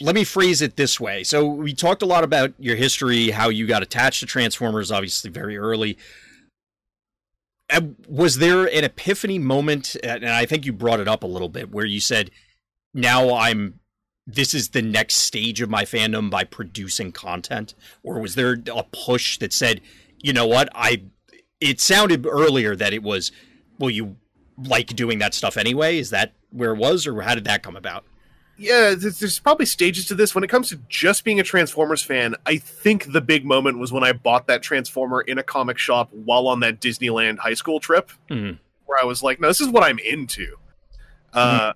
Let 0.01 0.15
me 0.15 0.23
phrase 0.23 0.61
it 0.61 0.75
this 0.77 0.99
way. 0.99 1.23
So, 1.23 1.45
we 1.45 1.73
talked 1.73 2.01
a 2.01 2.07
lot 2.07 2.23
about 2.23 2.53
your 2.57 2.77
history, 2.77 3.29
how 3.29 3.49
you 3.49 3.67
got 3.67 3.83
attached 3.83 4.21
to 4.21 4.25
Transformers, 4.25 4.91
obviously 4.91 5.29
very 5.29 5.57
early. 5.57 5.97
Was 8.07 8.37
there 8.37 8.65
an 8.65 8.83
epiphany 8.83 9.39
moment, 9.39 9.95
and 10.03 10.25
I 10.29 10.45
think 10.45 10.65
you 10.65 10.73
brought 10.73 10.99
it 10.99 11.07
up 11.07 11.23
a 11.23 11.27
little 11.27 11.49
bit, 11.49 11.71
where 11.71 11.85
you 11.85 11.99
said, 11.99 12.31
now 12.93 13.33
I'm 13.35 13.79
this 14.25 14.53
is 14.53 14.69
the 14.69 14.81
next 14.81 15.15
stage 15.15 15.61
of 15.61 15.69
my 15.69 15.83
fandom 15.83 16.29
by 16.29 16.45
producing 16.45 17.11
content 17.11 17.73
or 18.03 18.19
was 18.19 18.35
there 18.35 18.57
a 18.73 18.83
push 18.83 19.37
that 19.39 19.51
said 19.51 19.81
you 20.23 20.31
know 20.31 20.47
what? 20.47 20.69
I 20.73 21.03
it 21.59 21.81
sounded 21.81 22.25
earlier 22.25 22.75
that 22.75 22.93
it 22.93 23.03
was 23.03 23.31
well 23.77 23.89
you 23.89 24.15
like 24.57 24.87
doing 24.87 25.19
that 25.19 25.33
stuff 25.33 25.57
anyway? 25.57 25.97
Is 25.97 26.09
that 26.11 26.33
where 26.49 26.73
it 26.73 26.77
was 26.77 27.05
or 27.05 27.21
how 27.21 27.35
did 27.35 27.45
that 27.45 27.63
come 27.63 27.75
about 27.75 28.05
yeah, 28.63 28.95
there's, 28.95 29.19
there's 29.19 29.39
probably 29.39 29.65
stages 29.65 30.05
to 30.07 30.15
this. 30.15 30.33
When 30.33 30.43
it 30.43 30.49
comes 30.49 30.69
to 30.69 30.79
just 30.89 31.23
being 31.23 31.39
a 31.39 31.43
Transformers 31.43 32.01
fan, 32.01 32.35
I 32.45 32.57
think 32.57 33.11
the 33.11 33.21
big 33.21 33.45
moment 33.45 33.79
was 33.79 33.91
when 33.91 34.03
I 34.03 34.13
bought 34.13 34.47
that 34.47 34.61
Transformer 34.63 35.21
in 35.21 35.37
a 35.37 35.43
comic 35.43 35.77
shop 35.77 36.09
while 36.11 36.47
on 36.47 36.59
that 36.61 36.79
Disneyland 36.79 37.37
high 37.39 37.53
school 37.53 37.79
trip. 37.79 38.11
Mhm. 38.29 38.59
where 38.85 38.99
I 39.01 39.05
was 39.05 39.23
like, 39.23 39.39
no, 39.39 39.47
this 39.47 39.61
is 39.61 39.69
what 39.69 39.81
I'm 39.83 39.97
into. 39.99 40.55
Uh, 41.33 41.73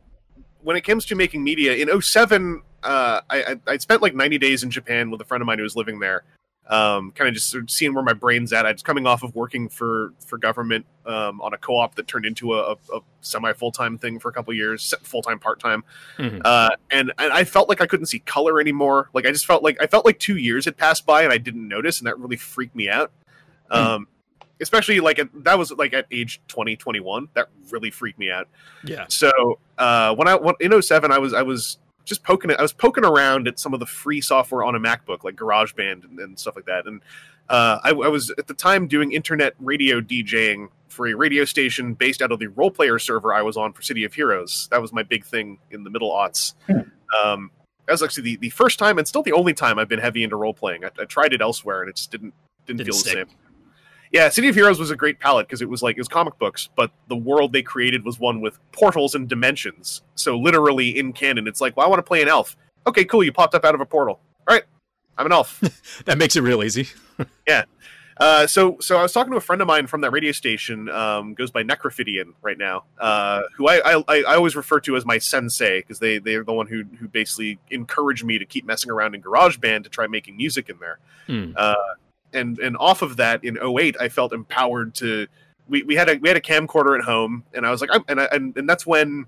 When 0.61 0.75
it 0.75 0.81
comes 0.81 1.05
to 1.07 1.15
making 1.15 1.43
media 1.43 1.73
in 1.75 1.89
07, 2.01 2.61
uh, 2.83 3.21
I, 3.29 3.43
I, 3.43 3.55
I 3.73 3.77
spent 3.77 4.01
like 4.01 4.13
90 4.13 4.37
days 4.37 4.61
in 4.63 4.69
Japan 4.69 5.09
with 5.09 5.21
a 5.21 5.25
friend 5.25 5.41
of 5.41 5.45
mine 5.45 5.57
who 5.57 5.63
was 5.63 5.75
living 5.75 5.99
there. 5.99 6.23
Um, 6.69 7.11
kind 7.11 7.29
of 7.29 7.33
just 7.33 7.49
sort 7.49 7.63
of 7.63 7.71
seeing 7.71 7.93
where 7.93 8.03
my 8.03 8.13
brain's 8.13 8.51
at. 8.51 8.65
I 8.65 8.73
was 8.73 8.83
coming 8.83 9.07
off 9.07 9.23
of 9.23 9.33
working 9.33 9.69
for 9.69 10.13
for 10.25 10.37
government 10.37 10.85
um, 11.05 11.39
on 11.39 11.53
a 11.53 11.57
co-op 11.57 11.95
that 11.95 12.07
turned 12.07 12.25
into 12.25 12.55
a, 12.55 12.73
a, 12.73 12.99
semi 13.21 13.53
full 13.53 13.71
time 13.71 13.97
thing 13.97 14.19
for 14.19 14.27
a 14.27 14.33
couple 14.33 14.53
years, 14.53 14.93
full 15.03 15.21
time 15.21 15.39
part 15.39 15.61
time, 15.61 15.85
Mhm. 16.17 16.41
uh, 16.43 16.71
and 16.91 17.13
and 17.17 17.31
I 17.31 17.45
felt 17.45 17.69
like 17.69 17.79
I 17.79 17.85
couldn't 17.85 18.07
see 18.07 18.19
color 18.19 18.59
anymore. 18.59 19.09
Like 19.13 19.25
I 19.25 19.31
just 19.31 19.45
felt 19.45 19.63
like 19.63 19.81
I 19.81 19.87
felt 19.87 20.05
like 20.05 20.19
two 20.19 20.35
years 20.35 20.65
had 20.65 20.75
passed 20.75 21.05
by 21.05 21.23
and 21.23 21.31
I 21.31 21.37
didn't 21.37 21.67
notice, 21.67 21.99
and 21.99 22.07
that 22.07 22.19
really 22.19 22.37
freaked 22.37 22.75
me 22.75 22.89
out. 22.89 23.11
Um, 23.69 24.07
especially 24.59 24.99
like 24.99 25.19
at, 25.19 25.29
that 25.43 25.57
was 25.57 25.71
like 25.71 25.93
at 25.93 26.05
age 26.11 26.41
20, 26.47 26.75
21. 26.75 27.29
That 27.33 27.47
really 27.69 27.91
freaked 27.91 28.19
me 28.19 28.31
out. 28.31 28.47
yeah 28.83 29.05
So 29.09 29.59
uh, 29.77 30.15
when 30.15 30.27
I 30.27 30.35
when, 30.35 30.55
in 30.59 30.81
07, 30.81 31.11
I 31.11 31.19
was 31.19 31.33
I 31.33 31.43
was 31.43 31.77
just 32.07 32.23
poking 32.23 32.49
it. 32.49 32.57
I 32.57 32.61
was 32.61 32.73
poking 32.73 33.05
around 33.05 33.47
at 33.47 33.59
some 33.59 33.73
of 33.73 33.79
the 33.79 33.85
free 33.85 34.21
software 34.21 34.63
on 34.63 34.73
a 34.75 34.79
MacBook, 34.79 35.23
like 35.23 35.35
GarageBand 35.35 36.05
and, 36.05 36.19
and 36.19 36.39
stuff 36.39 36.55
like 36.55 36.65
that. 36.65 36.85
And 36.87 37.01
uh, 37.49 37.79
I, 37.83 37.89
I 37.89 38.07
was 38.07 38.31
at 38.37 38.47
the 38.47 38.53
time 38.53 38.87
doing 38.87 39.11
internet 39.11 39.53
radio 39.59 40.01
DJing 40.01 40.69
for 40.87 41.07
a 41.07 41.13
radio 41.13 41.45
station 41.45 41.93
based 41.93 42.21
out 42.21 42.31
of 42.31 42.39
the 42.39 42.47
role 42.47 42.71
player 42.71 42.97
server 42.97 43.33
I 43.33 43.41
was 43.41 43.57
on 43.57 43.73
for 43.73 43.81
City 43.81 44.03
of 44.05 44.13
Heroes. 44.13 44.67
That 44.71 44.81
was 44.81 44.91
my 44.91 45.03
big 45.03 45.25
thing 45.25 45.59
in 45.69 45.83
the 45.83 45.89
middle 45.89 46.11
aughts. 46.11 46.53
Um, 47.23 47.51
that 47.85 47.91
was 47.93 48.01
actually 48.03 48.23
the, 48.23 48.35
the 48.37 48.49
first 48.49 48.79
time 48.79 48.97
and 48.97 49.07
still 49.07 49.23
the 49.23 49.31
only 49.33 49.53
time 49.53 49.77
I've 49.79 49.87
been 49.87 49.99
heavy 49.99 50.23
into 50.23 50.35
role 50.35 50.53
playing. 50.53 50.83
I, 50.85 50.89
I 50.99 51.05
tried 51.05 51.33
it 51.33 51.41
elsewhere 51.41 51.81
and 51.81 51.89
it 51.89 51.97
just 51.97 52.11
didn't 52.11 52.33
didn't, 52.65 52.79
Didn't 52.79 52.87
feel 52.87 52.99
stick. 52.99 53.13
the 53.13 53.19
same. 53.31 53.37
Yeah, 54.11 54.29
City 54.29 54.47
of 54.47 54.55
Heroes 54.55 54.79
was 54.79 54.91
a 54.91 54.95
great 54.95 55.19
palette 55.19 55.47
because 55.47 55.61
it 55.61 55.69
was 55.69 55.83
like 55.83 55.97
it 55.97 55.99
was 55.99 56.07
comic 56.07 56.37
books, 56.39 56.69
but 56.75 56.91
the 57.07 57.15
world 57.15 57.53
they 57.53 57.61
created 57.61 58.05
was 58.05 58.19
one 58.19 58.41
with 58.41 58.59
portals 58.71 59.15
and 59.15 59.27
dimensions. 59.27 60.01
So 60.15 60.37
literally 60.37 60.97
in 60.97 61.13
canon, 61.13 61.47
it's 61.47 61.61
like, 61.61 61.75
well, 61.75 61.85
I 61.85 61.89
want 61.89 61.99
to 61.99 62.03
play 62.03 62.21
an 62.21 62.27
elf. 62.27 62.55
Okay, 62.85 63.05
cool. 63.05 63.23
You 63.23 63.31
popped 63.31 63.55
up 63.55 63.65
out 63.65 63.75
of 63.75 63.81
a 63.81 63.85
portal. 63.85 64.19
All 64.47 64.55
right, 64.55 64.63
I'm 65.17 65.25
an 65.25 65.31
elf. 65.31 65.59
that 66.05 66.17
makes 66.17 66.35
it 66.35 66.41
real 66.41 66.63
easy 66.63 66.87
yeah. 67.47 67.63
Uh, 68.19 68.47
so, 68.47 68.77
so 68.79 68.97
I 68.97 69.03
was 69.03 69.11
talking 69.13 69.31
to 69.31 69.37
a 69.37 69.41
friend 69.41 69.61
of 69.61 69.67
mine 69.67 69.85
from 69.85 70.01
that 70.01 70.11
radio 70.11 70.31
station, 70.31 70.89
um, 70.89 71.35
goes 71.35 71.51
by 71.51 71.63
Necrophidian 71.63 72.33
right 72.41 72.57
now, 72.57 72.85
uh, 72.99 73.43
who 73.55 73.67
I, 73.67 73.91
I, 73.91 74.03
I 74.07 74.35
always 74.35 74.55
refer 74.55 74.79
to 74.81 74.95
as 74.95 75.05
my 75.05 75.19
sensei 75.19 75.81
because 75.81 75.99
they 75.99 76.17
they're 76.17 76.43
the 76.43 76.53
one 76.53 76.67
who 76.67 76.83
who 76.99 77.07
basically 77.07 77.59
encouraged 77.69 78.25
me 78.25 78.39
to 78.39 78.45
keep 78.45 78.65
messing 78.65 78.89
around 78.89 79.13
in 79.13 79.21
GarageBand 79.21 79.83
to 79.83 79.89
try 79.89 80.07
making 80.07 80.35
music 80.35 80.69
in 80.69 80.79
there. 80.79 80.97
Hmm. 81.27 81.51
Uh, 81.55 81.75
and 82.33 82.59
and 82.59 82.77
off 82.77 83.01
of 83.01 83.17
that, 83.17 83.43
in 83.43 83.57
08, 83.57 83.97
I 83.99 84.09
felt 84.09 84.33
empowered 84.33 84.95
to. 84.95 85.27
We, 85.67 85.83
we 85.83 85.95
had 85.95 86.09
a 86.09 86.15
we 86.15 86.29
had 86.29 86.37
a 86.37 86.41
camcorder 86.41 86.97
at 86.97 87.03
home, 87.03 87.43
and 87.53 87.65
I 87.65 87.71
was 87.71 87.81
like, 87.81 87.89
I'm, 87.93 88.03
and, 88.07 88.21
I, 88.21 88.25
and 88.31 88.55
and 88.57 88.69
that's 88.69 88.85
when 88.85 89.25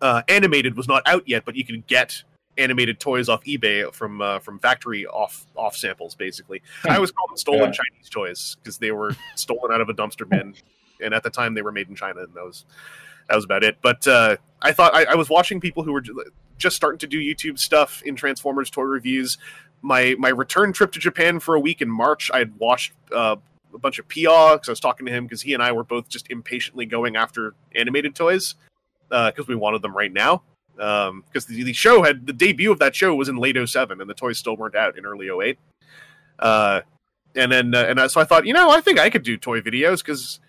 uh, 0.00 0.22
animated 0.28 0.76
was 0.76 0.88
not 0.88 1.02
out 1.06 1.28
yet, 1.28 1.44
but 1.44 1.56
you 1.56 1.64
could 1.64 1.86
get 1.86 2.22
animated 2.58 3.00
toys 3.00 3.28
off 3.28 3.42
eBay 3.44 3.92
from 3.92 4.20
uh, 4.20 4.38
from 4.38 4.58
factory 4.58 5.06
off 5.06 5.46
off 5.56 5.76
samples, 5.76 6.14
basically. 6.14 6.62
I 6.88 6.94
always 6.94 7.10
call 7.10 7.26
them 7.28 7.36
stolen 7.36 7.60
Yeah. 7.60 7.72
Chinese 7.72 8.08
toys 8.10 8.56
because 8.62 8.78
they 8.78 8.92
were 8.92 9.16
stolen 9.34 9.72
out 9.72 9.80
of 9.80 9.88
a 9.88 9.94
dumpster 9.94 10.28
bin, 10.28 10.54
and 11.02 11.14
at 11.14 11.22
the 11.22 11.30
time 11.30 11.54
they 11.54 11.62
were 11.62 11.72
made 11.72 11.88
in 11.88 11.94
China, 11.94 12.20
and 12.20 12.34
that 12.34 12.44
was 12.44 12.64
that 13.28 13.36
was 13.36 13.44
about 13.44 13.64
it. 13.64 13.78
But 13.82 14.06
uh, 14.06 14.36
I 14.62 14.72
thought 14.72 14.94
I, 14.94 15.04
I 15.04 15.14
was 15.14 15.28
watching 15.28 15.60
people 15.60 15.82
who 15.82 15.92
were 15.92 16.00
ju- 16.00 16.24
just 16.58 16.76
starting 16.76 16.98
to 16.98 17.06
do 17.06 17.18
YouTube 17.18 17.58
stuff 17.58 18.02
in 18.04 18.16
Transformers 18.16 18.70
toy 18.70 18.82
reviews. 18.82 19.38
My 19.82 20.14
my 20.18 20.28
return 20.28 20.72
trip 20.72 20.92
to 20.92 20.98
Japan 20.98 21.40
for 21.40 21.54
a 21.54 21.60
week 21.60 21.80
in 21.80 21.90
March, 21.90 22.30
I 22.32 22.38
had 22.38 22.58
watched 22.58 22.92
uh, 23.12 23.36
a 23.72 23.78
bunch 23.78 23.98
of 23.98 24.08
Pia 24.08 24.52
because 24.52 24.68
I 24.68 24.72
was 24.72 24.80
talking 24.80 25.06
to 25.06 25.12
him 25.12 25.24
because 25.24 25.42
he 25.42 25.54
and 25.54 25.62
I 25.62 25.72
were 25.72 25.84
both 25.84 26.08
just 26.08 26.30
impatiently 26.30 26.86
going 26.86 27.16
after 27.16 27.54
animated 27.74 28.14
toys 28.14 28.54
because 29.08 29.48
we 29.48 29.54
wanted 29.54 29.82
them 29.82 29.96
right 29.96 30.12
now. 30.12 30.42
Because 30.76 31.46
the, 31.46 31.62
the 31.62 31.72
show 31.72 32.02
had 32.02 32.26
the 32.26 32.32
debut 32.32 32.72
of 32.72 32.78
that 32.78 32.94
show 32.94 33.14
was 33.14 33.28
in 33.28 33.36
late 33.36 33.56
07 33.62 34.00
and 34.00 34.08
the 34.08 34.14
toys 34.14 34.38
still 34.38 34.56
weren't 34.56 34.74
out 34.74 34.96
in 34.96 35.04
early 35.04 35.28
08. 35.28 35.58
Uh, 36.38 36.80
and 37.36 37.52
then 37.52 37.74
uh, 37.74 37.84
and 37.84 37.98
uh, 37.98 38.08
so 38.08 38.20
I 38.20 38.24
thought, 38.24 38.46
you 38.46 38.52
know, 38.52 38.70
I 38.70 38.80
think 38.80 38.98
I 38.98 39.10
could 39.10 39.22
do 39.22 39.36
toy 39.36 39.60
videos 39.60 39.98
because 39.98 40.40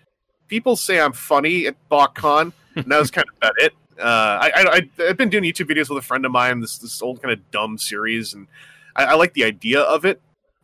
people 0.48 0.74
say 0.74 1.00
I'm 1.00 1.12
funny 1.12 1.66
at 1.66 1.76
BotCon, 1.90 2.52
and 2.74 2.84
that 2.86 2.98
was 2.98 3.10
kind 3.10 3.26
of 3.28 3.36
about 3.36 3.54
it. 3.58 3.72
Uh, 3.98 4.02
I, 4.40 4.50
I, 4.56 4.76
I 4.76 5.04
I've 5.08 5.16
been 5.16 5.28
doing 5.28 5.44
YouTube 5.44 5.70
videos 5.70 5.88
with 5.88 5.98
a 5.98 6.06
friend 6.06 6.26
of 6.26 6.32
mine, 6.32 6.60
this 6.60 6.78
this 6.78 7.02
old 7.02 7.22
kind 7.22 7.32
of 7.32 7.50
dumb 7.50 7.78
series, 7.78 8.34
and 8.34 8.48
I, 8.96 9.04
I 9.04 9.14
like 9.14 9.34
the 9.34 9.44
idea 9.44 9.80
of 9.80 10.04
it. 10.04 10.20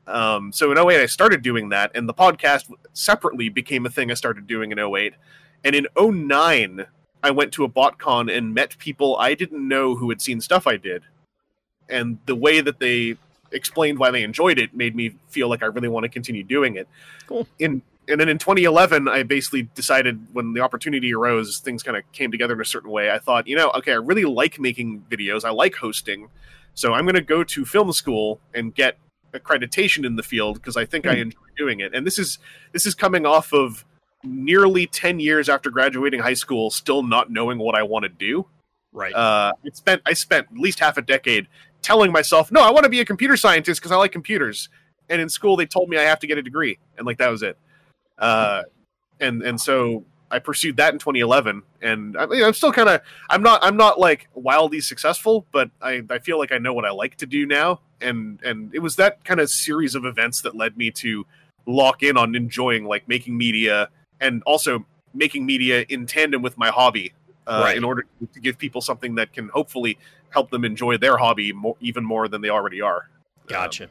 Um, 0.06 0.52
so 0.52 0.72
in 0.72 0.78
08, 0.78 1.02
I 1.02 1.06
started 1.06 1.42
doing 1.42 1.68
that, 1.68 1.90
and 1.94 2.08
the 2.08 2.14
podcast 2.14 2.72
separately 2.94 3.48
became 3.48 3.84
a 3.84 3.90
thing 3.90 4.10
I 4.10 4.14
started 4.14 4.46
doing 4.46 4.72
in 4.72 4.78
08. 4.78 5.14
And 5.64 5.74
in 5.74 5.86
09, 5.98 6.86
I 7.22 7.30
went 7.30 7.52
to 7.52 7.64
a 7.64 7.68
BotCon 7.68 8.34
and 8.34 8.54
met 8.54 8.78
people 8.78 9.16
I 9.16 9.34
didn't 9.34 9.66
know 9.66 9.94
who 9.96 10.08
had 10.08 10.22
seen 10.22 10.40
stuff 10.40 10.66
I 10.66 10.76
did. 10.76 11.02
And 11.88 12.18
the 12.26 12.34
way 12.34 12.60
that 12.60 12.78
they 12.78 13.16
explained 13.50 13.98
why 13.98 14.10
they 14.10 14.22
enjoyed 14.22 14.58
it 14.58 14.74
made 14.74 14.94
me 14.94 15.14
feel 15.28 15.48
like 15.48 15.62
I 15.62 15.66
really 15.66 15.88
want 15.88 16.04
to 16.04 16.08
continue 16.08 16.42
doing 16.42 16.76
it. 16.76 16.88
Cool. 17.26 17.46
In 17.58 17.82
and 18.08 18.18
then 18.18 18.30
in 18.30 18.38
2011, 18.38 19.06
I 19.06 19.22
basically 19.22 19.68
decided 19.74 20.18
when 20.32 20.54
the 20.54 20.60
opportunity 20.60 21.12
arose, 21.12 21.58
things 21.58 21.82
kind 21.82 21.94
of 21.94 22.10
came 22.12 22.30
together 22.30 22.54
in 22.54 22.60
a 22.60 22.64
certain 22.64 22.90
way. 22.90 23.10
I 23.10 23.18
thought, 23.18 23.46
you 23.46 23.54
know, 23.54 23.70
okay, 23.76 23.92
I 23.92 23.96
really 23.96 24.24
like 24.24 24.58
making 24.58 25.04
videos. 25.10 25.44
I 25.44 25.50
like 25.50 25.74
hosting, 25.76 26.28
so 26.78 26.94
I'm 26.94 27.04
going 27.04 27.14
to 27.16 27.20
go 27.20 27.42
to 27.42 27.64
film 27.64 27.92
school 27.92 28.40
and 28.54 28.72
get 28.74 28.98
accreditation 29.34 30.06
in 30.06 30.16
the 30.16 30.22
field 30.22 30.54
because 30.56 30.76
I 30.76 30.84
think 30.84 31.06
I 31.06 31.14
Hmm. 31.16 31.20
enjoy 31.22 31.38
doing 31.56 31.80
it. 31.80 31.92
And 31.94 32.06
this 32.06 32.18
is 32.18 32.38
this 32.72 32.86
is 32.86 32.94
coming 32.94 33.26
off 33.26 33.52
of 33.52 33.84
nearly 34.24 34.86
10 34.86 35.20
years 35.20 35.48
after 35.48 35.70
graduating 35.70 36.20
high 36.20 36.34
school, 36.34 36.70
still 36.70 37.02
not 37.02 37.30
knowing 37.30 37.58
what 37.58 37.74
I 37.74 37.82
want 37.82 38.04
to 38.04 38.08
do. 38.08 38.46
Right. 38.92 39.12
Uh, 39.14 39.52
I 39.64 39.70
spent 39.72 40.02
I 40.06 40.12
spent 40.12 40.46
at 40.52 40.58
least 40.58 40.78
half 40.78 40.96
a 40.96 41.02
decade 41.02 41.48
telling 41.82 42.12
myself, 42.12 42.50
no, 42.52 42.62
I 42.62 42.70
want 42.70 42.84
to 42.84 42.90
be 42.90 43.00
a 43.00 43.04
computer 43.04 43.36
scientist 43.36 43.80
because 43.80 43.92
I 43.92 43.96
like 43.96 44.12
computers. 44.12 44.68
And 45.08 45.20
in 45.20 45.28
school, 45.28 45.56
they 45.56 45.66
told 45.66 45.88
me 45.88 45.96
I 45.96 46.02
have 46.02 46.20
to 46.20 46.26
get 46.26 46.38
a 46.38 46.42
degree, 46.42 46.78
and 46.96 47.06
like 47.06 47.18
that 47.18 47.30
was 47.30 47.42
it. 47.42 47.56
Uh, 48.18 48.62
and 49.20 49.42
and 49.42 49.60
so 49.60 50.04
I 50.30 50.38
pursued 50.38 50.76
that 50.76 50.92
in 50.92 50.98
2011, 50.98 51.62
and 51.80 52.16
I 52.16 52.26
mean, 52.26 52.44
I'm 52.44 52.52
still 52.52 52.72
kind 52.72 52.88
of 52.88 53.00
I'm 53.30 53.42
not 53.42 53.62
I'm 53.62 53.76
not 53.76 53.98
like 53.98 54.28
wildly 54.34 54.80
successful, 54.80 55.46
but 55.52 55.70
I 55.80 56.02
I 56.10 56.18
feel 56.18 56.38
like 56.38 56.52
I 56.52 56.58
know 56.58 56.72
what 56.72 56.84
I 56.84 56.90
like 56.90 57.16
to 57.16 57.26
do 57.26 57.46
now, 57.46 57.80
and 58.00 58.40
and 58.42 58.74
it 58.74 58.80
was 58.80 58.96
that 58.96 59.24
kind 59.24 59.40
of 59.40 59.50
series 59.50 59.94
of 59.94 60.04
events 60.04 60.42
that 60.42 60.54
led 60.54 60.76
me 60.76 60.90
to 60.92 61.26
lock 61.66 62.02
in 62.02 62.16
on 62.16 62.34
enjoying 62.34 62.84
like 62.84 63.08
making 63.08 63.36
media 63.36 63.88
and 64.20 64.42
also 64.44 64.86
making 65.14 65.46
media 65.46 65.84
in 65.88 66.06
tandem 66.06 66.42
with 66.42 66.56
my 66.58 66.68
hobby 66.68 67.12
uh, 67.46 67.62
Right. 67.64 67.76
in 67.76 67.84
order 67.84 68.04
to 68.32 68.40
give 68.40 68.58
people 68.58 68.80
something 68.80 69.14
that 69.16 69.32
can 69.32 69.48
hopefully 69.48 69.98
help 70.30 70.50
them 70.50 70.64
enjoy 70.64 70.98
their 70.98 71.16
hobby 71.16 71.52
more, 71.52 71.76
even 71.80 72.04
more 72.04 72.28
than 72.28 72.40
they 72.42 72.50
already 72.50 72.80
are. 72.80 73.08
Gotcha. 73.46 73.88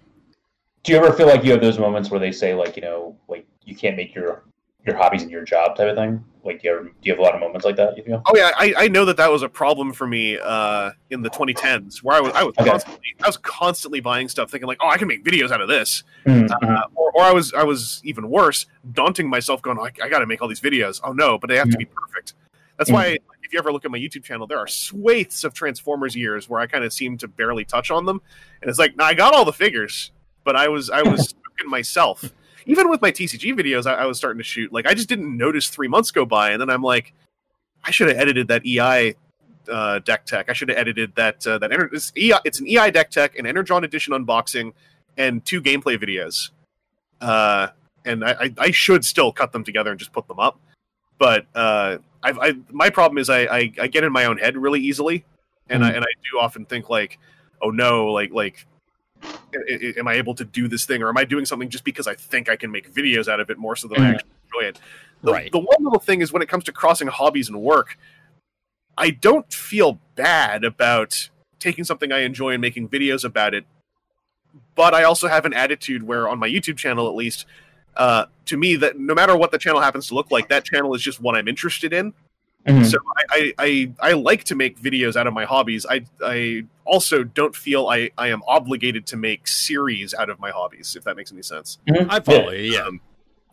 Do 0.83 0.91
you 0.91 0.97
ever 0.99 1.11
feel 1.11 1.27
like 1.27 1.43
you 1.43 1.51
have 1.51 1.61
those 1.61 1.79
moments 1.79 2.09
where 2.11 2.19
they 2.19 2.31
say 2.31 2.53
like 2.53 2.75
you 2.75 2.81
know 2.83 3.15
like 3.27 3.45
you 3.65 3.75
can't 3.75 3.97
make 3.97 4.13
your 4.15 4.43
your 4.87 4.95
hobbies 4.97 5.21
and 5.21 5.29
your 5.31 5.43
job 5.43 5.75
type 5.75 5.89
of 5.89 5.95
thing? 5.97 6.23
Like 6.43 6.61
do 6.61 6.67
you, 6.69 6.73
ever, 6.75 6.83
do 6.83 6.91
you 7.03 7.11
have 7.11 7.19
a 7.19 7.21
lot 7.21 7.35
of 7.35 7.41
moments 7.41 7.65
like 7.65 7.75
that? 7.75 7.97
You 7.97 8.03
feel? 8.03 8.23
Oh 8.25 8.33
yeah, 8.35 8.51
I, 8.57 8.73
I 8.77 8.87
know 8.87 9.03
that 9.05 9.17
that 9.17 9.29
was 9.31 9.41
a 9.43 9.49
problem 9.49 9.91
for 9.91 10.07
me 10.07 10.39
uh, 10.39 10.91
in 11.09 11.21
the 11.21 11.29
2010s, 11.29 12.01
where 12.01 12.15
I 12.15 12.21
was 12.21 12.31
I 12.33 12.43
was 12.43 12.55
Okay. 12.57 12.69
constantly 12.69 13.15
I 13.23 13.27
was 13.27 13.37
constantly 13.37 13.99
buying 13.99 14.29
stuff, 14.29 14.49
thinking 14.49 14.67
like, 14.67 14.77
oh, 14.81 14.87
I 14.87 14.97
can 14.97 15.07
make 15.07 15.23
videos 15.23 15.51
out 15.51 15.61
of 15.61 15.67
this, 15.67 16.03
Mhm. 16.25 16.49
uh, 16.49 16.83
or, 16.95 17.11
or 17.11 17.21
I 17.23 17.33
was 17.33 17.53
I 17.53 17.63
was 17.63 18.01
even 18.05 18.29
worse, 18.29 18.65
daunting 18.93 19.29
myself, 19.29 19.61
going, 19.61 19.77
I, 19.77 19.91
I 20.03 20.09
got 20.09 20.19
to 20.19 20.25
make 20.25 20.41
all 20.41 20.47
these 20.47 20.61
videos. 20.61 21.01
Oh 21.03 21.11
no, 21.11 21.37
but 21.37 21.49
they 21.49 21.57
have 21.57 21.69
to 21.69 21.77
be 21.77 21.85
perfect. 21.85 22.33
That's 22.77 22.91
why 22.91 23.17
if 23.43 23.51
you 23.53 23.59
ever 23.59 23.71
look 23.73 23.85
at 23.85 23.91
my 23.91 23.97
YouTube 23.97 24.23
channel, 24.23 24.45
there 24.47 24.59
are 24.59 24.67
swathes 24.67 25.43
of 25.43 25.53
Transformers 25.53 26.15
years 26.15 26.47
where 26.47 26.59
I 26.59 26.67
kind 26.67 26.83
of 26.83 26.93
seem 26.93 27.17
to 27.17 27.27
barely 27.27 27.65
touch 27.65 27.91
on 27.91 28.05
them, 28.05 28.21
and 28.61 28.69
it's 28.69 28.79
like, 28.79 28.95
nah, 28.95 29.05
I 29.05 29.13
got 29.15 29.33
all 29.33 29.45
the 29.45 29.53
figures, 29.53 30.11
but 30.45 30.55
I 30.55 30.69
was 30.69 30.89
I 30.89 31.01
was 31.01 31.33
in 31.63 31.69
myself. 31.69 32.31
Even 32.67 32.89
with 32.89 33.01
my 33.01 33.11
TCG 33.11 33.57
videos, 33.57 33.85
I, 33.85 33.93
I 33.95 34.05
was 34.05 34.17
starting 34.17 34.37
to 34.37 34.43
shoot. 34.43 34.71
Like 34.71 34.85
I 34.85 34.93
just 34.93 35.09
didn't 35.09 35.35
notice 35.35 35.69
three 35.69 35.87
months 35.87 36.11
go 36.11 36.25
by, 36.25 36.51
and 36.51 36.61
then 36.61 36.69
I'm 36.69 36.83
like, 36.83 37.13
I 37.83 37.91
should 37.91 38.09
have 38.09 38.17
edited 38.17 38.49
that 38.49 38.65
EI 38.65 39.15
uh, 39.69 39.99
deck 39.99 40.25
tech. 40.25 40.49
I 40.49 40.53
should 40.53 40.69
have 40.69 40.77
edited 40.77 41.15
that 41.15 41.45
uh, 41.47 41.57
that 41.59 41.71
Ener- 41.71 41.93
it's, 41.93 42.11
EI, 42.15 42.39
it's 42.43 42.59
an 42.59 42.67
EI 42.67 42.91
deck 42.91 43.09
tech, 43.09 43.37
an 43.39 43.45
Energon 43.45 43.83
edition 43.83 44.13
unboxing, 44.13 44.73
and 45.17 45.43
two 45.45 45.61
gameplay 45.61 45.97
videos. 45.97 46.51
Uh, 47.21 47.69
and 48.05 48.23
I, 48.23 48.31
I, 48.31 48.53
I 48.57 48.71
should 48.71 49.03
still 49.05 49.31
cut 49.31 49.51
them 49.51 49.63
together 49.63 49.89
and 49.91 49.99
just 49.99 50.11
put 50.11 50.27
them 50.27 50.39
up. 50.39 50.59
But 51.17 51.45
uh, 51.55 51.97
I've, 52.21 52.37
I 52.39 52.53
my 52.69 52.89
problem 52.89 53.17
is 53.17 53.29
I, 53.29 53.39
I, 53.41 53.73
I 53.81 53.87
get 53.87 54.03
in 54.03 54.11
my 54.11 54.25
own 54.25 54.37
head 54.37 54.57
really 54.57 54.81
easily, 54.81 55.25
and 55.69 55.83
I 55.83 55.91
and 55.91 56.03
I 56.03 56.07
do 56.31 56.39
often 56.39 56.65
think 56.65 56.89
like, 56.89 57.19
oh 57.61 57.69
no, 57.69 58.07
like 58.07 58.31
like. 58.31 58.65
I- 59.23 59.57
i- 59.69 59.93
Am 59.97 60.07
I 60.07 60.13
able 60.13 60.35
to 60.35 60.45
do 60.45 60.67
this 60.67 60.85
thing, 60.85 61.01
or 61.01 61.09
am 61.09 61.17
I 61.17 61.25
doing 61.25 61.45
something 61.45 61.69
just 61.69 61.83
because 61.83 62.07
I 62.07 62.15
think 62.15 62.49
I 62.49 62.55
can 62.55 62.71
make 62.71 62.93
videos 62.93 63.27
out 63.27 63.39
of 63.39 63.49
it 63.49 63.57
more 63.57 63.75
so 63.75 63.87
than 63.87 64.01
I 64.01 64.11
Mhm. 64.11 64.13
actually 64.15 64.31
enjoy 64.45 64.67
it? 64.69 64.81
The, 65.23 65.31
Right. 65.31 65.51
the 65.51 65.59
one 65.59 65.83
little 65.83 65.99
thing 65.99 66.21
is 66.21 66.31
when 66.31 66.41
it 66.41 66.49
comes 66.49 66.63
to 66.65 66.71
crossing 66.71 67.07
hobbies 67.07 67.49
and 67.49 67.59
work, 67.61 67.97
I 68.97 69.09
don't 69.11 69.51
feel 69.53 69.99
bad 70.15 70.63
about 70.63 71.29
taking 71.59 71.83
something 71.83 72.11
I 72.11 72.19
enjoy 72.19 72.51
and 72.53 72.61
making 72.61 72.89
videos 72.89 73.23
about 73.23 73.53
it. 73.53 73.65
But 74.75 74.93
I 74.93 75.03
also 75.03 75.27
have 75.27 75.45
an 75.45 75.53
attitude 75.53 76.03
where, 76.03 76.27
on 76.27 76.39
my 76.39 76.47
YouTube 76.47 76.77
channel 76.77 77.07
at 77.07 77.15
least, 77.15 77.45
uh, 77.95 78.25
to 78.45 78.57
me, 78.57 78.75
that 78.75 78.97
no 78.99 79.13
matter 79.13 79.35
what 79.35 79.51
the 79.51 79.57
channel 79.57 79.81
happens 79.81 80.07
to 80.07 80.13
look 80.15 80.29
like, 80.31 80.49
that 80.49 80.65
channel 80.65 80.93
is 80.93 81.01
just 81.01 81.19
what 81.19 81.35
I'm 81.35 81.47
interested 81.47 81.93
in. 81.93 82.13
Mhm. 82.67 82.85
So 82.91 82.97
I, 83.17 83.23
I, 83.29 83.53
I, 83.57 84.09
I 84.09 84.13
like 84.13 84.43
to 84.45 84.55
make 84.55 84.79
videos 84.81 85.15
out 85.15 85.25
of 85.27 85.33
my 85.33 85.45
hobbies. 85.45 85.85
I, 85.89 86.03
I 86.23 86.65
also 86.85 87.23
don't 87.23 87.55
feel 87.55 87.87
I, 87.87 88.11
I 88.17 88.27
am 88.27 88.41
obligated 88.47 89.05
to 89.07 89.17
make 89.17 89.47
series 89.47 90.13
out 90.13 90.29
of 90.29 90.39
my 90.39 90.51
hobbies, 90.51 90.95
if 90.95 91.03
that 91.05 91.15
makes 91.15 91.31
any 91.31 91.41
sense. 91.43 91.77
Mhm. 91.87 92.07
I 92.09 92.19
follow 92.19 92.51
you. 92.51 92.73
Yeah. 92.73 92.81
Um, 92.81 93.01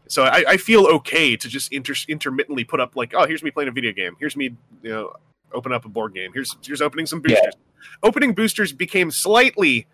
so 0.09 0.25
I, 0.25 0.45
I 0.49 0.57
feel 0.57 0.87
okay 0.87 1.37
to 1.37 1.49
just 1.49 1.73
inter- 1.73 1.95
intermittently 2.09 2.65
put 2.65 2.81
up 2.81 2.95
like, 2.97 3.15
oh, 3.15 3.27
here's 3.27 3.43
me 3.43 3.51
playing 3.51 3.69
a 3.69 3.73
video 3.73 3.93
game. 3.93 4.17
Here's 4.21 4.37
me, 4.37 4.55
you 4.83 4.91
know, 4.91 5.13
open 5.53 5.73
up 5.73 5.85
a 5.85 5.89
board 5.89 6.13
game. 6.15 6.31
Here's 6.35 6.57
here's 6.65 6.83
opening 6.83 7.07
some 7.07 7.23
Yeah. 7.27 7.37
boosters. 7.37 7.55
Opening 8.03 8.35
boosters 8.35 8.73
became 8.73 9.11
slightly, 9.11 9.87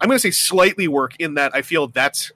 I'm 0.00 0.08
going 0.08 0.16
to 0.16 0.20
say 0.20 0.30
slightly 0.30 0.88
work 0.88 1.14
in 1.18 1.34
that 1.34 1.54
I 1.54 1.62
feel 1.62 1.88
that's 1.88 2.30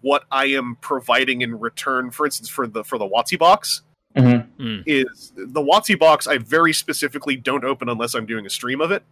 what 0.00 0.24
I 0.30 0.46
am 0.46 0.76
providing 0.80 1.42
in 1.42 1.58
return. 1.58 2.10
For 2.10 2.26
instance, 2.26 2.48
for 2.48 2.66
the 2.66 2.84
for 2.84 2.98
the 2.98 3.08
WotC 3.08 3.38
box 3.38 3.82
Mhm. 4.16 4.48
Mm. 4.58 4.82
is 4.86 5.32
the 5.36 5.60
WotC 5.60 5.98
box. 5.98 6.26
I 6.26 6.38
very 6.38 6.72
specifically 6.72 7.36
don't 7.36 7.64
open 7.64 7.88
unless 7.88 8.14
I'm 8.14 8.26
doing 8.26 8.46
a 8.46 8.50
stream 8.50 8.80
of 8.80 8.90
it. 8.90 9.02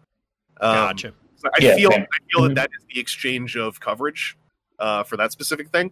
Um, 0.60 0.74
Gotcha. 0.74 1.12
so 1.36 1.48
I 1.54 1.58
Yeah, 1.62 1.76
feel 1.76 1.90
same. 1.92 2.02
I 2.12 2.18
feel 2.32 2.42
Mhm. 2.42 2.48
that 2.48 2.54
that 2.54 2.70
is 2.78 2.84
the 2.92 3.00
exchange 3.00 3.56
of 3.56 3.78
coverage 3.78 4.36
uh, 4.78 5.02
for 5.04 5.16
that 5.16 5.32
specific 5.32 5.68
thing. 5.68 5.90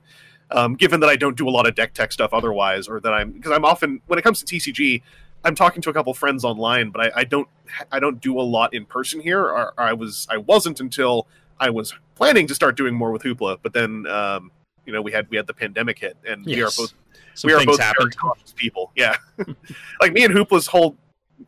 Um, 0.51 0.75
given 0.75 1.01
that 1.01 1.09
I 1.09 1.17
don't 1.17 1.37
do 1.37 1.49
a 1.49 1.51
lot 1.51 1.67
of 1.67 1.75
deck 1.75 1.95
tech 1.95 2.13
stuff 2.13 2.35
otherwise, 2.35 2.87
or 2.89 3.01
that 3.01 3.13
I'm 3.15 3.31
because 3.33 3.53
I'm 3.53 3.65
often 3.65 4.01
when 4.07 4.19
it 4.19 4.23
comes 4.23 4.43
to 4.43 4.47
TCG, 4.47 5.03
I'm 5.45 5.55
talking 5.55 5.81
to 5.83 5.91
a 5.91 5.93
couple 5.93 6.13
friends 6.15 6.45
online, 6.45 6.91
but 6.91 7.07
I, 7.15 7.21
I 7.21 7.25
don't 7.25 7.49
I 7.93 7.99
don't 8.01 8.21
do 8.21 8.39
a 8.39 8.43
lot 8.43 8.75
in 8.75 8.85
person 8.85 9.21
here. 9.21 9.41
Or, 9.41 9.69
or 9.69 9.81
I 9.81 9.93
was 9.93 10.27
I 10.31 10.39
wasn't 10.39 10.81
until 10.81 11.27
I 11.61 11.71
was 11.71 11.95
planning 12.15 12.47
to 12.49 12.55
start 12.55 12.77
doing 12.77 12.95
more 12.95 13.11
with 13.13 13.23
Hoopla, 13.23 13.59
but 13.63 13.73
then 13.73 14.07
um, 14.07 14.51
you 14.87 14.93
know 14.93 15.01
we 15.01 15.13
had 15.13 15.29
we 15.31 15.37
had 15.37 15.47
the 15.47 15.55
pandemic 15.55 15.99
hit, 16.01 16.17
and 16.27 16.45
we 16.45 16.61
are 16.63 16.71
both 16.77 16.93
Some 17.35 17.49
we 17.49 17.55
are 17.55 17.59
things 17.59 17.67
both 17.73 17.79
very 17.79 17.87
happened. 17.89 18.17
cautious 18.17 18.53
people. 18.53 18.93
Yeah, 18.97 19.17
like 20.01 20.13
me 20.13 20.25
and 20.25 20.33
Hoopla's 20.33 20.67
whole 20.67 20.97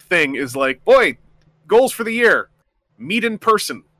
thing 0.00 0.34
is 0.36 0.54
like, 0.56 0.84
boy, 0.84 1.16
goals 1.66 1.92
for 1.92 2.04
the 2.04 2.12
year: 2.12 2.48
meet 2.98 3.24
in 3.24 3.38
person. 3.38 3.84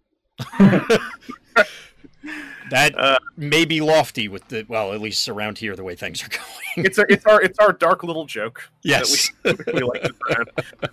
That 2.70 2.98
Uh, 2.98 3.20
may 3.36 3.64
be 3.64 3.80
lofty 3.80 4.26
with 4.26 4.48
the 4.48 4.64
well, 4.66 4.92
at 4.92 5.00
least 5.00 5.28
around 5.28 5.56
here, 5.58 5.76
the 5.76 5.84
way 5.84 5.94
things 5.94 6.20
are 6.24 6.28
going. 6.76 6.84
It's 6.84 6.98
our 6.98 7.06
it's 7.08 7.24
our 7.24 7.40
it's 7.40 7.58
our 7.60 7.72
dark 7.72 8.02
little 8.02 8.26
joke. 8.26 8.68
yes. 8.82 9.30
that 9.44 9.64
we, 9.68 9.74
we 9.74 9.80
like 9.82 10.02
to. 10.02 10.46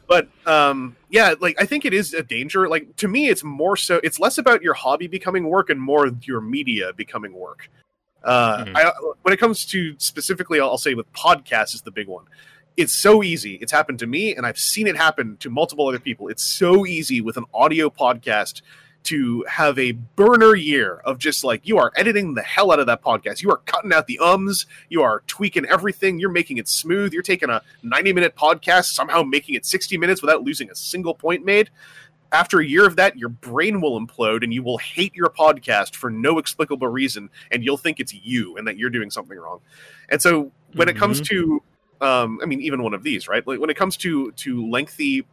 But 0.07 0.27
um, 0.45 0.95
yeah, 1.09 1.33
like 1.41 1.59
I 1.59 1.65
think 1.65 1.85
it 1.85 1.93
is 1.95 2.13
a 2.13 2.21
danger. 2.21 2.69
Like 2.69 2.95
to 2.97 3.07
me, 3.07 3.27
it's 3.29 3.43
more 3.43 3.75
so. 3.75 3.99
It's 4.03 4.19
less 4.19 4.37
about 4.37 4.61
your 4.61 4.75
hobby 4.75 5.07
becoming 5.07 5.45
work 5.45 5.71
and 5.71 5.81
more 5.81 6.07
your 6.21 6.41
media 6.41 6.93
becoming 6.93 7.33
work. 7.33 7.67
Uh, 8.23 8.63
Mhm. 8.65 8.75
I, 8.75 8.91
when 9.21 9.33
it 9.33 9.37
comes 9.39 9.65
to 9.65 9.95
specifically, 9.97 10.59
I'll, 10.59 10.69
I'll 10.71 10.77
say 10.77 10.93
with 10.93 11.11
podcasts 11.13 11.73
is 11.75 11.81
the 11.81 11.91
big 11.91 12.07
one. 12.07 12.25
It's 12.77 12.93
so 12.93 13.21
easy. 13.23 13.55
It's 13.55 13.71
happened 13.71 13.99
to 13.99 14.07
me, 14.07 14.35
and 14.35 14.45
I've 14.45 14.57
seen 14.57 14.87
it 14.87 14.97
happen 14.97 15.37
to 15.41 15.49
multiple 15.49 15.87
other 15.87 15.99
people. 15.99 16.27
It's 16.29 16.43
so 16.43 16.85
easy 16.85 17.21
with 17.21 17.37
an 17.37 17.45
audio 17.53 17.89
podcast 17.89 18.61
to 19.03 19.43
have 19.49 19.77
a 19.77 19.91
burner 19.91 20.55
year 20.55 21.01
of 21.03 21.17
just 21.19 21.43
like 21.43 21.67
you 21.67 21.77
are 21.77 21.91
editing 21.97 22.33
the 22.35 22.41
hell 22.41 22.71
out 22.71 22.79
of 22.79 22.85
that 22.87 23.03
podcast. 23.03 23.41
You 23.43 23.51
are 23.51 23.57
cutting 23.65 23.91
out 23.91 24.07
the 24.07 24.17
ums, 24.19 24.65
you 24.87 25.01
are 25.03 25.23
tweaking 25.27 25.65
everything, 25.65 26.19
you're 26.19 26.31
making 26.31 26.57
it 26.57 26.69
smooth. 26.69 27.11
You're 27.11 27.21
taking 27.21 27.49
a 27.49 27.61
90 27.83 28.13
minute 28.13 28.33
podcast, 28.37 28.85
somehow 28.93 29.21
making 29.21 29.55
it 29.55 29.65
60 29.65 29.97
minutes 29.97 30.21
without 30.21 30.43
losing 30.43 30.71
a 30.71 30.75
single 30.75 31.13
point 31.13 31.43
made. 31.43 31.69
After 32.33 32.59
a 32.59 32.65
year 32.65 32.85
of 32.85 32.95
that, 32.97 33.15
your 33.15 33.29
brain 33.29 33.79
will 33.79 33.99
implode 33.99 34.43
and 34.43 34.53
you 34.53 34.63
will 34.63 34.79
hate 34.79 35.15
your 35.15 35.29
podcast 35.29 35.95
for 35.95 36.09
no 36.09 36.39
explicable 36.39 36.87
reason, 36.87 37.29
and 37.51 37.63
you'll 37.63 37.77
think 37.77 37.99
it's 37.99 38.13
you 38.13 38.57
and 38.57 38.67
that 38.67 38.77
you're 38.77 38.89
doing 38.89 39.11
something 39.11 39.37
wrong. 39.37 39.59
And 40.09 40.21
so 40.21 40.51
when 40.73 40.89
it 40.89 40.97
comes 40.97 41.21
to 41.21 41.61
um, 42.03 42.39
I 42.43 42.45
mean, 42.45 42.61
even 42.61 42.83
one 42.83 42.93
of 42.93 43.03
these, 43.03 43.27
right? 43.27 43.45
Like 43.47 43.59
when 43.59 43.69
it 43.69 43.77
comes 43.77 43.95
to 43.97 44.31
to 44.33 44.69
lengthy 44.69 45.25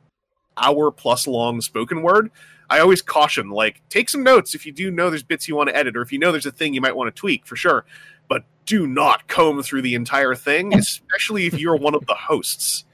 hour 0.56 0.90
plus 0.90 1.26
long 1.26 1.60
spoken 1.60 2.02
word, 2.02 2.30
I 2.68 2.78
always 2.78 3.02
caution 3.02 3.50
like 3.50 3.82
take 3.88 4.08
some 4.08 4.22
notes 4.22 4.54
if 4.54 4.64
you 4.64 4.72
do 4.72 4.90
know 4.90 5.10
there's 5.10 5.24
bits 5.24 5.48
you 5.48 5.56
want 5.56 5.68
to 5.68 5.76
edit 5.76 5.96
or 5.96 6.02
if 6.02 6.12
you 6.12 6.18
know 6.18 6.30
there's 6.30 6.46
a 6.46 6.52
thing 6.52 6.72
you 6.72 6.80
might 6.80 6.94
want 6.94 7.14
to 7.14 7.18
tweak 7.18 7.44
for 7.44 7.56
sure. 7.56 7.84
But 8.28 8.44
do 8.66 8.86
not 8.86 9.26
comb 9.26 9.62
through 9.62 9.82
the 9.82 9.96
entire 9.96 10.36
thing, 10.36 10.74
especially 10.78 11.46
if 11.46 11.58
you're 11.58 11.76
one 11.76 11.94
of 11.94 12.06
the 12.06 12.14
hosts, 12.14 12.84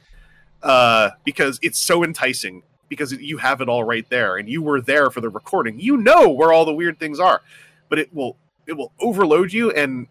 uh, 0.63 1.11
because 1.25 1.59
it's 1.63 1.79
so 1.79 2.03
enticing. 2.03 2.63
Because 2.89 3.13
you 3.13 3.39
have 3.39 3.61
it 3.61 3.69
all 3.69 3.85
right 3.85 4.09
there, 4.11 4.37
and 4.37 4.49
you 4.49 4.63
were 4.63 4.81
there 4.81 5.11
for 5.11 5.21
the 5.21 5.29
recording. 5.29 5.81
You 5.81 5.97
know 5.97 6.29
where 6.29 6.53
all 6.53 6.65
the 6.65 6.75
weird 6.75 6.99
things 6.99 7.19
are, 7.19 7.43
but 7.89 7.99
it 7.99 8.15
will 8.15 8.37
it 8.67 8.75
will 8.75 8.93
overload 9.01 9.53
you. 9.53 9.71
And 9.71 10.07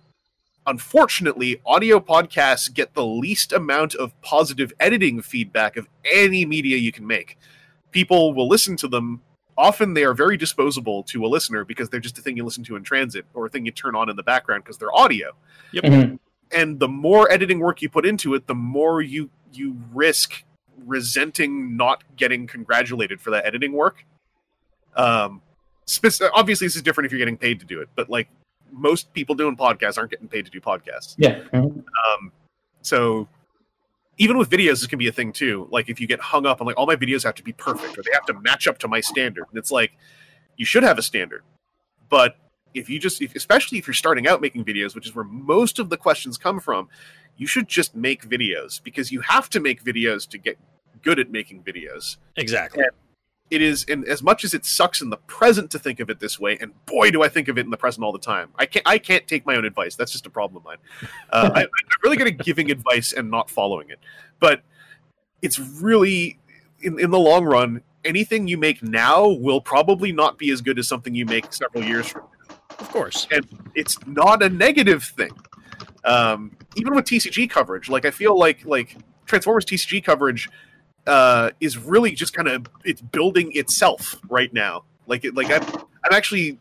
unfortunately, 0.65 1.61
audio 1.65 1.99
podcasts 1.99 2.73
get 2.73 2.93
the 2.93 3.05
least 3.05 3.51
amount 3.53 3.95
of 3.95 4.19
positive 4.21 4.73
editing 4.79 5.21
feedback 5.21 5.77
of 5.77 5.87
any 6.09 6.45
media 6.45 6.77
you 6.77 6.91
can 6.91 7.05
make. 7.07 7.37
People 7.91 8.33
will 8.33 8.47
listen 8.47 8.75
to 8.77 8.87
them 8.87 9.21
often 9.57 9.93
they 9.93 10.03
are 10.03 10.13
very 10.13 10.37
disposable 10.37 11.03
to 11.03 11.25
a 11.25 11.27
listener 11.27 11.63
because 11.63 11.89
they're 11.89 11.99
just 11.99 12.17
a 12.17 12.21
thing 12.21 12.35
you 12.35 12.43
listen 12.43 12.63
to 12.63 12.75
in 12.75 12.83
transit 12.83 13.25
or 13.33 13.45
a 13.45 13.49
thing 13.49 13.65
you 13.65 13.71
turn 13.71 13.95
on 13.95 14.09
in 14.09 14.15
the 14.15 14.23
background 14.23 14.63
because 14.63 14.77
they're 14.77 14.93
audio. 14.93 15.31
Mhm. 15.73 16.19
and 16.51 16.79
the 16.79 16.87
more 16.87 17.29
editing 17.31 17.59
work 17.59 17.81
you 17.81 17.89
put 17.89 18.05
into 18.05 18.33
it, 18.33 18.47
the 18.47 18.55
more 18.55 19.01
you 19.01 19.29
you 19.51 19.77
risk 19.93 20.43
resenting 20.85 21.77
not 21.77 22.03
getting 22.15 22.47
congratulated 22.47 23.21
for 23.21 23.31
that 23.31 23.45
editing 23.45 23.73
work. 23.73 24.05
Um, 24.95 25.41
obviously, 26.33 26.67
this 26.67 26.75
is 26.75 26.81
different 26.81 27.05
if 27.05 27.11
you're 27.11 27.19
getting 27.19 27.37
paid 27.37 27.59
to 27.59 27.65
do 27.65 27.81
it, 27.81 27.89
but 27.95 28.09
like 28.09 28.27
most 28.71 29.13
people 29.13 29.35
doing 29.35 29.55
podcasts 29.55 29.97
aren't 29.97 30.11
getting 30.11 30.27
paid 30.27 30.45
to 30.45 30.51
do 30.51 30.59
podcasts. 30.59 31.15
Yeah. 31.17 31.41
Um, 31.53 32.31
so 32.81 33.27
even 34.17 34.37
with 34.37 34.49
videos, 34.49 34.79
this 34.79 34.87
can 34.87 34.99
be 34.99 35.07
a 35.07 35.11
thing 35.11 35.31
too. 35.31 35.67
Like 35.71 35.89
if 35.89 35.99
you 35.99 36.07
get 36.07 36.19
hung 36.19 36.45
up 36.45 36.61
on 36.61 36.67
like 36.67 36.77
all 36.77 36.85
my 36.85 36.95
videos 36.95 37.23
have 37.23 37.35
to 37.35 37.43
be 37.43 37.53
perfect 37.53 37.97
or 37.97 38.03
they 38.03 38.11
have 38.13 38.25
to 38.27 38.33
match 38.41 38.67
up 38.67 38.77
to 38.79 38.87
my 38.87 39.01
standard, 39.01 39.45
and 39.49 39.57
it's 39.57 39.71
like 39.71 39.91
you 40.57 40.65
should 40.65 40.83
have 40.83 40.97
a 40.97 41.01
standard, 41.01 41.43
but 42.09 42.37
if 42.73 42.89
you 42.89 42.99
just, 42.99 43.21
if, 43.21 43.35
especially 43.35 43.77
if 43.77 43.87
you're 43.87 43.93
starting 43.93 44.27
out 44.27 44.41
making 44.41 44.65
videos, 44.65 44.95
which 44.95 45.07
is 45.07 45.15
where 45.15 45.25
most 45.25 45.79
of 45.79 45.89
the 45.89 45.97
questions 45.97 46.37
come 46.37 46.59
from, 46.59 46.89
you 47.37 47.47
should 47.47 47.67
just 47.67 47.95
make 47.95 48.27
videos 48.27 48.81
because 48.83 49.11
you 49.11 49.21
have 49.21 49.49
to 49.49 49.59
make 49.59 49.83
videos 49.83 50.27
to 50.29 50.37
get 50.37 50.57
good 51.03 51.19
at 51.19 51.29
making 51.31 51.61
videos 51.63 52.17
Exactly. 52.35 52.83
it 53.51 53.61
is 53.61 53.85
and 53.87 54.05
as 54.05 54.23
much 54.23 54.43
as 54.43 54.53
it 54.53 54.65
sucks 54.65 55.01
in 55.01 55.09
the 55.09 55.17
present 55.17 55.69
to 55.71 55.77
think 55.79 55.99
of 55.99 56.09
it 56.09 56.19
this 56.19 56.39
way 56.39 56.57
and 56.59 56.71
boy 56.85 57.11
do 57.11 57.21
i 57.21 57.27
think 57.29 57.47
of 57.47 57.57
it 57.57 57.61
in 57.65 57.69
the 57.69 57.77
present 57.77 58.03
all 58.03 58.11
the 58.11 58.17
time 58.19 58.49
i 58.57 58.65
can't 58.65 58.87
i 58.87 58.97
can't 58.97 59.27
take 59.27 59.45
my 59.45 59.55
own 59.55 59.65
advice 59.65 59.95
that's 59.95 60.11
just 60.11 60.25
a 60.25 60.29
problem 60.29 60.57
of 60.57 60.63
mine 60.65 60.77
uh, 61.31 61.51
I, 61.55 61.61
i'm 61.61 61.67
really 62.03 62.17
good 62.17 62.27
at 62.27 62.37
giving 62.39 62.71
advice 62.71 63.13
and 63.13 63.29
not 63.29 63.49
following 63.49 63.89
it 63.89 63.99
but 64.39 64.61
it's 65.41 65.59
really 65.59 66.39
in, 66.81 66.99
in 66.99 67.11
the 67.11 67.19
long 67.19 67.45
run 67.45 67.81
anything 68.03 68.47
you 68.47 68.57
make 68.57 68.81
now 68.81 69.27
will 69.27 69.61
probably 69.61 70.11
not 70.11 70.37
be 70.37 70.49
as 70.51 70.61
good 70.61 70.79
as 70.79 70.87
something 70.87 71.13
you 71.13 71.25
make 71.25 71.51
several 71.53 71.83
years 71.83 72.07
from 72.07 72.21
now 72.49 72.55
Of 72.79 72.89
course. 72.89 73.27
and 73.31 73.45
it's 73.75 73.97
not 74.07 74.41
a 74.43 74.49
negative 74.49 75.03
thing. 75.03 75.31
Um, 76.03 76.55
even 76.75 76.93
with 76.95 77.05
TCG 77.05 77.49
coverage, 77.49 77.89
like 77.89 78.05
I 78.05 78.11
feel 78.11 78.37
like 78.37 78.65
like 78.65 78.97
Transformers 79.25 79.65
TCG 79.65 80.03
coverage 80.03 80.49
uh, 81.07 81.51
is 81.59 81.77
really 81.77 82.11
just 82.11 82.33
kind 82.33 82.47
of 82.47 82.67
it's 82.83 83.01
building 83.01 83.51
itself 83.55 84.19
right 84.29 84.53
now. 84.53 84.83
Like 85.07 85.25
it, 85.25 85.35
like 85.35 85.49
I'm 85.51 85.63
I'm 86.03 86.11
actually 86.13 86.59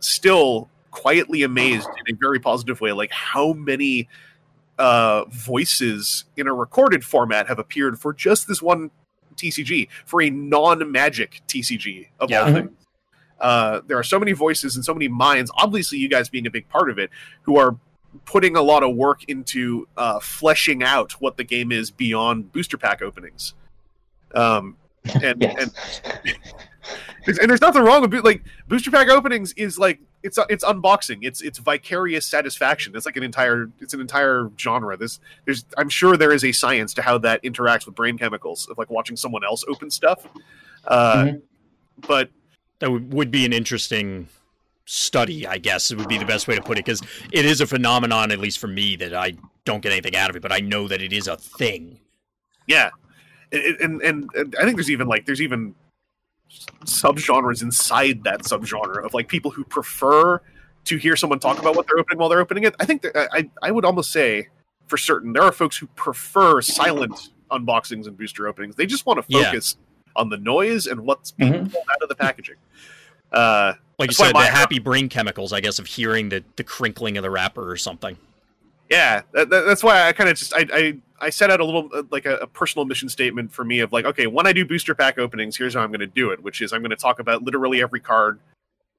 still 0.00 0.68
quietly 0.90 1.42
amazed 1.42 1.88
in 2.06 2.14
a 2.14 2.18
very 2.18 2.38
positive 2.38 2.80
way, 2.80 2.92
like 2.92 3.10
how 3.12 3.52
many 3.54 4.08
uh, 4.78 5.24
voices 5.26 6.24
in 6.36 6.46
a 6.46 6.52
recorded 6.54 7.04
format 7.04 7.46
have 7.48 7.58
appeared 7.58 7.98
for 7.98 8.12
just 8.12 8.48
this 8.48 8.60
one 8.60 8.90
TCG 9.36 9.88
for 10.04 10.20
a 10.22 10.28
non-magic 10.30 11.40
TCG 11.48 12.08
of 12.20 12.30
Yeah. 12.30 12.40
all 12.42 12.52
things. 12.52 12.70
Uh, 13.40 13.80
there 13.86 13.98
are 13.98 14.02
so 14.02 14.18
many 14.18 14.32
voices 14.32 14.76
and 14.76 14.84
so 14.84 14.94
many 14.94 15.08
minds. 15.08 15.50
Obviously, 15.56 15.98
you 15.98 16.08
guys 16.08 16.28
being 16.28 16.46
a 16.46 16.50
big 16.50 16.68
part 16.68 16.90
of 16.90 16.98
it, 16.98 17.10
who 17.42 17.56
are 17.58 17.76
putting 18.24 18.56
a 18.56 18.62
lot 18.62 18.82
of 18.82 18.94
work 18.96 19.24
into 19.24 19.88
uh, 19.96 20.20
fleshing 20.20 20.82
out 20.82 21.12
what 21.12 21.36
the 21.36 21.44
game 21.44 21.72
is 21.72 21.90
beyond 21.90 22.52
booster 22.52 22.76
pack 22.78 23.02
openings. 23.02 23.54
Um, 24.34 24.76
and 25.22 25.40
Yes. 25.42 26.00
and 27.26 27.38
and 27.40 27.48
there's 27.50 27.60
nothing 27.60 27.82
wrong 27.82 28.02
with 28.02 28.12
like 28.24 28.42
booster 28.68 28.90
pack 28.90 29.08
openings 29.08 29.52
is 29.54 29.78
like 29.78 30.00
it's 30.24 30.38
it's 30.48 30.64
unboxing 30.64 31.18
it's 31.22 31.40
it's 31.40 31.58
vicarious 31.58 32.26
satisfaction 32.26 32.94
it's 32.96 33.06
like 33.06 33.16
an 33.16 33.22
entire 33.22 33.70
it's 33.80 33.94
an 33.94 34.00
entire 34.00 34.50
genre 34.58 34.96
this 34.96 35.20
there's 35.44 35.64
i'm 35.78 35.88
sure 35.88 36.16
there 36.16 36.32
is 36.32 36.44
a 36.44 36.50
science 36.52 36.92
to 36.94 37.02
how 37.02 37.18
that 37.18 37.40
interacts 37.44 37.86
with 37.86 37.94
brain 37.94 38.18
chemicals 38.18 38.68
of 38.68 38.78
like 38.78 38.90
watching 38.90 39.16
someone 39.16 39.44
else 39.44 39.64
open 39.68 39.90
stuff 39.90 40.26
uh 40.88 41.24
Mhm. 41.24 41.42
but 42.06 42.30
That 42.80 42.90
would, 42.90 43.12
would 43.12 43.30
be 43.30 43.44
an 43.44 43.52
interesting 43.52 44.28
study, 44.84 45.46
I 45.46 45.58
guess. 45.58 45.90
It 45.90 45.98
would 45.98 46.08
be 46.08 46.18
the 46.18 46.24
best 46.24 46.48
way 46.48 46.54
to 46.56 46.62
put 46.62 46.78
it 46.78 46.84
because 46.84 47.02
it 47.32 47.44
is 47.44 47.60
a 47.60 47.66
phenomenon, 47.66 48.30
at 48.32 48.38
least 48.38 48.58
for 48.58 48.68
me, 48.68 48.96
that 48.96 49.14
I 49.14 49.34
don't 49.64 49.80
get 49.82 49.92
anything 49.92 50.16
out 50.16 50.28
of 50.30 50.36
it, 50.36 50.42
but 50.42 50.52
I 50.52 50.58
know 50.60 50.88
that 50.88 51.00
it 51.02 51.12
is 51.12 51.28
a 51.28 51.36
thing. 51.36 51.98
yeah 52.66 52.90
and, 53.52 54.00
and 54.00 54.30
and 54.34 54.54
i 54.58 54.64
think 54.64 54.76
there's 54.76 54.90
even 54.90 55.06
like 55.06 55.26
there's 55.26 55.42
even 55.42 55.74
subgenres 56.84 57.62
inside 57.62 58.24
that 58.24 58.40
subgenre 58.42 59.04
of 59.04 59.12
like 59.14 59.28
people 59.28 59.50
who 59.50 59.64
prefer 59.64 60.40
to 60.84 60.96
hear 60.96 61.16
someone 61.16 61.38
talk 61.38 61.58
about 61.58 61.76
what 61.76 61.86
they're 61.86 61.98
opening 61.98 62.18
while 62.18 62.28
they're 62.28 62.40
opening 62.40 62.64
it 62.64 62.74
i 62.80 62.84
think 62.84 63.02
that 63.02 63.28
i 63.32 63.48
i 63.62 63.70
would 63.70 63.84
almost 63.84 64.10
say 64.12 64.48
for 64.86 64.96
certain 64.96 65.32
there 65.32 65.42
are 65.42 65.52
folks 65.52 65.76
who 65.76 65.86
prefer 65.88 66.60
silent 66.62 67.30
unboxings 67.50 68.06
and 68.06 68.16
booster 68.16 68.48
openings 68.48 68.74
they 68.76 68.86
just 68.86 69.06
want 69.06 69.18
to 69.20 69.24
Yeah. 69.28 69.44
focus 69.44 69.76
on 70.16 70.28
the 70.28 70.36
noise 70.38 70.86
and 70.86 71.00
what's 71.02 71.30
being 71.32 71.52
Mhm. 71.52 71.72
pulled 71.72 71.84
out 71.90 72.02
of 72.02 72.08
the 72.08 72.14
packaging 72.14 72.56
uh 73.32 73.74
Like 73.98 74.10
you 74.10 74.14
said, 74.14 74.34
the 74.34 74.40
happy 74.40 74.78
brain 74.78 75.08
chemicals, 75.08 75.52
I 75.52 75.60
guess, 75.60 75.78
of 75.78 75.86
hearing 75.86 76.28
the, 76.28 76.44
the 76.56 76.64
crinkling 76.64 77.16
of 77.16 77.22
the 77.22 77.30
wrapper 77.30 77.70
or 77.70 77.76
something. 77.76 78.16
yeah 78.90 79.22
that, 79.32 79.48
that- 79.50 79.64
that's 79.66 79.82
why 79.82 80.06
i 80.08 80.12
kind 80.12 80.28
of 80.30 80.36
just 80.36 80.52
i 80.54 80.66
i 80.72 80.94
I 81.24 81.30
set 81.30 81.50
out 81.50 81.60
a 81.60 81.64
little 81.64 81.88
uh, 81.94 82.02
like 82.10 82.26
a, 82.26 82.38
a 82.38 82.46
personal 82.48 82.84
mission 82.84 83.08
statement 83.08 83.52
for 83.52 83.64
me 83.64 83.78
of 83.78 83.92
like, 83.92 84.04
okay, 84.06 84.26
when 84.26 84.44
I 84.44 84.52
do 84.52 84.64
booster 84.66 84.92
pack 84.92 85.18
openings, 85.18 85.56
here's 85.56 85.74
how 85.74 85.80
I'm 85.80 85.90
going 85.90 86.00
to 86.00 86.06
do 86.08 86.30
it, 86.32 86.42
which 86.42 86.60
is 86.60 86.72
I'm 86.72 86.80
going 86.80 86.90
to 86.90 86.96
talk 86.96 87.20
about 87.20 87.44
literally 87.44 87.80
every 87.80 88.00
card 88.00 88.40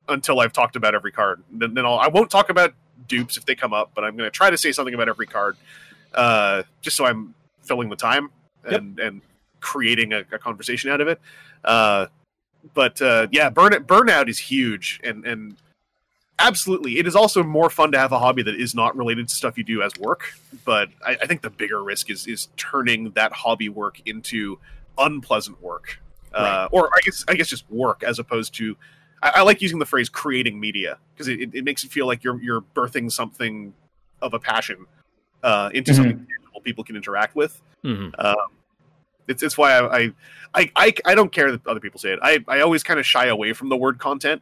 until 0.07 0.39
I've 0.39 0.53
talked 0.53 0.77
about 0.77 0.95
every 0.95 1.11
card. 1.11 1.43
Then, 1.51 1.73
then 1.73 1.85
I'll, 1.85 1.99
I 1.99 2.07
won't 2.07 2.31
talk 2.31 2.49
about 2.49 2.75
dupes 3.09 3.35
if 3.35 3.43
they 3.45 3.55
come 3.55 3.73
up, 3.73 3.91
but 3.93 4.05
I'm 4.05 4.15
going 4.15 4.25
to 4.25 4.31
try 4.31 4.49
to 4.49 4.57
say 4.57 4.71
something 4.71 4.93
about 4.93 5.09
every 5.09 5.27
card, 5.27 5.57
uh, 6.13 6.63
just 6.81 6.95
so 6.95 7.03
I'm 7.05 7.35
filling 7.63 7.89
the 7.89 7.97
time 7.97 8.29
and 8.63 8.97
and 9.01 9.21
creating 9.59 10.13
a, 10.13 10.19
a 10.31 10.39
conversation 10.39 10.91
out 10.91 11.01
of 11.01 11.09
it. 11.09 11.19
Uh, 11.65 12.05
but 12.73 13.01
uh, 13.01 13.27
yeah, 13.31 13.49
burn 13.49 13.73
burnout 13.85 14.29
is 14.29 14.39
huge, 14.39 14.99
and 15.03 15.25
and 15.25 15.57
absolutely, 16.39 16.99
it 16.99 17.07
is 17.07 17.15
also 17.15 17.43
more 17.43 17.69
fun 17.69 17.91
to 17.91 17.97
have 17.97 18.11
a 18.11 18.19
hobby 18.19 18.43
that 18.43 18.55
is 18.55 18.73
not 18.73 18.95
related 18.95 19.27
to 19.27 19.35
stuff 19.35 19.57
you 19.57 19.63
do 19.63 19.81
as 19.81 19.97
work. 19.97 20.33
But 20.65 20.89
I, 21.05 21.17
I 21.21 21.25
think 21.25 21.41
the 21.41 21.49
bigger 21.49 21.83
risk 21.83 22.09
is 22.09 22.27
is 22.27 22.49
turning 22.57 23.11
that 23.11 23.31
hobby 23.33 23.69
work 23.69 24.01
into 24.05 24.59
unpleasant 24.97 25.61
work, 25.61 25.99
uh, 26.33 26.67
or 26.71 26.89
I 26.95 27.01
guess 27.03 27.25
I 27.27 27.35
guess 27.35 27.47
just 27.47 27.69
work 27.69 28.03
as 28.03 28.19
opposed 28.19 28.53
to. 28.55 28.77
I, 29.21 29.29
I 29.35 29.41
like 29.41 29.61
using 29.61 29.79
the 29.79 29.85
phrase 29.85 30.09
"creating 30.09 30.59
media" 30.59 30.97
because 31.13 31.27
it, 31.27 31.53
it, 31.53 31.63
makes 31.63 31.83
it 31.83 31.91
feel 31.91 32.07
like 32.07 32.23
you're 32.23 32.41
you're 32.41 32.61
birthing 32.61 33.11
something 33.11 33.73
of 34.21 34.33
a 34.33 34.39
passion 34.39 34.85
uh, 35.43 35.69
into 35.73 35.91
Mhm. 35.91 35.95
something 35.95 36.27
people 36.63 36.83
can 36.83 36.95
interact 36.95 37.35
with. 37.35 37.61
hmm 37.83 38.09
Um, 38.17 38.35
it's 39.27 39.43
it's 39.43 39.57
why 39.57 39.77
I, 39.77 40.11
I 40.53 40.71
I 40.75 40.93
I 41.05 41.15
don't 41.15 41.31
care 41.31 41.51
that 41.51 41.65
other 41.67 41.79
people 41.79 41.99
say 41.99 42.13
it. 42.13 42.19
I 42.21 42.43
I 42.47 42.61
always 42.61 42.83
kind 42.83 42.99
of 42.99 43.05
shy 43.05 43.27
away 43.27 43.53
from 43.53 43.69
the 43.69 43.77
word 43.77 43.99
content 43.99 44.41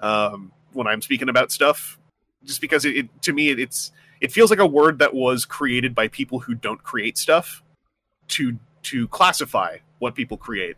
um, 0.00 0.52
when 0.72 0.86
I'm 0.86 1.02
speaking 1.02 1.28
about 1.28 1.52
stuff, 1.52 1.98
just 2.44 2.60
because 2.60 2.84
it, 2.84 2.96
it 2.96 3.22
to 3.22 3.32
me 3.32 3.50
it, 3.50 3.58
it's 3.58 3.92
it 4.20 4.32
feels 4.32 4.50
like 4.50 4.58
a 4.58 4.66
word 4.66 4.98
that 5.00 5.14
was 5.14 5.44
created 5.44 5.94
by 5.94 6.08
people 6.08 6.40
who 6.40 6.54
don't 6.54 6.82
create 6.82 7.18
stuff 7.18 7.62
to 8.28 8.58
to 8.84 9.08
classify 9.08 9.78
what 9.98 10.14
people 10.14 10.36
create. 10.36 10.76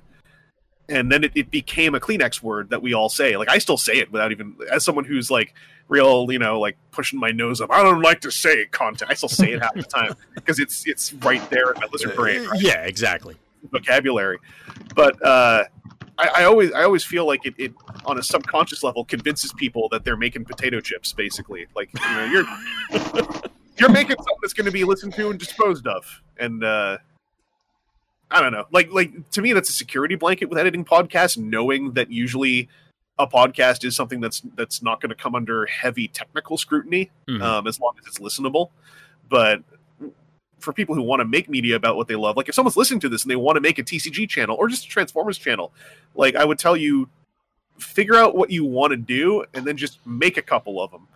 And 0.88 1.10
then 1.10 1.24
it, 1.24 1.32
it 1.34 1.50
became 1.50 1.96
a 1.96 2.00
Kleenex 2.00 2.40
word 2.40 2.70
that 2.70 2.80
we 2.80 2.94
all 2.94 3.08
say. 3.08 3.36
Like 3.36 3.48
I 3.48 3.58
still 3.58 3.76
say 3.76 3.94
it 3.98 4.12
without 4.12 4.30
even 4.30 4.56
as 4.70 4.84
someone 4.84 5.04
who's 5.04 5.30
like 5.30 5.52
real, 5.88 6.30
you 6.30 6.38
know, 6.38 6.60
like 6.60 6.76
pushing 6.90 7.18
my 7.18 7.30
nose 7.30 7.60
up. 7.60 7.70
I 7.70 7.82
don't 7.82 8.02
like 8.02 8.20
to 8.22 8.30
say 8.30 8.64
content. 8.66 9.10
I 9.10 9.14
still 9.14 9.28
say 9.28 9.52
it 9.52 9.62
half 9.62 9.74
the 9.74 9.82
time 9.82 10.14
because 10.34 10.58
it's 10.58 10.86
it's 10.86 11.12
right 11.14 11.48
there 11.50 11.72
in 11.72 11.80
my 11.80 11.86
lizard 11.92 12.14
brain. 12.16 12.46
Right? 12.46 12.60
Yeah, 12.60 12.82
exactly. 12.82 13.36
vocabulary. 13.70 14.38
But 14.94 15.22
uh, 15.24 15.64
I, 16.18 16.30
I 16.36 16.44
always 16.44 16.72
I 16.72 16.82
always 16.82 17.04
feel 17.04 17.26
like 17.26 17.46
it, 17.46 17.54
it 17.58 17.74
on 18.04 18.18
a 18.18 18.22
subconscious 18.22 18.82
level 18.82 19.04
convinces 19.04 19.52
people 19.52 19.88
that 19.90 20.04
they're 20.04 20.16
making 20.16 20.44
potato 20.44 20.80
chips. 20.80 21.12
Basically, 21.12 21.66
like 21.74 21.90
you 21.94 22.14
know, 22.14 22.24
you're 22.24 23.00
you're 23.78 23.90
making 23.90 24.16
something 24.16 24.38
that's 24.42 24.54
going 24.54 24.66
to 24.66 24.72
be 24.72 24.84
listened 24.84 25.14
to 25.14 25.30
and 25.30 25.38
disposed 25.38 25.86
of, 25.86 26.22
and 26.38 26.64
uh, 26.64 26.98
I 28.30 28.40
don't 28.40 28.52
know. 28.52 28.64
Like 28.72 28.92
like 28.92 29.30
to 29.30 29.42
me, 29.42 29.52
that's 29.52 29.68
a 29.68 29.74
security 29.74 30.14
blanket 30.14 30.48
with 30.48 30.58
editing 30.58 30.84
podcasts, 30.84 31.36
knowing 31.36 31.92
that 31.92 32.10
usually 32.10 32.68
a 33.18 33.26
podcast 33.26 33.84
is 33.84 33.96
something 33.96 34.20
that's 34.20 34.42
that's 34.56 34.82
not 34.82 35.00
going 35.00 35.10
to 35.10 35.14
come 35.16 35.34
under 35.34 35.64
heavy 35.66 36.08
technical 36.08 36.58
scrutiny 36.58 37.10
Mhm. 37.28 37.42
um, 37.42 37.66
as 37.66 37.80
long 37.80 37.94
as 38.00 38.06
it's 38.06 38.18
listenable. 38.18 38.70
But 39.28 39.62
for 40.58 40.72
people 40.72 40.94
who 40.94 41.02
want 41.02 41.20
to 41.20 41.24
make 41.24 41.48
media 41.48 41.76
about 41.76 41.96
what 41.96 42.08
they 42.08 42.16
love, 42.16 42.36
like 42.36 42.48
if 42.48 42.54
someone's 42.54 42.76
listening 42.76 43.00
to 43.00 43.08
this 43.08 43.22
and 43.22 43.30
they 43.30 43.36
want 43.36 43.56
to 43.56 43.60
make 43.60 43.78
a 43.78 43.82
TCG 43.82 44.28
channel 44.28 44.56
or 44.58 44.68
just 44.68 44.84
a 44.84 44.88
Transformers 44.88 45.38
channel, 45.38 45.72
like 46.14 46.34
I 46.36 46.44
would 46.44 46.58
tell 46.58 46.76
you, 46.76 47.08
figure 47.78 48.16
out 48.16 48.34
what 48.34 48.50
you 48.50 48.64
want 48.64 48.90
to 48.92 48.96
do 48.96 49.44
and 49.54 49.66
then 49.66 49.76
just 49.76 50.04
make 50.06 50.36
a 50.36 50.42
couple 50.42 50.80
of 50.80 50.90
them. 50.90 51.06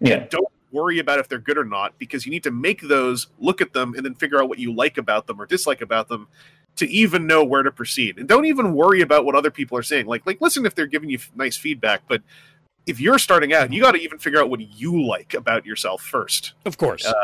Yeah. 0.00 0.26
Don't 0.28 0.48
worry 0.72 0.98
about 0.98 1.18
if 1.18 1.28
they're 1.28 1.38
good 1.38 1.58
or 1.58 1.64
not 1.64 1.98
because 1.98 2.24
you 2.26 2.30
need 2.30 2.42
to 2.44 2.50
make 2.50 2.80
those, 2.82 3.28
look 3.38 3.60
at 3.60 3.72
them, 3.72 3.94
and 3.94 4.04
then 4.04 4.14
figure 4.14 4.40
out 4.40 4.48
what 4.48 4.58
you 4.58 4.72
like 4.72 4.98
about 4.98 5.26
them 5.26 5.40
or 5.40 5.46
dislike 5.46 5.80
about 5.82 6.08
them 6.08 6.26
to 6.80 6.90
even 6.90 7.26
know 7.26 7.44
where 7.44 7.62
to 7.62 7.70
proceed. 7.70 8.18
And 8.18 8.26
don't 8.26 8.46
even 8.46 8.72
worry 8.74 9.02
about 9.02 9.26
what 9.26 9.34
other 9.34 9.50
people 9.50 9.76
are 9.76 9.82
saying. 9.82 10.06
Like, 10.06 10.26
like 10.26 10.40
listen 10.40 10.64
if 10.64 10.74
they're 10.74 10.86
giving 10.86 11.10
you 11.10 11.18
f- 11.18 11.30
nice 11.34 11.56
feedback, 11.56 12.02
but 12.08 12.22
if 12.86 12.98
you're 12.98 13.18
starting 13.18 13.52
out, 13.52 13.70
you 13.70 13.82
got 13.82 13.92
to 13.92 14.00
even 14.00 14.18
figure 14.18 14.40
out 14.40 14.48
what 14.48 14.60
you 14.60 15.06
like 15.06 15.34
about 15.34 15.66
yourself 15.66 16.02
first 16.02 16.54
Of 16.64 16.78
course. 16.78 17.04
Uh, 17.06 17.14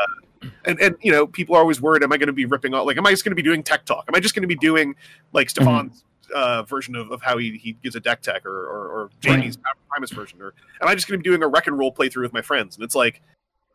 and 0.65 0.79
and 0.79 0.95
you 1.01 1.11
know 1.11 1.25
people 1.25 1.55
are 1.55 1.59
always 1.59 1.81
worried 1.81 2.03
am 2.03 2.13
i 2.13 2.17
going 2.17 2.27
to 2.27 2.33
be 2.33 2.45
ripping 2.45 2.71
off 2.75 2.85
like 2.85 2.95
am 2.95 3.07
i 3.07 3.09
just 3.09 3.25
going 3.25 3.31
to 3.31 3.35
be 3.35 3.41
doing 3.41 3.63
tech 3.63 3.83
talk 3.85 4.05
am 4.07 4.13
i 4.13 4.19
just 4.19 4.35
going 4.35 4.43
to 4.43 4.47
be 4.47 4.55
doing 4.55 4.93
like 5.33 5.49
stefan's 5.49 6.03
uh, 6.35 6.61
version 6.61 6.95
of, 6.95 7.09
of 7.09 7.23
how 7.23 7.39
he, 7.39 7.57
he 7.57 7.71
gives 7.81 7.95
a 7.95 7.99
deck 7.99 8.21
tech 8.21 8.45
or 8.45 8.65
or, 8.65 8.87
or 8.87 9.09
jamie's 9.19 9.57
primus 9.89 10.11
version 10.11 10.39
or 10.39 10.53
am 10.79 10.87
i 10.87 10.93
just 10.93 11.07
going 11.07 11.19
to 11.19 11.23
be 11.23 11.27
doing 11.27 11.41
a 11.41 11.47
wreck 11.47 11.65
and 11.65 11.79
roll 11.79 11.91
playthrough 11.91 12.21
with 12.21 12.33
my 12.33 12.41
friends 12.43 12.75
and 12.75 12.83
it's 12.83 12.93
like 12.93 13.19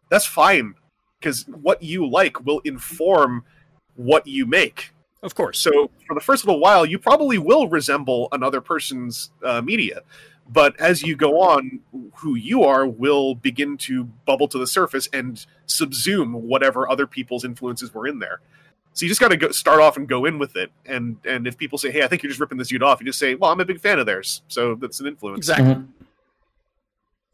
that's 0.08 0.24
fine 0.24 0.76
because 1.18 1.44
what 1.48 1.82
you 1.82 2.08
like 2.08 2.44
will 2.46 2.60
inform 2.60 3.44
what 3.96 4.26
you 4.26 4.46
make. 4.46 4.91
Of 5.22 5.34
course. 5.34 5.58
So 5.60 5.90
for 6.06 6.14
the 6.14 6.20
first 6.20 6.44
little 6.44 6.60
while, 6.60 6.84
you 6.84 6.98
probably 6.98 7.38
will 7.38 7.68
resemble 7.68 8.28
another 8.32 8.60
person's 8.60 9.30
uh, 9.44 9.62
media, 9.62 10.00
but 10.48 10.78
as 10.80 11.02
you 11.02 11.14
go 11.14 11.40
on, 11.40 11.80
who 12.16 12.34
you 12.34 12.64
are 12.64 12.86
will 12.86 13.34
begin 13.36 13.76
to 13.78 14.04
bubble 14.04 14.48
to 14.48 14.58
the 14.58 14.66
surface 14.66 15.08
and 15.12 15.46
subsume 15.68 16.32
whatever 16.32 16.90
other 16.90 17.06
people's 17.06 17.44
influences 17.44 17.94
were 17.94 18.06
in 18.06 18.18
there. 18.18 18.40
So 18.94 19.04
you 19.06 19.08
just 19.08 19.20
got 19.20 19.28
to 19.28 19.36
go 19.36 19.50
start 19.52 19.80
off 19.80 19.96
and 19.96 20.06
go 20.08 20.24
in 20.24 20.38
with 20.38 20.56
it. 20.56 20.70
And 20.84 21.16
and 21.24 21.46
if 21.46 21.56
people 21.56 21.78
say, 21.78 21.90
"Hey, 21.90 22.02
I 22.02 22.08
think 22.08 22.22
you're 22.22 22.28
just 22.28 22.40
ripping 22.40 22.58
this 22.58 22.68
dude 22.68 22.82
off," 22.82 23.00
you 23.00 23.06
just 23.06 23.18
say, 23.18 23.34
"Well, 23.34 23.50
I'm 23.50 23.60
a 23.60 23.64
big 23.64 23.80
fan 23.80 23.98
of 23.98 24.04
theirs, 24.06 24.42
so 24.48 24.74
that's 24.74 25.00
an 25.00 25.06
influence." 25.06 25.38
Exactly. 25.38 25.74
Mhm. 25.76 25.86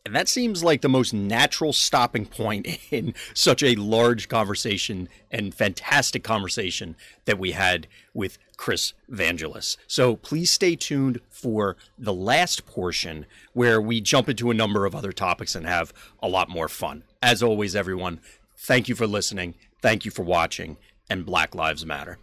And 0.08 0.16
that 0.16 0.26
seems 0.26 0.64
like 0.64 0.80
the 0.80 0.88
most 0.88 1.12
natural 1.12 1.74
stopping 1.74 2.24
point 2.24 2.66
in 2.90 3.12
such 3.34 3.62
a 3.62 3.74
large 3.74 4.30
conversation 4.30 5.06
and 5.30 5.54
fantastic 5.54 6.24
conversation 6.24 6.96
that 7.26 7.38
we 7.38 7.52
had 7.52 7.86
with 8.14 8.38
Chris 8.56 8.94
Vangelus. 9.10 9.76
So 9.86 10.16
please 10.16 10.50
stay 10.50 10.76
tuned 10.76 11.20
for 11.28 11.76
the 11.98 12.14
last 12.14 12.64
portion 12.64 13.26
where 13.52 13.82
we 13.82 14.00
jump 14.00 14.30
into 14.30 14.50
a 14.50 14.54
number 14.54 14.86
of 14.86 14.94
other 14.94 15.12
topics 15.12 15.54
and 15.54 15.66
have 15.66 15.92
a 16.22 16.28
lot 16.28 16.48
more 16.48 16.70
fun. 16.70 17.04
As 17.20 17.42
always, 17.42 17.76
everyone, 17.76 18.20
thank 18.56 18.88
you 18.88 18.94
for 18.94 19.06
listening, 19.06 19.56
thank 19.82 20.06
you 20.06 20.10
for 20.10 20.22
watching, 20.22 20.78
and 21.10 21.26
Black 21.26 21.54
Lives 21.54 21.84
Matter. 21.84 22.16